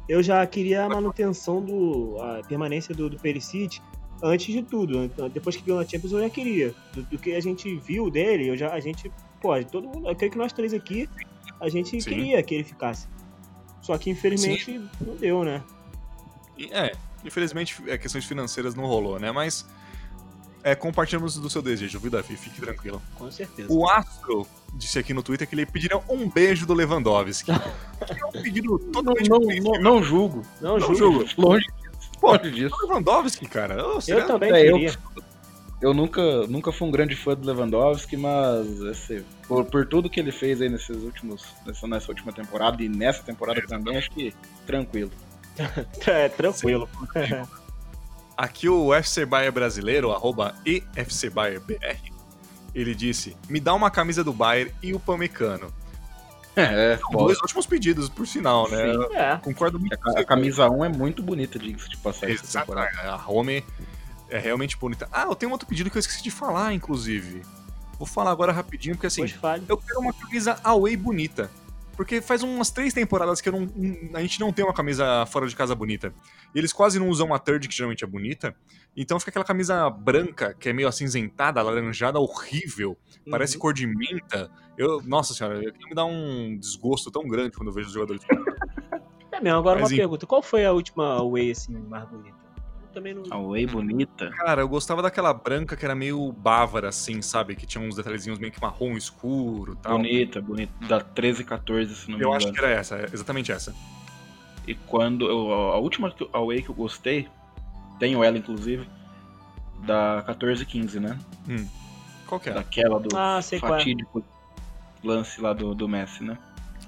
eu 0.08 0.22
já 0.22 0.46
queria 0.46 0.84
a 0.84 0.88
manutenção 0.88 1.62
do 1.62 2.16
a 2.20 2.42
permanência 2.46 2.94
do, 2.94 3.08
do 3.08 3.18
Perisic 3.18 3.80
antes 4.22 4.52
de 4.52 4.62
tudo. 4.62 5.04
Então, 5.04 5.28
Depois 5.28 5.56
que 5.56 5.62
ganhou 5.62 5.80
a 5.80 5.84
Champions 5.84 6.12
eu 6.12 6.20
já 6.20 6.30
queria. 6.30 6.74
Do, 6.92 7.02
do 7.02 7.18
que 7.18 7.34
a 7.34 7.40
gente 7.40 7.74
viu 7.76 8.10
dele, 8.10 8.48
eu 8.48 8.56
já 8.56 8.72
a 8.72 8.80
gente, 8.80 9.10
pô, 9.40 9.52
todo 9.64 9.88
mundo, 9.88 10.08
eu 10.08 10.16
creio 10.16 10.32
que 10.32 10.38
nós 10.38 10.52
três 10.52 10.72
aqui 10.74 11.08
a 11.60 11.68
gente 11.68 12.00
Sim. 12.00 12.10
queria 12.10 12.42
que 12.42 12.54
ele 12.54 12.64
ficasse. 12.64 13.06
Só 13.80 13.96
que 13.98 14.10
infelizmente 14.10 14.80
não 15.00 15.14
deu, 15.16 15.44
né? 15.44 15.62
É, 16.70 16.92
infelizmente, 17.24 17.76
é, 17.86 17.98
questões 17.98 18.24
financeiras 18.24 18.74
não 18.74 18.86
rolou, 18.86 19.18
né? 19.18 19.30
Mas. 19.32 19.66
É, 20.66 20.74
compartilhamos 20.74 21.36
do 21.36 21.50
seu 21.50 21.60
desejo, 21.60 22.00
viu, 22.00 22.10
Davi? 22.10 22.34
Fique 22.38 22.58
tranquilo. 22.58 23.02
Com 23.16 23.30
certeza. 23.30 23.70
O 23.70 23.86
Astro 23.86 24.46
disse 24.72 24.98
aqui 24.98 25.12
no 25.12 25.22
Twitter 25.22 25.46
que 25.46 25.54
ele 25.54 25.66
pediria 25.66 26.00
um 26.08 26.26
beijo 26.26 26.64
do 26.64 26.72
Lewandowski. 26.72 27.52
que 28.06 28.18
é 28.18 28.24
um 28.24 28.42
pedido 28.42 28.70
Não, 28.70 28.92
totalmente 28.92 29.28
não, 29.28 29.40
compreensível. 29.40 29.72
não, 29.74 29.80
não 29.96 30.02
julgo. 30.02 30.40
Não, 30.62 30.78
Não 30.78 30.80
juro. 30.80 30.96
julgo. 30.96 31.24
Longe 31.36 31.66
Longe 32.24 32.50
disso. 32.50 32.74
Lewandowski, 32.82 33.46
cara. 33.48 33.74
Eu 33.74 34.00
será- 34.00 34.24
também 34.26 34.52
É, 34.52 34.68
eu- 34.70 34.74
queria. 34.74 34.94
Eu 35.82 35.92
nunca, 35.92 36.46
nunca 36.46 36.72
fui 36.72 36.88
um 36.88 36.90
grande 36.90 37.14
fã 37.14 37.34
do 37.34 37.46
Lewandowski, 37.46 38.16
mas 38.16 38.66
esse, 38.80 39.22
por, 39.46 39.64
por 39.66 39.84
tudo 39.86 40.08
que 40.08 40.18
ele 40.18 40.32
fez 40.32 40.62
aí 40.62 40.68
nesses 40.70 41.02
últimos, 41.02 41.44
nessa, 41.66 41.86
nessa 41.86 42.10
última 42.10 42.32
temporada 42.32 42.82
e 42.82 42.88
nessa 42.88 43.22
temporada 43.22 43.60
também, 43.66 43.96
acho 43.96 44.10
que 44.10 44.32
tranquilo. 44.66 45.10
É, 46.06 46.28
tranquilo. 46.28 46.88
Aqui 48.36 48.68
o 48.68 48.92
FC 48.94 49.24
Bayer 49.24 49.52
brasileiro, 49.52 50.10
arroba 50.10 50.54
EFCBayerBR, 50.64 51.98
ele 52.74 52.94
disse: 52.94 53.36
Me 53.48 53.60
dá 53.60 53.72
uma 53.74 53.90
camisa 53.90 54.24
do 54.24 54.32
Bayer 54.32 54.72
e 54.82 54.92
o 54.94 54.98
Pamecano. 54.98 55.72
É, 56.64 56.96
São 56.98 57.10
bom. 57.10 57.24
dois 57.26 57.38
ótimos 57.42 57.66
pedidos, 57.66 58.08
por 58.08 58.26
sinal, 58.26 58.70
né? 58.70 58.92
Sim. 58.92 59.14
É. 59.16 59.36
Concordo 59.42 59.78
muito 59.78 59.98
A, 60.08 60.20
a 60.20 60.24
camisa 60.24 60.70
1 60.70 60.84
é 60.84 60.88
muito 60.88 61.22
bonita, 61.22 61.58
diga-se 61.58 61.88
de 61.88 61.96
passagem. 61.96 62.34
essa 62.36 62.44
Exato, 62.44 62.66
temporada. 62.66 63.10
a 63.10 63.28
Home 63.28 63.64
é 64.30 64.38
realmente 64.38 64.76
bonita. 64.76 65.08
Ah, 65.12 65.24
eu 65.24 65.34
tenho 65.34 65.50
outro 65.50 65.66
pedido 65.66 65.90
que 65.90 65.96
eu 65.96 66.00
esqueci 66.00 66.22
de 66.22 66.30
falar, 66.30 66.72
inclusive. 66.72 67.42
Vou 67.98 68.06
falar 68.06 68.30
agora 68.30 68.52
rapidinho, 68.52 68.94
porque 68.94 69.06
assim, 69.06 69.22
eu 69.68 69.76
quero 69.76 70.00
uma 70.00 70.12
camisa 70.12 70.58
away 70.62 70.96
bonita. 70.96 71.50
Porque 71.96 72.20
faz 72.20 72.42
umas 72.42 72.70
três 72.70 72.92
temporadas 72.92 73.40
que 73.40 73.48
eu 73.48 73.52
não, 73.52 73.68
a 74.14 74.20
gente 74.20 74.40
não 74.40 74.52
tem 74.52 74.64
uma 74.64 74.74
camisa 74.74 75.24
fora 75.26 75.46
de 75.46 75.54
casa 75.54 75.74
bonita. 75.74 76.12
E 76.54 76.58
eles 76.58 76.72
quase 76.72 76.98
não 76.98 77.08
usam 77.08 77.26
uma 77.28 77.38
third, 77.38 77.68
que 77.68 77.74
geralmente 77.74 78.02
é 78.04 78.06
bonita. 78.06 78.54
Então 78.96 79.18
fica 79.18 79.30
aquela 79.30 79.44
camisa 79.44 79.88
branca, 79.90 80.54
que 80.54 80.68
é 80.68 80.72
meio 80.72 80.88
acinzentada, 80.88 81.60
alaranjada, 81.60 82.18
horrível. 82.18 82.96
Parece 83.30 83.54
Uhum. 83.56 83.60
cor 83.60 83.72
de 83.72 83.86
menta. 83.86 84.50
Eu, 84.76 85.00
nossa 85.02 85.32
senhora, 85.34 85.58
aquilo 85.60 85.88
me 85.88 85.94
dá 85.94 86.04
um 86.04 86.56
desgosto 86.58 87.10
tão 87.10 87.26
grande 87.28 87.56
quando 87.56 87.68
eu 87.68 87.74
vejo 87.74 87.88
os 87.88 87.94
jogadores. 87.94 88.22
É 89.32 89.40
mesmo, 89.40 89.58
agora 89.58 89.80
Mas 89.80 89.90
uma 89.90 89.94
em- 89.94 89.98
pergunta. 89.98 90.26
Qual 90.28 90.40
foi 90.40 90.64
a 90.64 90.70
última 90.70 91.18
Way, 91.28 91.50
assim, 91.50 91.72
mais 91.76 92.08
bonita? 92.08 92.36
Eu 92.94 93.02
também 93.02 93.12
não... 93.14 93.22
A 93.28 93.36
Way 93.50 93.66
bonita. 93.66 94.30
Cara, 94.30 94.62
eu 94.62 94.68
gostava 94.68 95.02
daquela 95.02 95.34
branca 95.34 95.76
que 95.76 95.84
era 95.84 95.96
meio 95.96 96.30
bávara, 96.32 96.90
assim, 96.90 97.20
sabe? 97.20 97.56
Que 97.56 97.66
tinha 97.66 97.82
uns 97.82 97.96
detalhezinhos 97.96 98.38
meio 98.38 98.52
que 98.52 98.62
marrom 98.62 98.96
escuro 98.96 99.72
e 99.72 99.76
tal. 99.76 99.96
Bonita, 99.96 100.40
bonita. 100.40 100.72
Da 100.86 101.00
13 101.00 101.42
e 101.42 101.44
14, 101.44 101.92
se 101.94 102.08
não 102.08 102.16
me 102.18 102.24
Eu 102.24 102.28
engano. 102.28 102.44
acho 102.44 102.52
que 102.52 102.58
era 102.64 102.70
essa, 102.70 102.96
é 102.96 103.08
exatamente 103.12 103.50
essa. 103.50 103.74
E 104.66 104.74
quando. 104.74 105.26
eu- 105.28 105.52
a 105.52 105.76
última 105.78 106.08
que- 106.10 106.28
Away 106.32 106.62
que 106.62 106.68
eu 106.70 106.74
gostei, 106.74 107.28
tenho 107.98 108.22
ela 108.22 108.38
inclusive, 108.38 108.88
da 109.84 110.22
14 110.24 110.62
e 110.62 110.66
15, 110.66 111.00
né? 111.00 111.18
Qual 112.26 112.40
que 112.40 112.48
era? 112.48 112.60
Daquela 112.60 113.00
do 113.00 113.08
Ah, 113.16 113.42
sei 113.42 113.58
qual 113.58 113.74
é. 113.74 113.78
fatídico 113.78 114.24
lance 115.02 115.40
lá 115.40 115.52
do, 115.52 115.74
do 115.74 115.88
Messi, 115.88 116.22
né? 116.22 116.38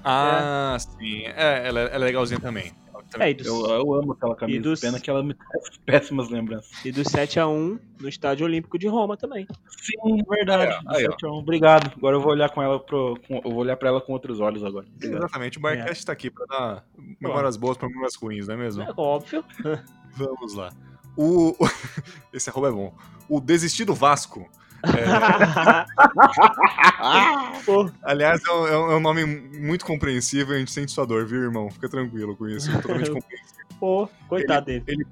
Ah, 0.03 0.77
sim. 0.79 1.23
É, 1.25 1.67
ela, 1.67 1.81
ela 1.81 1.89
é 1.95 1.97
legalzinha 1.97 2.39
também. 2.39 2.71
Ela 3.07 3.11
também- 3.11 3.31
É, 3.31 3.33
do, 3.33 3.47
Eu, 3.47 3.65
eu 3.77 3.93
amo 3.93 4.11
aquela 4.13 4.35
camisa, 4.35 4.61
dos- 4.61 4.79
pena 4.79 4.99
que 4.99 5.09
ela 5.09 5.23
me 5.23 5.33
traz 5.33 5.77
péssimas 5.85 6.29
lembranças. 6.29 6.69
e 6.85 6.91
do 6.91 7.01
7x1 7.03 7.79
no 7.99 8.07
Estádio 8.09 8.45
Olímpico 8.45 8.77
de 8.77 8.87
Roma 8.87 9.15
também. 9.17 9.47
Sim, 9.69 10.23
verdade. 10.29 10.71
Aí, 10.71 10.79
ó. 10.85 10.91
Aí, 10.97 11.07
ó. 11.07 11.11
7 11.11 11.25
a 11.25 11.29
1. 11.29 11.33
Obrigado. 11.37 11.91
Agora 11.97 12.15
eu 12.15 12.21
vou 12.21 12.31
olhar 12.31 12.49
com 12.49 12.61
ela 12.61 12.79
pro, 12.79 13.17
com- 13.27 13.37
eu 13.43 13.51
vou 13.51 13.55
olhar 13.59 13.77
pra 13.77 13.89
ela 13.89 14.01
com 14.01 14.13
outros 14.13 14.39
olhos 14.39 14.63
agora. 14.63 14.85
Obrigado. 14.95 15.17
Exatamente, 15.19 15.57
o 15.57 15.61
Barcast 15.61 16.05
tá 16.05 16.11
aqui 16.11 16.29
pra 16.29 16.45
dar 16.45 16.85
memórias 17.21 17.57
boas 17.57 17.77
pra 17.77 17.87
memórias 17.87 18.15
ruins, 18.15 18.47
não 18.47 18.55
é 18.55 18.57
mesmo? 18.57 18.83
É 18.83 18.93
óbvio. 18.95 19.43
Vamos 20.15 20.53
lá. 20.53 20.71
O... 21.15 21.55
Esse 22.33 22.49
arroba 22.49 22.69
é 22.69 22.71
bom. 22.71 22.93
O 23.29 23.39
Desistido 23.41 23.93
Vasco. 23.93 24.49
É, 24.83 25.85
aliás, 28.03 28.41
é 28.45 28.51
um, 28.51 28.67
é 28.67 28.77
um- 28.77 28.91
é 28.91 28.95
um 28.95 28.99
nome 28.99 29.25
muito 29.25 29.85
compreensível, 29.85 30.55
a 30.55 30.59
gente 30.59 30.71
sente 30.71 30.91
sua 30.91 31.05
dor, 31.05 31.25
viu, 31.25 31.41
irmão? 31.43 31.69
Fica 31.69 31.89
tranquilo 31.89 32.35
com 32.35 32.47
isso. 32.47 32.71
Totalmente 32.81 33.11
compreensível. 33.11 33.65
pô, 33.79 34.09
coitado 34.27 34.65
dele. 34.65 35.05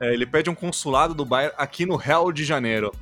É, 0.00 0.12
ele 0.14 0.24
pede 0.26 0.48
um 0.48 0.54
consulado 0.54 1.14
do 1.14 1.24
Bayern 1.24 1.54
aqui 1.58 1.84
no 1.84 1.96
Rio 1.96 2.32
de 2.32 2.44
Janeiro. 2.44 2.92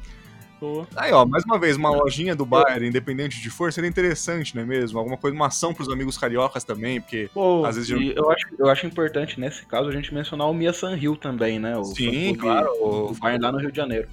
Pô. 0.58 0.84
Aí, 0.96 1.12
ó, 1.12 1.24
mais 1.24 1.44
uma 1.44 1.56
vez, 1.56 1.76
uma 1.76 1.88
lojinha 1.90 2.34
do 2.34 2.44
Bayern, 2.44 2.88
independente 2.88 3.40
de 3.40 3.48
for, 3.48 3.72
seria 3.72 3.88
interessante, 3.88 4.56
não 4.56 4.62
é 4.62 4.66
mesmo? 4.66 4.98
Alguma 4.98 5.16
coisa, 5.16 5.32
uma 5.36 5.46
ação 5.46 5.72
pros 5.72 5.88
amigos 5.88 6.18
cariocas 6.18 6.64
também, 6.64 7.00
porque 7.00 7.30
Pô, 7.32 7.64
às 7.64 7.76
vezes... 7.76 7.90
E 7.90 8.12
eu 8.16 8.28
acho, 8.28 8.46
eu 8.58 8.68
acho 8.68 8.84
importante 8.84 9.38
nesse 9.38 9.64
caso 9.66 9.88
a 9.88 9.92
gente 9.92 10.12
mencionar 10.12 10.48
o 10.50 10.52
Mia 10.54 10.72
San 10.72 10.96
Rio 10.96 11.14
também, 11.14 11.60
né? 11.60 11.76
O 11.78 11.84
Sim, 11.84 12.34
claro. 12.34 12.66
do 12.72 13.14
Bayern 13.20 13.44
lá 13.44 13.52
no 13.52 13.58
Rio 13.58 13.70
de 13.70 13.76
Janeiro. 13.76 14.08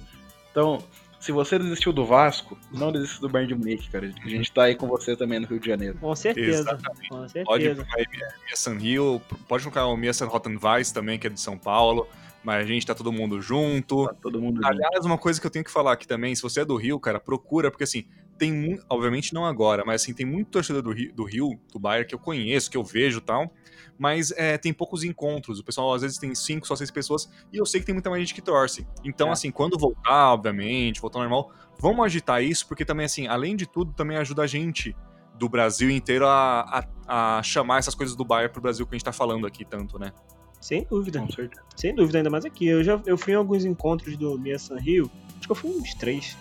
Então, 0.52 0.78
se 1.20 1.32
você 1.32 1.58
desistiu 1.58 1.92
do 1.92 2.04
Vasco, 2.04 2.58
não 2.72 2.92
desista 2.92 3.20
do 3.20 3.28
Bayern 3.28 3.54
de 3.54 3.58
Munique, 3.58 3.90
cara. 3.90 4.12
A 4.24 4.28
gente 4.28 4.52
tá 4.52 4.64
aí 4.64 4.74
com 4.74 4.86
você 4.86 5.16
também 5.16 5.40
no 5.40 5.46
Rio 5.46 5.58
de 5.58 5.66
Janeiro. 5.66 5.98
com 5.98 6.14
certeza. 6.14 6.60
Exatamente. 6.60 7.08
Com 7.08 7.16
Pode 7.16 7.32
certeza. 7.32 7.74
colocar 7.74 7.96
aí 7.98 8.06
Mia 8.10 8.56
San 8.56 8.78
Rio, 8.78 9.22
pode 9.48 9.64
colocar 9.64 9.86
o 9.86 9.96
Mia 9.96 10.12
San 10.12 10.26
Rottenweiss 10.26 10.92
também, 10.92 11.18
que 11.18 11.26
é 11.26 11.30
de 11.30 11.40
São 11.40 11.58
Paulo, 11.58 12.06
mas 12.44 12.64
a 12.64 12.66
gente 12.66 12.86
tá 12.86 12.94
todo 12.94 13.12
mundo 13.12 13.40
junto. 13.40 14.06
Tá 14.06 14.14
todo 14.14 14.40
mundo 14.40 14.56
junto. 14.56 14.68
Aliás, 14.68 15.04
uma 15.04 15.18
coisa 15.18 15.40
que 15.40 15.46
eu 15.46 15.50
tenho 15.50 15.64
que 15.64 15.70
falar 15.70 15.92
aqui 15.92 16.06
também, 16.06 16.34
se 16.34 16.42
você 16.42 16.60
é 16.60 16.64
do 16.64 16.76
Rio, 16.76 17.00
cara, 17.00 17.18
procura, 17.18 17.70
porque 17.70 17.84
assim, 17.84 18.06
tem 18.38 18.52
muito, 18.52 18.84
obviamente 18.88 19.34
não 19.34 19.44
agora, 19.44 19.84
mas 19.84 20.02
assim, 20.02 20.12
tem 20.12 20.26
muito 20.26 20.48
torcedor 20.50 20.82
do 20.82 20.92
Rio, 20.92 21.12
do, 21.14 21.24
Rio, 21.24 21.58
do 21.72 21.78
Bayern, 21.78 22.06
que 22.06 22.14
eu 22.14 22.18
conheço, 22.18 22.70
que 22.70 22.76
eu 22.76 22.84
vejo 22.84 23.18
e 23.18 23.22
tal, 23.22 23.52
mas 23.98 24.30
é, 24.32 24.58
tem 24.58 24.72
poucos 24.72 25.04
encontros, 25.04 25.58
o 25.58 25.64
pessoal 25.64 25.92
às 25.94 26.02
vezes 26.02 26.18
tem 26.18 26.34
cinco, 26.34 26.66
só 26.66 26.76
seis 26.76 26.90
pessoas, 26.90 27.28
e 27.52 27.56
eu 27.56 27.66
sei 27.66 27.80
que 27.80 27.86
tem 27.86 27.94
muita 27.94 28.10
mais 28.10 28.20
gente 28.22 28.34
que 28.34 28.42
torce. 28.42 28.86
Então, 29.04 29.28
É. 29.28 29.32
assim, 29.32 29.50
quando 29.50 29.78
voltar, 29.78 30.32
obviamente, 30.32 31.00
voltar 31.00 31.18
ao 31.18 31.22
normal, 31.22 31.50
vamos 31.78 32.04
agitar 32.04 32.42
isso, 32.42 32.66
porque 32.66 32.84
também, 32.84 33.06
assim, 33.06 33.26
além 33.26 33.56
de 33.56 33.66
tudo, 33.66 33.92
também 33.92 34.16
ajuda 34.16 34.42
a 34.42 34.46
gente 34.46 34.94
do 35.38 35.48
Brasil 35.48 35.90
inteiro 35.90 36.26
a, 36.26 36.86
a, 37.06 37.38
a 37.38 37.42
chamar 37.42 37.78
essas 37.78 37.94
coisas 37.94 38.16
do 38.16 38.24
Bayern 38.24 38.50
pro 38.52 38.62
Brasil 38.62 38.86
que 38.86 38.94
a 38.94 38.96
gente 38.96 39.04
tá 39.04 39.12
falando 39.12 39.46
aqui 39.46 39.64
tanto, 39.64 39.98
né? 39.98 40.12
Sem 40.60 40.86
dúvida. 40.90 41.20
Com 41.20 41.30
certeza. 41.30 41.62
Sem 41.76 41.94
dúvida, 41.94 42.18
ainda 42.18 42.30
mais 42.30 42.44
aqui. 42.46 42.66
Eu 42.66 42.82
já 42.82 43.00
eu 43.04 43.18
fui 43.18 43.34
em 43.34 43.36
alguns 43.36 43.64
encontros 43.64 44.16
do 44.16 44.38
Mia 44.38 44.58
San 44.58 44.78
Rio. 44.78 45.10
Acho 45.36 45.46
que 45.46 45.52
eu 45.52 45.54
fui 45.56 45.70
uns 45.70 45.94
três. 45.94 46.36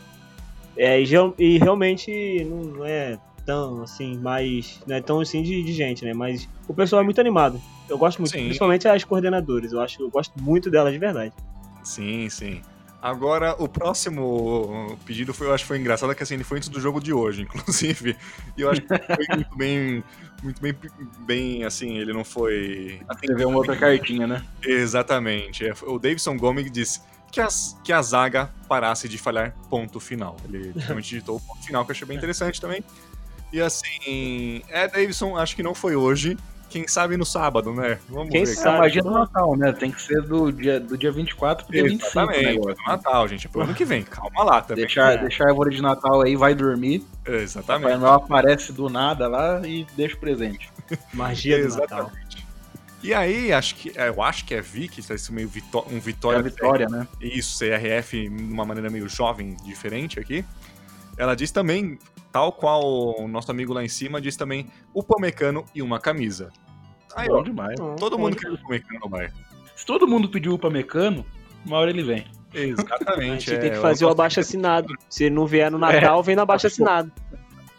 É, 0.78 1.00
e, 1.02 1.06
e 1.38 1.58
realmente 1.58 2.44
não, 2.46 2.58
não 2.64 2.86
é 2.86 3.20
tão 3.46 3.84
assim, 3.84 4.18
mais. 4.18 4.82
Não 4.88 4.96
é 4.96 5.02
tão 5.02 5.20
assim 5.20 5.42
de, 5.44 5.64
de 5.64 5.74
gente, 5.74 6.04
né? 6.04 6.14
Mas 6.14 6.50
o 6.68 6.74
pessoal 6.74 7.02
é 7.02 7.06
muito 7.06 7.22
animado. 7.22 7.62
Eu 7.88 7.98
gosto 7.98 8.20
muito, 8.20 8.32
Sim. 8.32 8.46
principalmente 8.46 8.88
as 8.88 9.04
coordenadoras. 9.04 9.72
Eu 9.72 9.82
acho 9.82 10.02
eu 10.02 10.10
gosto 10.10 10.34
muito 10.42 10.70
delas 10.70 10.92
de 10.92 11.00
verdade. 11.00 11.34
Sim, 11.84 12.28
sim. 12.30 12.62
Agora, 13.02 13.56
o 13.60 13.70
próximo 13.70 14.98
pedido 15.06 15.32
foi, 15.32 15.46
eu 15.46 15.54
acho 15.54 15.64
que 15.64 15.68
foi 15.68 15.78
engraçado, 15.78 16.16
que 16.16 16.24
assim, 16.24 16.34
ele 16.34 16.44
foi 16.44 16.58
antes 16.58 16.70
do 16.70 16.82
jogo 16.82 17.00
de 17.00 17.14
hoje, 17.14 17.44
inclusive. 17.46 18.18
E 18.58 18.62
eu 18.62 18.72
acho 18.72 18.82
que 18.82 18.88
foi 18.88 19.36
muito 19.36 19.56
bem, 19.56 20.04
muito 20.42 20.60
bem, 20.60 20.76
bem 21.20 21.64
assim, 21.64 22.00
ele 22.00 22.12
não 22.12 22.24
foi... 22.24 23.00
Escreveu 23.12 23.50
uma 23.50 23.60
outra 23.60 23.78
cartinha, 23.78 24.26
né? 24.26 24.44
Exatamente. 24.64 25.68
É, 25.68 25.74
O 25.84 26.00
Davidson 26.00 26.36
Gomes 26.36 26.72
disse 26.72 27.00
que, 27.32 27.40
as, 27.40 27.78
que 27.84 27.94
a 27.94 28.02
zaga 28.02 28.50
parasse 28.68 29.08
de 29.08 29.20
falhar 29.20 29.54
ponto 29.70 30.00
final. 30.00 30.36
Ele 30.44 30.74
realmente 30.76 31.10
digitou 31.10 31.38
o 31.38 31.40
ponto 31.40 31.64
final, 31.64 31.86
que 31.86 31.92
eu 31.92 31.94
achei 31.94 32.08
bem 32.08 32.18
interessante 32.18 32.60
também. 32.60 32.84
E 33.56 33.62
assim, 33.62 34.62
é, 34.68 34.86
Davidson, 34.86 35.38
acho 35.38 35.56
que 35.56 35.64
não 35.64 35.74
foi 35.74 35.96
hoje. 35.96 36.38
Quem 36.70 36.86
sabe 36.90 37.16
no 37.16 37.26
sábado, 37.26 37.72
né? 37.74 37.98
Vamos 38.10 38.32
Quem 38.32 38.44
ver. 38.44 38.50
É 38.50 38.54
a 38.54 38.56
sabe? 38.58 38.80
magia 38.80 39.02
do 39.02 39.12
Natal, 39.12 39.56
né? 39.56 39.72
Tem 39.72 39.90
que 39.92 40.02
ser 40.02 40.22
do 40.24 40.52
dia, 40.52 40.78
do 40.78 40.98
dia 40.98 41.10
24 41.10 41.66
pro 41.66 41.72
dia 41.74 41.84
25 41.84 42.04
o 42.06 42.10
Exatamente, 42.10 42.50
é 42.70 42.74
do 42.74 42.82
Natal, 42.86 43.28
gente. 43.30 43.48
É 43.48 43.50
pro 43.50 43.62
ano 43.62 43.74
que 43.74 43.86
vem. 43.86 44.04
Calma 44.04 44.44
lá 44.44 44.62
também. 44.62 44.84
Deixar, 44.84 45.14
É. 45.14 45.18
deixar 45.20 45.46
a 45.46 45.50
árvore 45.52 45.74
de 45.74 45.82
Natal 45.82 46.22
aí, 46.22 46.36
vai 46.36 46.54
dormir. 46.54 47.06
Exatamente. 47.26 47.96
Noel 47.98 48.14
aparece 48.16 48.74
do 48.74 48.90
nada 48.90 49.26
lá 49.30 49.62
e 49.66 49.88
deixa 49.96 50.16
o 50.18 50.20
presente. 50.20 50.70
Magia 51.14 51.58
do 51.66 51.70
Natal. 51.78 52.00
Exatamente. 52.12 52.46
E 53.02 53.14
aí, 53.14 53.54
acho 53.54 53.76
que, 53.76 53.94
é, 53.98 54.10
eu 54.10 54.22
acho 54.22 54.44
que 54.44 54.54
é 54.54 54.60
Vicky, 54.62 55.02
tá 55.02 55.16
isso 55.16 55.32
meio 55.32 55.48
vitó- 55.48 55.86
um 55.90 55.96
É 55.96 56.00
Vitória. 56.02 56.40
a 56.40 56.42
vitória, 56.44 56.88
né? 56.90 57.08
Isso, 57.22 57.58
CRF 57.58 58.28
de 58.28 58.28
uma 58.52 58.66
maneira 58.66 58.90
meio 58.90 59.08
jovem, 59.08 59.56
diferente 59.64 60.20
aqui. 60.20 60.44
Ela 61.18 61.36
diz 61.36 61.52
também, 61.52 61.98
tal 62.36 62.52
qual 62.52 62.82
o 63.18 63.30
nosso 63.30 63.50
amigo 63.50 63.72
lá 63.72 63.82
em 63.82 63.88
cima, 63.88 64.20
diz 64.20 64.36
também 64.36 64.68
o 64.94 65.02
Pamecano 65.02 65.64
e 65.74 65.82
uma 65.82 66.02
camisa. 66.02 66.52
Aí, 67.16 67.30
Bom 67.30 67.36
ó, 67.40 67.42
demais. 67.42 67.80
todo 67.98 68.20
mundo 68.20 68.36
quer 68.36 68.52
o 68.52 68.58
Pamecano 68.58 69.00
no 69.00 69.08
bar. 69.08 69.32
Se 69.74 69.86
todo 69.86 70.06
mundo 70.06 70.28
pediu 70.28 70.60
pra 70.60 70.70
mecano, 70.70 71.26
uma 71.66 71.78
hora 71.78 71.90
ele 71.92 72.04
vem. 72.04 72.26
A 72.54 72.58
Exatamente. 72.58 73.46
gente 73.46 73.62
tem 73.62 73.70
que 73.72 73.78
é, 73.78 73.80
fazer 73.80 74.04
o 74.04 74.10
abaixo 74.10 74.42
assinado. 74.42 74.94
Se 75.10 75.24
ele 75.24 75.36
não 75.36 75.48
vier 75.48 75.72
no 75.72 75.78
Natal, 75.78 76.22
vem 76.22 76.36
no 76.36 76.42
abaixo 76.42 76.68
assinado. 76.68 77.10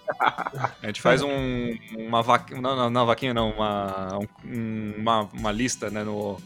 A 0.83 0.87
gente 0.87 1.03
faz 1.03 1.21
um, 1.21 1.77
uma 1.99 2.23
vaquinha. 2.23 2.59
Não, 2.59 2.75
não, 2.75 2.89
não, 2.89 3.05
vaquinha 3.05 3.35
não, 3.35 3.51
uma, 3.51 4.19
um- 4.47 4.95
uma, 4.97 5.29
uma 5.35 5.53
lista, 5.53 5.91
né, 5.91 6.03
no. 6.03 6.39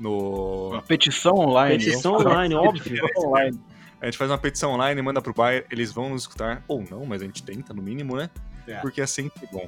no 0.00 0.70
Uma 0.72 0.82
petição 0.82 1.34
online. 1.34 1.78
Petição 1.78 2.12
vamos 2.12 2.24
falar. 2.24 2.34
online, 2.36 2.54
óbvio. 2.56 2.82
Petição 2.82 3.28
online. 3.28 3.60
A 4.04 4.06
gente 4.06 4.18
faz 4.18 4.30
uma 4.30 4.36
petição 4.36 4.72
online, 4.72 5.00
manda 5.00 5.22
pro 5.22 5.32
Bayer, 5.32 5.66
eles 5.70 5.90
vão 5.90 6.10
nos 6.10 6.22
escutar, 6.22 6.62
ou 6.68 6.84
não, 6.90 7.06
mas 7.06 7.22
a 7.22 7.24
gente 7.24 7.42
tenta, 7.42 7.72
no 7.72 7.80
mínimo, 7.80 8.16
né? 8.16 8.28
É. 8.66 8.76
Porque 8.76 9.00
é 9.00 9.06
sempre 9.06 9.48
bom. 9.50 9.66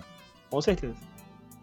Com 0.51 0.61
certeza. 0.61 0.95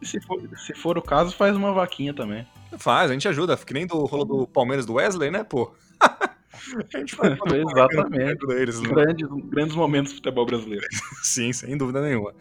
E 0.01 0.07
se 0.07 0.19
for, 0.19 0.41
se 0.57 0.73
for 0.73 0.97
o 0.97 1.01
caso, 1.01 1.35
faz 1.35 1.55
uma 1.55 1.71
vaquinha 1.71 2.15
também. 2.15 2.47
Faz, 2.79 3.11
a 3.11 3.13
gente 3.13 3.27
ajuda, 3.27 3.55
que 3.55 3.75
nem 3.75 3.85
do 3.85 4.03
rolo 4.05 4.25
do 4.25 4.47
Palmeiras 4.47 4.87
do 4.87 4.93
Wesley, 4.93 5.29
né, 5.29 5.43
pô? 5.43 5.71
a 6.01 6.97
gente 6.97 7.15
faz 7.15 7.37
Exatamente. 7.53 8.23
ajuda 8.23 8.53
eles, 8.59 8.81
né? 8.81 8.89
Grandes, 8.89 9.27
grandes 9.45 9.75
momentos 9.75 10.11
do 10.11 10.15
futebol 10.15 10.45
brasileiro. 10.45 10.85
Sim, 11.21 11.53
sem 11.53 11.77
dúvida 11.77 12.01
nenhuma. 12.01 12.33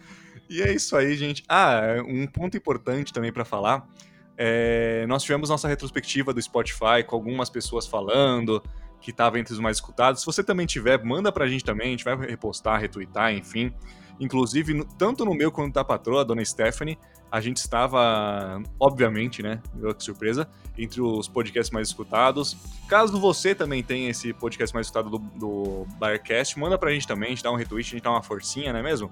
E 0.49 0.63
é 0.63 0.73
isso 0.73 0.97
aí, 0.97 1.15
gente. 1.15 1.43
Ah, 1.47 1.81
um 2.07 2.25
ponto 2.25 2.57
importante 2.57 3.13
também 3.13 3.31
pra 3.31 3.45
falar. 3.45 3.87
é, 4.35 5.05
nós 5.07 5.21
tivemos 5.21 5.49
nossa 5.49 5.67
retrospectiva 5.67 6.33
do 6.33 6.41
Spotify 6.41 7.03
com 7.05 7.15
algumas 7.15 7.51
pessoas 7.51 7.85
falando 7.85 8.63
que 9.03 9.11
estava 9.11 9.37
entre 9.37 9.53
os 9.53 9.59
mais 9.59 9.77
escutados. 9.77 10.21
Se 10.21 10.25
você 10.25 10.43
também 10.43 10.65
tiver, 10.65 11.03
manda 11.03 11.31
pra 11.31 11.45
gente 11.45 11.63
também, 11.63 11.87
a 11.89 11.91
gente 11.91 12.03
vai 12.05 12.15
repostar, 12.15 12.79
retweetar, 12.79 13.33
enfim. 13.33 13.71
Inclusive, 14.19 14.73
no- 14.73 14.85
tanto 14.85 15.25
no 15.25 15.33
meu 15.35 15.51
quanto 15.51 15.73
da 15.73 15.83
patroa, 15.83 16.21
a 16.21 16.23
dona 16.23 16.43
Stephanie, 16.45 16.97
a 17.29 17.41
gente 17.41 17.57
estava, 17.57 18.61
obviamente, 18.79 19.41
né? 19.43 19.61
Que 19.97 20.03
surpresa, 20.03 20.47
entre 20.77 21.01
os 21.01 21.27
podcasts 21.27 21.71
mais 21.71 21.89
escutados. 21.89 22.55
Caso 22.87 23.19
você 23.19 23.53
também 23.53 23.83
tenha 23.83 24.09
esse 24.09 24.31
podcast 24.33 24.73
mais 24.73 24.87
escutado 24.87 25.09
do, 25.09 25.17
do 25.17 25.87
Birecast, 25.99 26.57
manda 26.57 26.77
pra 26.77 26.91
gente 26.91 27.05
também, 27.07 27.27
a 27.27 27.29
gente 27.31 27.43
dá 27.43 27.51
um 27.51 27.55
retweet, 27.55 27.87
a 27.87 27.91
gente 27.91 28.03
dá 28.03 28.11
uma 28.11 28.23
forcinha, 28.23 28.71
não 28.71 28.79
é 28.79 28.83
mesmo? 28.83 29.11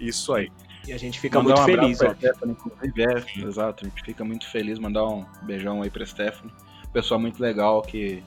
Isso 0.00 0.34
aí. 0.34 0.50
E 0.88 0.92
a 0.92 0.98
gente 0.98 1.20
fica 1.20 1.40
Mandar 1.40 1.54
muito 1.64 1.70
um 1.70 1.74
abraço 1.74 1.98
feliz, 1.98 2.02
ó. 2.02 2.14
Stephanie, 2.14 2.56
é, 2.96 3.46
exato. 3.46 3.84
A 3.84 3.88
gente 3.88 4.02
fica 4.02 4.24
muito 4.24 4.50
feliz. 4.50 4.80
Mandar 4.80 5.06
um 5.06 5.24
beijão 5.42 5.80
aí 5.80 5.90
pra 5.90 6.04
Stephanie. 6.04 6.52
Pessoa 6.92 7.20
muito 7.20 7.40
legal 7.40 7.82
que 7.82 8.20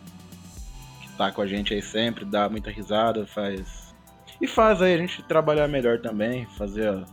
tá 1.18 1.32
com 1.32 1.42
a 1.42 1.48
gente 1.48 1.74
aí 1.74 1.82
sempre, 1.82 2.26
dá 2.26 2.48
muita 2.50 2.70
risada, 2.70 3.26
faz. 3.28 3.94
E 4.42 4.48
faz 4.48 4.82
aí 4.82 4.94
a 4.94 4.98
gente 4.98 5.24
trabalhar 5.24 5.68
melhor 5.68 6.00
também, 6.00 6.46
fazer. 6.58 6.88
a- 6.90 7.04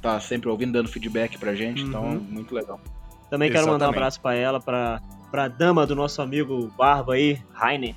Tá 0.00 0.18
sempre 0.18 0.48
ouvindo, 0.48 0.72
dando 0.72 0.88
feedback 0.88 1.36
pra 1.38 1.54
gente, 1.54 1.82
então 1.82 2.02
Uhum. 2.04 2.18
muito 2.18 2.54
legal. 2.54 2.80
Também 3.28 3.50
quero 3.50 3.66
mandar 3.66 3.86
um 3.86 3.90
Exatamente. 3.90 3.96
abraço 3.98 4.20
pra 4.20 4.34
ela, 4.34 4.58
pra, 4.60 5.00
pra 5.30 5.46
dama 5.48 5.86
do 5.86 5.94
nosso 5.94 6.22
amigo 6.22 6.72
Barba 6.76 7.14
aí, 7.14 7.38
Rainer. 7.52 7.94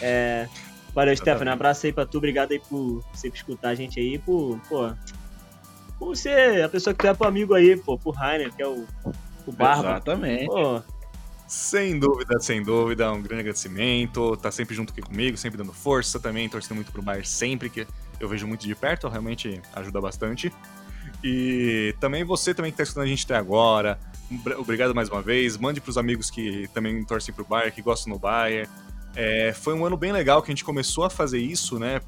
É, 0.00 0.48
valeu, 0.94 1.14
Stephanie. 1.16 1.50
Um 1.50 1.52
abraço 1.52 1.84
aí 1.86 1.92
pra 1.92 2.06
tu. 2.06 2.16
Obrigado 2.16 2.52
aí 2.52 2.58
por 2.58 3.04
sempre 3.12 3.38
escutar 3.38 3.68
a 3.70 3.74
gente 3.74 4.00
aí. 4.00 4.18
Por, 4.18 4.58
pô, 4.68 4.90
por 5.98 6.16
ser 6.16 6.62
a 6.64 6.68
pessoa 6.68 6.94
que 6.94 7.00
tu 7.00 7.06
é 7.06 7.14
pro 7.14 7.28
amigo 7.28 7.52
aí, 7.54 7.76
pô, 7.76 7.98
pro 7.98 8.10
Rainer, 8.10 8.50
que 8.54 8.62
é 8.62 8.66
o, 8.66 8.86
o 9.46 9.52
Barba. 9.52 9.90
Exatamente. 9.90 10.46
Pô, 10.46 10.82
Sem 11.52 11.98
dúvida, 11.98 12.40
sem 12.40 12.62
dúvida, 12.62 13.12
um 13.12 13.20
grande 13.20 13.40
agradecimento. 13.40 14.38
Tá 14.38 14.50
sempre 14.50 14.74
junto 14.74 14.90
aqui 14.90 15.02
comigo, 15.02 15.36
sempre 15.36 15.58
dando 15.58 15.70
força 15.74 16.18
também, 16.18 16.48
torcendo 16.48 16.76
muito 16.76 16.90
pro 16.90 17.02
Bayern 17.02 17.26
sempre, 17.26 17.68
que 17.68 17.86
eu 18.18 18.26
vejo 18.26 18.46
muito 18.46 18.66
de 18.66 18.74
perto, 18.74 19.06
realmente 19.06 19.60
ajuda 19.74 20.00
bastante. 20.00 20.50
E 21.22 21.94
também 22.00 22.24
você 22.24 22.54
também 22.54 22.70
que 22.70 22.78
tá 22.78 22.82
escutando 22.82 23.04
a 23.04 23.06
gente 23.06 23.26
até 23.26 23.36
agora, 23.36 24.00
obri- 24.30 24.54
obrigado 24.54 24.94
mais 24.94 25.10
uma 25.10 25.20
vez. 25.20 25.58
Mande 25.58 25.78
pros 25.78 25.98
amigos 25.98 26.30
que 26.30 26.68
também 26.72 27.04
torcem 27.04 27.34
pro 27.34 27.44
Bayern, 27.44 27.70
que 27.70 27.82
gostam 27.82 28.14
do 28.14 28.18
Bayern. 28.18 28.66
É, 29.14 29.52
foi 29.52 29.74
um 29.74 29.84
ano 29.84 29.98
bem 29.98 30.10
legal 30.10 30.40
que 30.40 30.50
a 30.50 30.52
gente 30.52 30.64
começou 30.64 31.04
a 31.04 31.10
fazer 31.10 31.38
isso, 31.38 31.78
né? 31.78 32.00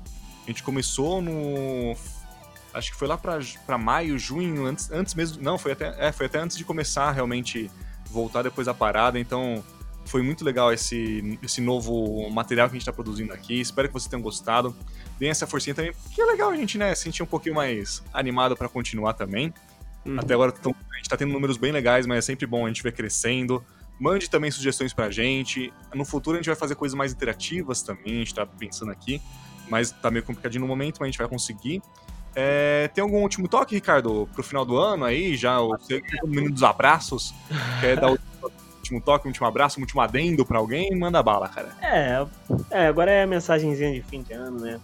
A 0.43 0.47
gente 0.47 0.63
começou 0.63 1.21
no. 1.21 1.95
Acho 2.73 2.93
que 2.93 2.97
foi 2.97 3.07
lá 3.07 3.19
pra 3.19 3.77
maio, 3.77 4.19
junho, 4.19 4.65
antes, 4.65 4.91
antes 4.91 5.13
mesmo. 5.15 5.43
Não, 5.43 5.59
foi 5.59 5.73
até, 5.73 5.95
é, 5.99 6.11
foi 6.13 6.25
até 6.25 6.39
antes 6.39 6.57
de 6.57 6.65
começar 6.65 7.11
realmente 7.13 7.71
voltar 8.11 8.43
depois 8.43 8.67
da 8.67 8.75
parada. 8.75 9.19
Então 9.19 9.63
foi 10.05 10.23
muito 10.23 10.45
legal 10.45 10.73
esse, 10.73 11.39
esse 11.43 11.61
novo 11.61 12.29
material 12.31 12.69
que 12.69 12.77
a 12.77 12.79
gente 12.79 12.87
tá 12.87 12.93
produzindo 12.93 13.33
aqui. 13.33 13.61
Espero 13.61 13.89
que 13.89 13.95
vocês 13.95 14.09
tenham 14.09 14.23
gostado. 14.23 14.75
Deem 15.19 15.31
essa 15.31 15.47
forcinha 15.47 15.75
também, 15.75 15.93
porque 15.93 16.21
é 16.21 16.25
legal 16.27 16.51
a 16.51 16.57
gente, 16.57 16.77
né, 16.77 16.95
se 16.95 17.03
sentir 17.05 17.23
um 17.23 17.27
pouquinho 17.27 17.55
mais 17.55 18.03
animado 18.13 18.57
pra 18.57 18.69
continuar 18.69 19.15
também. 19.15 19.53
Uhum. 20.05 20.19
Até 20.19 20.35
agora 20.35 20.53
tão- 20.53 20.75
a 20.93 20.97
gente 20.97 21.09
tá 21.09 21.17
tendo 21.17 21.33
números 21.33 21.57
bem 21.57 21.73
legais, 21.73 22.05
mas 22.07 22.19
é 22.19 22.21
sempre 22.21 22.47
bom 22.47 22.65
a 22.65 22.69
gente 22.69 22.83
ver 22.83 22.93
crescendo. 22.93 23.65
Mande 23.99 24.29
também 24.29 24.51
sugestões 24.51 24.93
pra 24.93 25.11
gente. 25.11 25.73
No 25.95 26.05
futuro 26.05 26.37
a 26.37 26.39
gente 26.41 26.47
vai 26.47 26.57
fazer 26.57 26.75
coisas 26.75 26.97
mais 26.97 27.13
interativas 27.13 27.81
também, 27.83 28.17
a 28.17 28.19
gente 28.19 28.35
tá 28.35 28.45
pensando 28.45 28.91
aqui. 28.91 29.23
Mas 29.69 29.93
tá 29.93 30.11
meio 30.11 30.23
complicadinho 30.25 30.61
no 30.61 30.67
momento, 30.69 30.97
mas 30.99 31.07
a 31.07 31.11
gente 31.11 31.19
vai 31.19 31.29
conseguir. 31.29 31.81
É, 32.35 32.89
tem 32.89 33.03
algum 33.03 33.23
último 33.23 33.47
toque, 33.49 33.75
Ricardo, 33.75 34.29
pro 34.33 34.43
final 34.43 34.65
do 34.65 34.77
ano 34.77 35.05
aí? 35.05 35.37
Já 35.37 35.61
o 35.61 35.77
menino 36.25 36.51
dos 36.53 36.63
abraços. 36.63 37.33
Quer 37.81 37.97
dar 37.97 38.11
o 38.13 38.19
último 38.79 39.01
toque, 39.01 39.27
um 39.27 39.31
último 39.31 39.47
abraço, 39.47 39.79
um 39.79 39.83
último 39.83 40.01
adendo 40.01 40.45
pra 40.45 40.59
alguém? 40.59 40.95
Manda 40.97 41.23
bala, 41.23 41.49
cara. 41.49 41.69
É, 41.81 42.27
é, 42.71 42.87
agora 42.87 43.11
é 43.11 43.23
a 43.23 43.27
mensagenzinha 43.27 43.93
de 43.93 44.03
fim 44.03 44.23
de 44.23 44.33
ano, 44.33 44.61
né? 44.61 44.81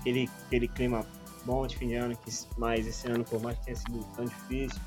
Aquele, 0.00 0.28
aquele 0.46 0.68
clima 0.68 1.04
bom 1.44 1.66
de 1.66 1.76
fim 1.76 1.88
de 1.88 1.94
ano, 1.94 2.16
que 2.16 2.30
mais 2.56 2.86
esse 2.86 3.08
ano, 3.08 3.24
por 3.24 3.42
mais 3.42 3.58
que 3.58 3.64
tenha 3.64 3.76
sido 3.76 4.04
tão 4.16 4.24
difícil, 4.24 4.80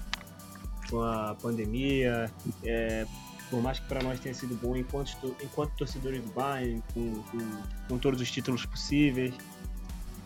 com 0.90 1.02
a 1.02 1.36
pandemia, 1.42 2.32
é, 2.64 3.06
por 3.50 3.62
mais 3.62 3.80
que 3.80 3.88
para 3.88 4.02
nós 4.02 4.20
tenha 4.20 4.34
sido 4.34 4.56
bom 4.56 4.76
enquanto, 4.76 5.16
to- 5.18 5.36
enquanto 5.44 5.72
torcedores 5.78 6.22
do 6.22 6.32
Bayern, 6.32 6.82
com, 6.94 7.14
com, 7.24 7.38
com 7.90 7.98
todos 7.98 8.22
os 8.22 8.32
títulos 8.32 8.66
possíveis. 8.66 9.34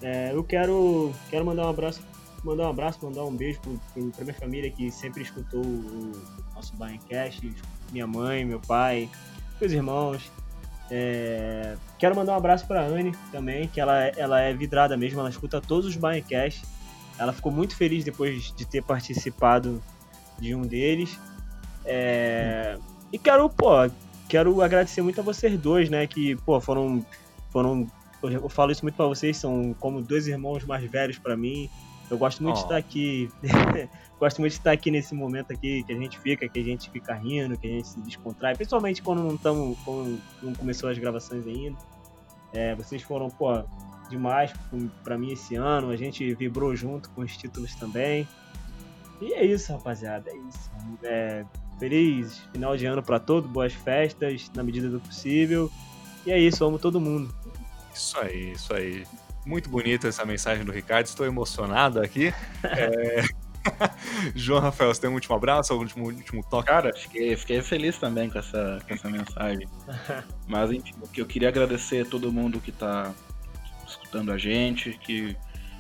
É, 0.02 0.32
eu 0.34 0.44
quero, 0.44 1.14
quero 1.30 1.46
mandar 1.46 1.66
um 1.66 1.70
abraço, 1.70 2.02
mandar 2.44 2.68
um 2.68 2.70
abraço, 2.70 3.00
mandar 3.04 3.24
um 3.26 3.36
beijo 3.36 3.60
para 4.16 4.24
minha 4.24 4.34
família 4.34 4.72
que 4.72 4.92
sempre 4.92 5.24
escutou 5.24 5.62
o 5.62 6.12
nosso 6.56 6.76
Bayerncast, 6.76 7.54
minha 7.92 8.08
mãe, 8.08 8.46
meu 8.46 8.60
pai, 8.60 9.10
meus 9.60 9.74
irmãos. 9.74 10.32
É, 10.92 11.76
quero 12.00 12.16
mandar 12.16 12.34
um 12.34 12.38
abraço 12.38 12.66
para 12.66 12.82
Anne 12.82 13.14
também, 13.32 13.68
que 13.68 13.80
ela, 13.80 14.08
ela 14.18 14.42
é 14.42 14.54
vidrada 14.54 14.98
mesmo, 14.98 15.20
ela 15.20 15.30
escuta 15.30 15.62
todos 15.62 15.86
os 15.86 15.96
Bayerncast. 15.96 16.64
Ela 17.18 17.34
ficou 17.34 17.52
muito 17.52 17.76
feliz 17.76 18.04
depois 18.04 18.54
de 18.56 18.66
ter 18.66 18.82
participado 18.82 19.84
de 20.40 20.56
um 20.56 20.62
deles. 20.62 21.20
É, 21.86 22.78
e 23.12 23.20
quero, 23.20 23.50
pô, 23.50 23.72
quero 24.28 24.62
agradecer 24.62 25.02
muito 25.02 25.20
a 25.20 25.24
vocês 25.24 25.60
dois, 25.60 25.90
né? 25.90 26.08
Que, 26.08 26.36
pô, 26.38 26.60
foram. 26.62 27.06
foram 27.50 27.88
eu 28.24 28.50
falo 28.50 28.72
isso 28.72 28.84
muito 28.84 28.96
pra 28.96 29.06
vocês, 29.08 29.38
são 29.38 29.74
como 29.80 30.02
dois 30.02 30.28
irmãos 30.28 30.64
mais 30.66 30.84
velhos 30.90 31.18
pra 31.18 31.36
mim. 31.38 31.70
Eu 32.10 32.18
gosto 32.18 32.42
muito 32.42 32.56
de 32.56 32.62
Oh. 32.62 32.64
estar 32.66 32.78
aqui. 32.78 33.30
gosto 34.20 34.40
muito 34.42 34.54
de 34.54 34.58
estar 34.58 34.72
aqui 34.72 34.90
nesse 34.90 35.14
momento 35.14 35.54
aqui 35.54 35.84
que 35.84 35.94
a 35.94 35.96
gente 35.96 36.20
fica, 36.20 36.48
que 36.50 36.60
a 36.60 36.64
gente 36.64 36.90
fica 36.90 37.14
rindo, 37.14 37.58
que 37.58 37.68
a 37.68 37.70
gente 37.70 37.88
se 37.88 38.00
descontrai, 38.02 38.56
principalmente 38.56 39.02
quando 39.02 39.22
não 39.24 39.36
estamos, 39.36 39.78
quando 39.86 40.20
não 40.42 40.54
começou 40.54 40.90
as 40.90 40.98
gravações 40.98 41.46
ainda. 41.46 41.78
É, 42.52 42.74
vocês 42.76 43.04
foram, 43.04 43.30
pô, 43.30 43.64
demais 44.10 44.52
pra 45.04 45.18
mim 45.18 45.32
esse 45.34 45.56
ano. 45.56 45.92
A 45.92 45.96
gente 45.96 46.34
vibrou 46.34 46.76
junto 46.76 47.10
com 47.12 47.22
os 47.22 47.38
títulos 47.38 47.76
também. 47.76 48.28
E 49.22 49.34
é 49.34 49.46
isso, 49.46 49.72
rapaziada. 49.72 50.32
É 50.32 50.36
isso. 50.36 50.72
É, 51.04 51.46
feliz 51.78 52.40
final 52.52 52.76
de 52.76 52.86
ano 52.88 53.04
pra 53.04 53.20
todos, 53.20 53.50
boas 53.50 53.74
festas, 53.74 54.50
na 54.56 54.64
medida 54.64 54.90
do 54.90 55.00
possível. 55.00 55.70
E 56.26 56.32
é 56.32 56.40
isso, 56.40 56.66
amo 56.66 56.80
todo 56.80 57.00
mundo. 57.00 57.34
Isso 58.00 58.18
aí, 58.18 58.52
isso 58.54 58.74
aí. 58.74 59.06
Muito 59.46 59.70
bonita 59.70 60.08
essa 60.08 60.26
mensagem 60.26 60.64
do 60.64 60.72
Ricardo, 60.72 61.06
estou 61.06 61.26
emocionado 61.26 62.00
aqui. 62.00 62.34
É... 62.64 63.24
João 64.34 64.62
Rafael, 64.62 64.94
você 64.94 65.02
tem 65.02 65.10
um 65.10 65.16
último 65.16 65.36
abraço, 65.36 65.74
um 65.74 65.80
último, 65.80 66.06
último 66.06 66.42
toque? 66.50 66.70
Cara, 66.70 66.94
fiquei, 66.96 67.36
fiquei 67.36 67.62
feliz 67.62 67.98
também 67.98 68.30
com 68.30 68.40
essa, 68.40 68.80
com 68.88 68.94
essa 68.94 69.10
mensagem. 69.10 69.68
Mas, 70.48 70.72
enfim, 70.72 70.94
o 71.02 71.08
que 71.10 71.20
eu 71.20 71.26
queria 71.26 71.50
agradecer 71.50 72.06
a 72.06 72.10
todo 72.10 72.32
mundo 72.32 72.62
que 72.62 72.72
tá 72.72 73.14
escutando 73.86 74.32
a 74.32 74.38
gente, 74.38 74.94
que 74.94 75.36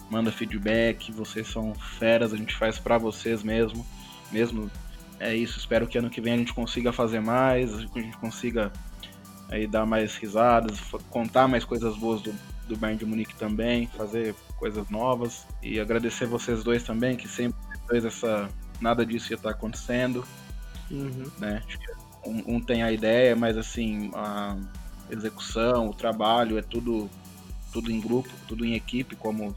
manda 0.10 0.30
feedback, 0.30 1.12
vocês 1.14 1.48
são 1.48 1.74
feras, 1.74 2.34
a 2.34 2.38
gente 2.38 2.54
faz 2.54 2.78
para 2.80 2.98
vocês 2.98 3.44
mesmo, 3.44 3.86
mesmo. 4.30 4.70
É 5.22 5.34
isso, 5.34 5.58
espero 5.58 5.88
que 5.88 5.98
ano 5.98 6.10
que 6.10 6.20
vem 6.20 6.34
a 6.34 6.38
gente 6.38 6.54
consiga 6.54 6.92
fazer 6.92 7.22
mais, 7.22 7.86
que 7.86 8.00
a 8.00 8.02
gente 8.02 8.18
consiga 8.18 8.72
aí 9.50 9.68
dar 9.68 9.86
mais 9.86 10.16
risadas, 10.16 10.80
contar 11.10 11.48
mais 11.48 11.66
coisas 11.66 11.96
boas 11.98 12.22
do, 12.22 12.34
do 12.68 12.78
Bayern 12.78 13.00
de 13.00 13.06
Munique 13.06 13.36
também, 13.36 13.88
fazer 13.88 14.36
coisas 14.58 14.90
novas 14.90 15.46
e 15.62 15.80
agradecer 15.80 16.26
vocês 16.28 16.64
dois 16.64 16.84
também, 16.84 17.16
que 17.16 17.28
sempre 17.28 17.58
depois 17.72 18.06
essa 18.06 18.50
nada 18.80 19.06
disso 19.06 19.32
ia 19.32 19.36
estar 19.36 19.52
acontecendo, 19.52 20.26
Uhum. 20.92 21.30
né? 21.38 21.62
Um, 22.26 22.56
um 22.56 22.60
tem 22.60 22.82
a 22.82 22.92
ideia, 22.92 23.36
mas 23.36 23.56
assim 23.58 24.10
a 24.16 24.58
execução, 25.10 25.88
o 25.88 25.94
trabalho 25.94 26.58
é 26.58 26.62
tudo 26.62 27.10
tudo 27.72 27.92
em 27.92 28.02
grupo, 28.02 28.30
tudo 28.48 28.66
em 28.66 28.74
equipe, 28.74 29.16
como 29.16 29.56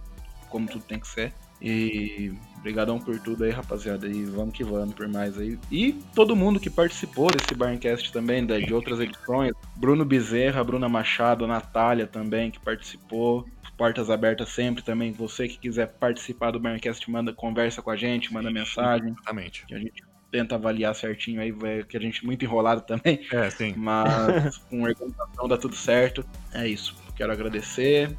como 0.51 0.68
tudo 0.68 0.84
tem 0.84 1.01
que 1.01 1.09
ser. 1.09 1.32
E 1.61 2.34
brigadão 2.62 2.98
por 2.98 3.18
tudo 3.18 3.44
aí, 3.44 3.50
rapaziada. 3.50 4.06
E 4.06 4.24
vamos 4.24 4.54
que 4.54 4.64
vamos 4.64 4.94
por 4.94 5.08
mais 5.08 5.38
aí. 5.38 5.58
E 5.70 5.92
todo 6.14 6.36
mundo 6.36 6.60
que 6.60 6.70
participou 6.70 7.30
desse 7.30 7.54
Barncast 7.54 8.12
também, 8.12 8.46
de 8.46 8.72
outras 8.72 9.00
edições. 9.00 9.52
Bruno 9.76 10.04
Bezerra, 10.04 10.62
Bruna 10.62 10.88
Machado, 10.88 11.46
Natália 11.46 12.06
também, 12.06 12.50
que 12.50 12.60
participou. 12.60 13.46
Portas 13.76 14.10
abertas 14.10 14.50
sempre 14.50 14.82
também. 14.82 15.12
Você 15.12 15.48
que 15.48 15.58
quiser 15.58 15.88
participar 15.98 16.52
do 16.52 16.60
Barncast, 16.60 17.10
manda 17.10 17.32
conversa 17.32 17.82
com 17.82 17.90
a 17.90 17.96
gente, 17.96 18.32
manda 18.32 18.50
mensagem. 18.50 19.08
Exatamente. 19.08 19.66
Que 19.66 19.74
a 19.74 19.78
gente 19.78 20.04
tenta 20.30 20.54
avaliar 20.54 20.94
certinho 20.94 21.40
aí, 21.40 21.52
que 21.84 21.96
a 21.96 22.00
gente 22.00 22.22
é 22.22 22.26
muito 22.26 22.44
enrolado 22.44 22.82
também. 22.82 23.20
É, 23.32 23.50
sim. 23.50 23.74
Mas 23.76 24.58
com 24.58 24.82
organização 24.82 25.48
dá 25.48 25.56
tudo 25.56 25.74
certo. 25.74 26.24
É 26.54 26.66
isso. 26.66 26.94
Quero 27.16 27.32
agradecer 27.32 28.16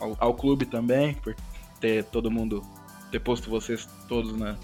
ao, 0.00 0.16
ao 0.18 0.34
clube 0.34 0.64
também 0.66 1.14
por 1.14 1.34
ter 1.80 2.04
todo 2.04 2.30
mundo, 2.30 2.62
ter 3.16 3.20
posto 3.20 3.48
vocês 3.48 3.88
todos 4.08 4.36
na, 4.36 4.56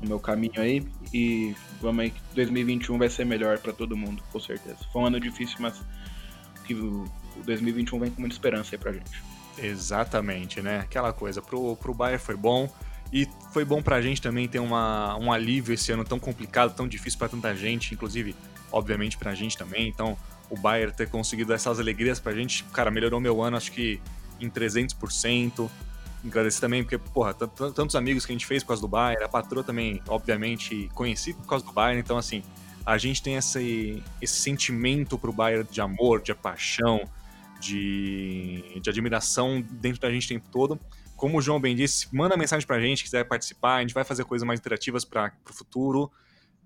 no 0.00 0.08
meu 0.08 0.18
caminho 0.18 0.60
aí. 0.60 0.86
E 1.12 1.54
vamos 1.80 2.04
aí, 2.04 2.10
que 2.10 2.20
2021 2.34 2.98
vai 2.98 3.10
ser 3.10 3.24
melhor 3.26 3.58
pra 3.58 3.72
todo 3.72 3.96
mundo, 3.96 4.22
com 4.32 4.40
certeza. 4.40 4.78
Foi 4.92 5.02
um 5.02 5.06
ano 5.06 5.20
difícil, 5.20 5.56
mas 5.60 5.80
que 6.64 6.74
o, 6.74 7.04
o 7.36 7.42
2021 7.44 7.98
vem 8.00 8.10
com 8.10 8.20
muita 8.20 8.34
esperança 8.34 8.74
aí 8.74 8.78
pra 8.78 8.92
gente. 8.92 9.22
Exatamente, 9.58 10.60
né? 10.60 10.80
Aquela 10.80 11.12
coisa, 11.12 11.42
pro, 11.42 11.76
pro 11.76 11.94
Bayern 11.94 12.22
foi 12.22 12.36
bom. 12.36 12.72
E 13.12 13.28
foi 13.52 13.64
bom 13.64 13.80
pra 13.82 14.00
gente 14.00 14.20
também 14.20 14.48
ter 14.48 14.58
uma, 14.58 15.16
um 15.18 15.30
alívio 15.30 15.74
esse 15.74 15.92
ano 15.92 16.04
tão 16.04 16.18
complicado, 16.18 16.74
tão 16.74 16.88
difícil 16.88 17.18
pra 17.18 17.28
tanta 17.28 17.54
gente, 17.54 17.94
inclusive, 17.94 18.34
obviamente, 18.72 19.16
pra 19.16 19.34
gente 19.34 19.56
também. 19.56 19.86
Então, 19.86 20.16
o 20.50 20.56
Bayern 20.56 20.92
ter 20.92 21.08
conseguido 21.08 21.52
essas 21.52 21.78
alegrias 21.78 22.18
pra 22.18 22.32
gente, 22.32 22.64
cara, 22.72 22.90
melhorou 22.90 23.20
meu 23.20 23.40
ano, 23.42 23.56
acho 23.56 23.70
que 23.70 24.00
em 24.40 24.50
300%. 24.50 25.70
Agradecer 26.24 26.60
também, 26.60 26.82
porque, 26.82 26.96
porra, 26.96 27.34
tantos 27.34 27.94
amigos 27.94 28.24
que 28.24 28.32
a 28.32 28.34
gente 28.34 28.46
fez 28.46 28.62
por 28.62 28.68
causa 28.68 28.82
do 28.82 28.88
Bayern, 28.88 29.24
a 29.24 29.28
patroa 29.28 29.62
também, 29.62 30.00
obviamente, 30.08 30.90
conheci 30.94 31.34
por 31.34 31.46
causa 31.46 31.64
do 31.64 31.72
Bayern, 31.72 32.00
então, 32.00 32.16
assim, 32.16 32.42
a 32.84 32.96
gente 32.96 33.22
tem 33.22 33.36
esse, 33.36 34.02
esse 34.20 34.34
sentimento 34.34 35.18
pro 35.18 35.32
Bayern 35.32 35.66
de 35.70 35.80
amor, 35.80 36.22
de 36.22 36.34
paixão, 36.34 37.08
de, 37.60 38.80
de 38.80 38.90
admiração 38.90 39.62
dentro 39.70 40.00
da 40.00 40.10
gente 40.10 40.26
o 40.26 40.28
tempo 40.28 40.48
todo. 40.50 40.78
Como 41.16 41.38
o 41.38 41.42
João 41.42 41.60
bem 41.60 41.74
disse, 41.74 42.08
manda 42.14 42.36
mensagem 42.36 42.66
pra 42.66 42.80
gente, 42.80 43.04
quiser 43.04 43.24
participar, 43.24 43.76
a 43.76 43.80
gente 43.80 43.94
vai 43.94 44.04
fazer 44.04 44.24
coisas 44.24 44.46
mais 44.46 44.60
interativas 44.60 45.04
para 45.04 45.32
o 45.48 45.52
futuro. 45.52 46.10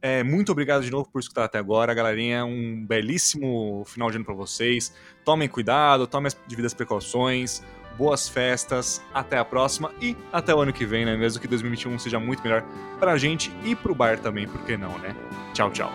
É, 0.01 0.23
muito 0.23 0.53
obrigado 0.53 0.85
de 0.85 0.91
novo 0.91 1.09
por 1.11 1.19
escutar 1.19 1.45
até 1.45 1.59
agora, 1.59 1.93
galerinha. 1.93 2.45
Um 2.45 2.87
belíssimo 2.87 3.85
final 3.87 4.11
de 4.11 4.17
ano 4.17 4.25
pra 4.25 4.35
vocês. 4.35 4.95
Tomem 5.25 5.49
cuidado, 5.49 6.07
tomem 6.07 6.29
as 6.29 6.35
devidas 6.49 6.73
precauções. 6.73 7.63
Boas 7.99 8.29
festas, 8.29 9.03
até 9.13 9.39
a 9.39 9.45
próxima 9.45 9.93
e 10.01 10.17
até 10.33 10.55
o 10.55 10.61
ano 10.61 10.73
que 10.73 10.87
vem, 10.87 11.05
né? 11.05 11.17
Mesmo 11.17 11.41
que 11.41 11.49
2021 11.49 11.99
seja 11.99 12.21
muito 12.21 12.41
melhor 12.45 12.65
pra 13.01 13.19
gente 13.19 13.53
e 13.65 13.75
pro 13.75 13.93
bar 13.93 14.21
também, 14.21 14.47
por 14.47 14.63
que 14.63 14.77
não, 14.77 14.97
né? 14.99 15.17
Tchau, 15.53 15.69
tchau. 15.73 15.91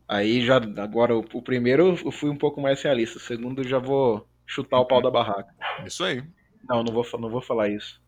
Aí 0.09 0.43
já, 0.43 0.55
agora, 0.55 1.15
o, 1.15 1.23
o 1.33 1.41
primeiro 1.41 1.95
eu 2.03 2.11
fui 2.11 2.31
um 2.31 2.35
pouco 2.35 2.59
mais 2.59 2.81
realista, 2.81 3.19
o 3.19 3.21
segundo 3.21 3.61
eu 3.61 3.67
já 3.67 3.77
vou 3.77 4.27
chutar 4.43 4.79
o 4.79 4.85
pau 4.85 5.03
da 5.03 5.11
barraca. 5.11 5.53
Isso 5.85 6.03
aí. 6.03 6.23
Não, 6.67 6.83
não 6.83 6.91
vou, 6.91 7.05
não 7.19 7.29
vou 7.29 7.41
falar 7.41 7.69
isso. 7.69 8.01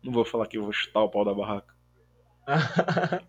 Não 0.00 0.12
vou 0.12 0.24
falar 0.24 0.46
que 0.46 0.56
eu 0.56 0.62
vou 0.62 0.72
chutar 0.72 1.02
o 1.02 1.10
pau 1.10 1.24
da 1.24 1.34
barraca. 1.34 1.74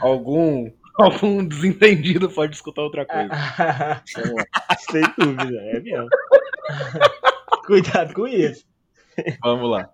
Algum, 0.00 0.70
algum 0.96 1.44
desentendido 1.44 2.30
pode 2.30 2.54
escutar 2.54 2.82
outra 2.82 3.04
coisa. 3.04 3.30
Sem 4.78 5.02
dúvida, 5.18 5.60
é 5.60 5.80
mesmo. 5.80 6.08
Cuidado 7.66 8.14
com 8.14 8.28
isso. 8.28 8.64
Vamos 9.42 9.68
lá. 9.68 9.90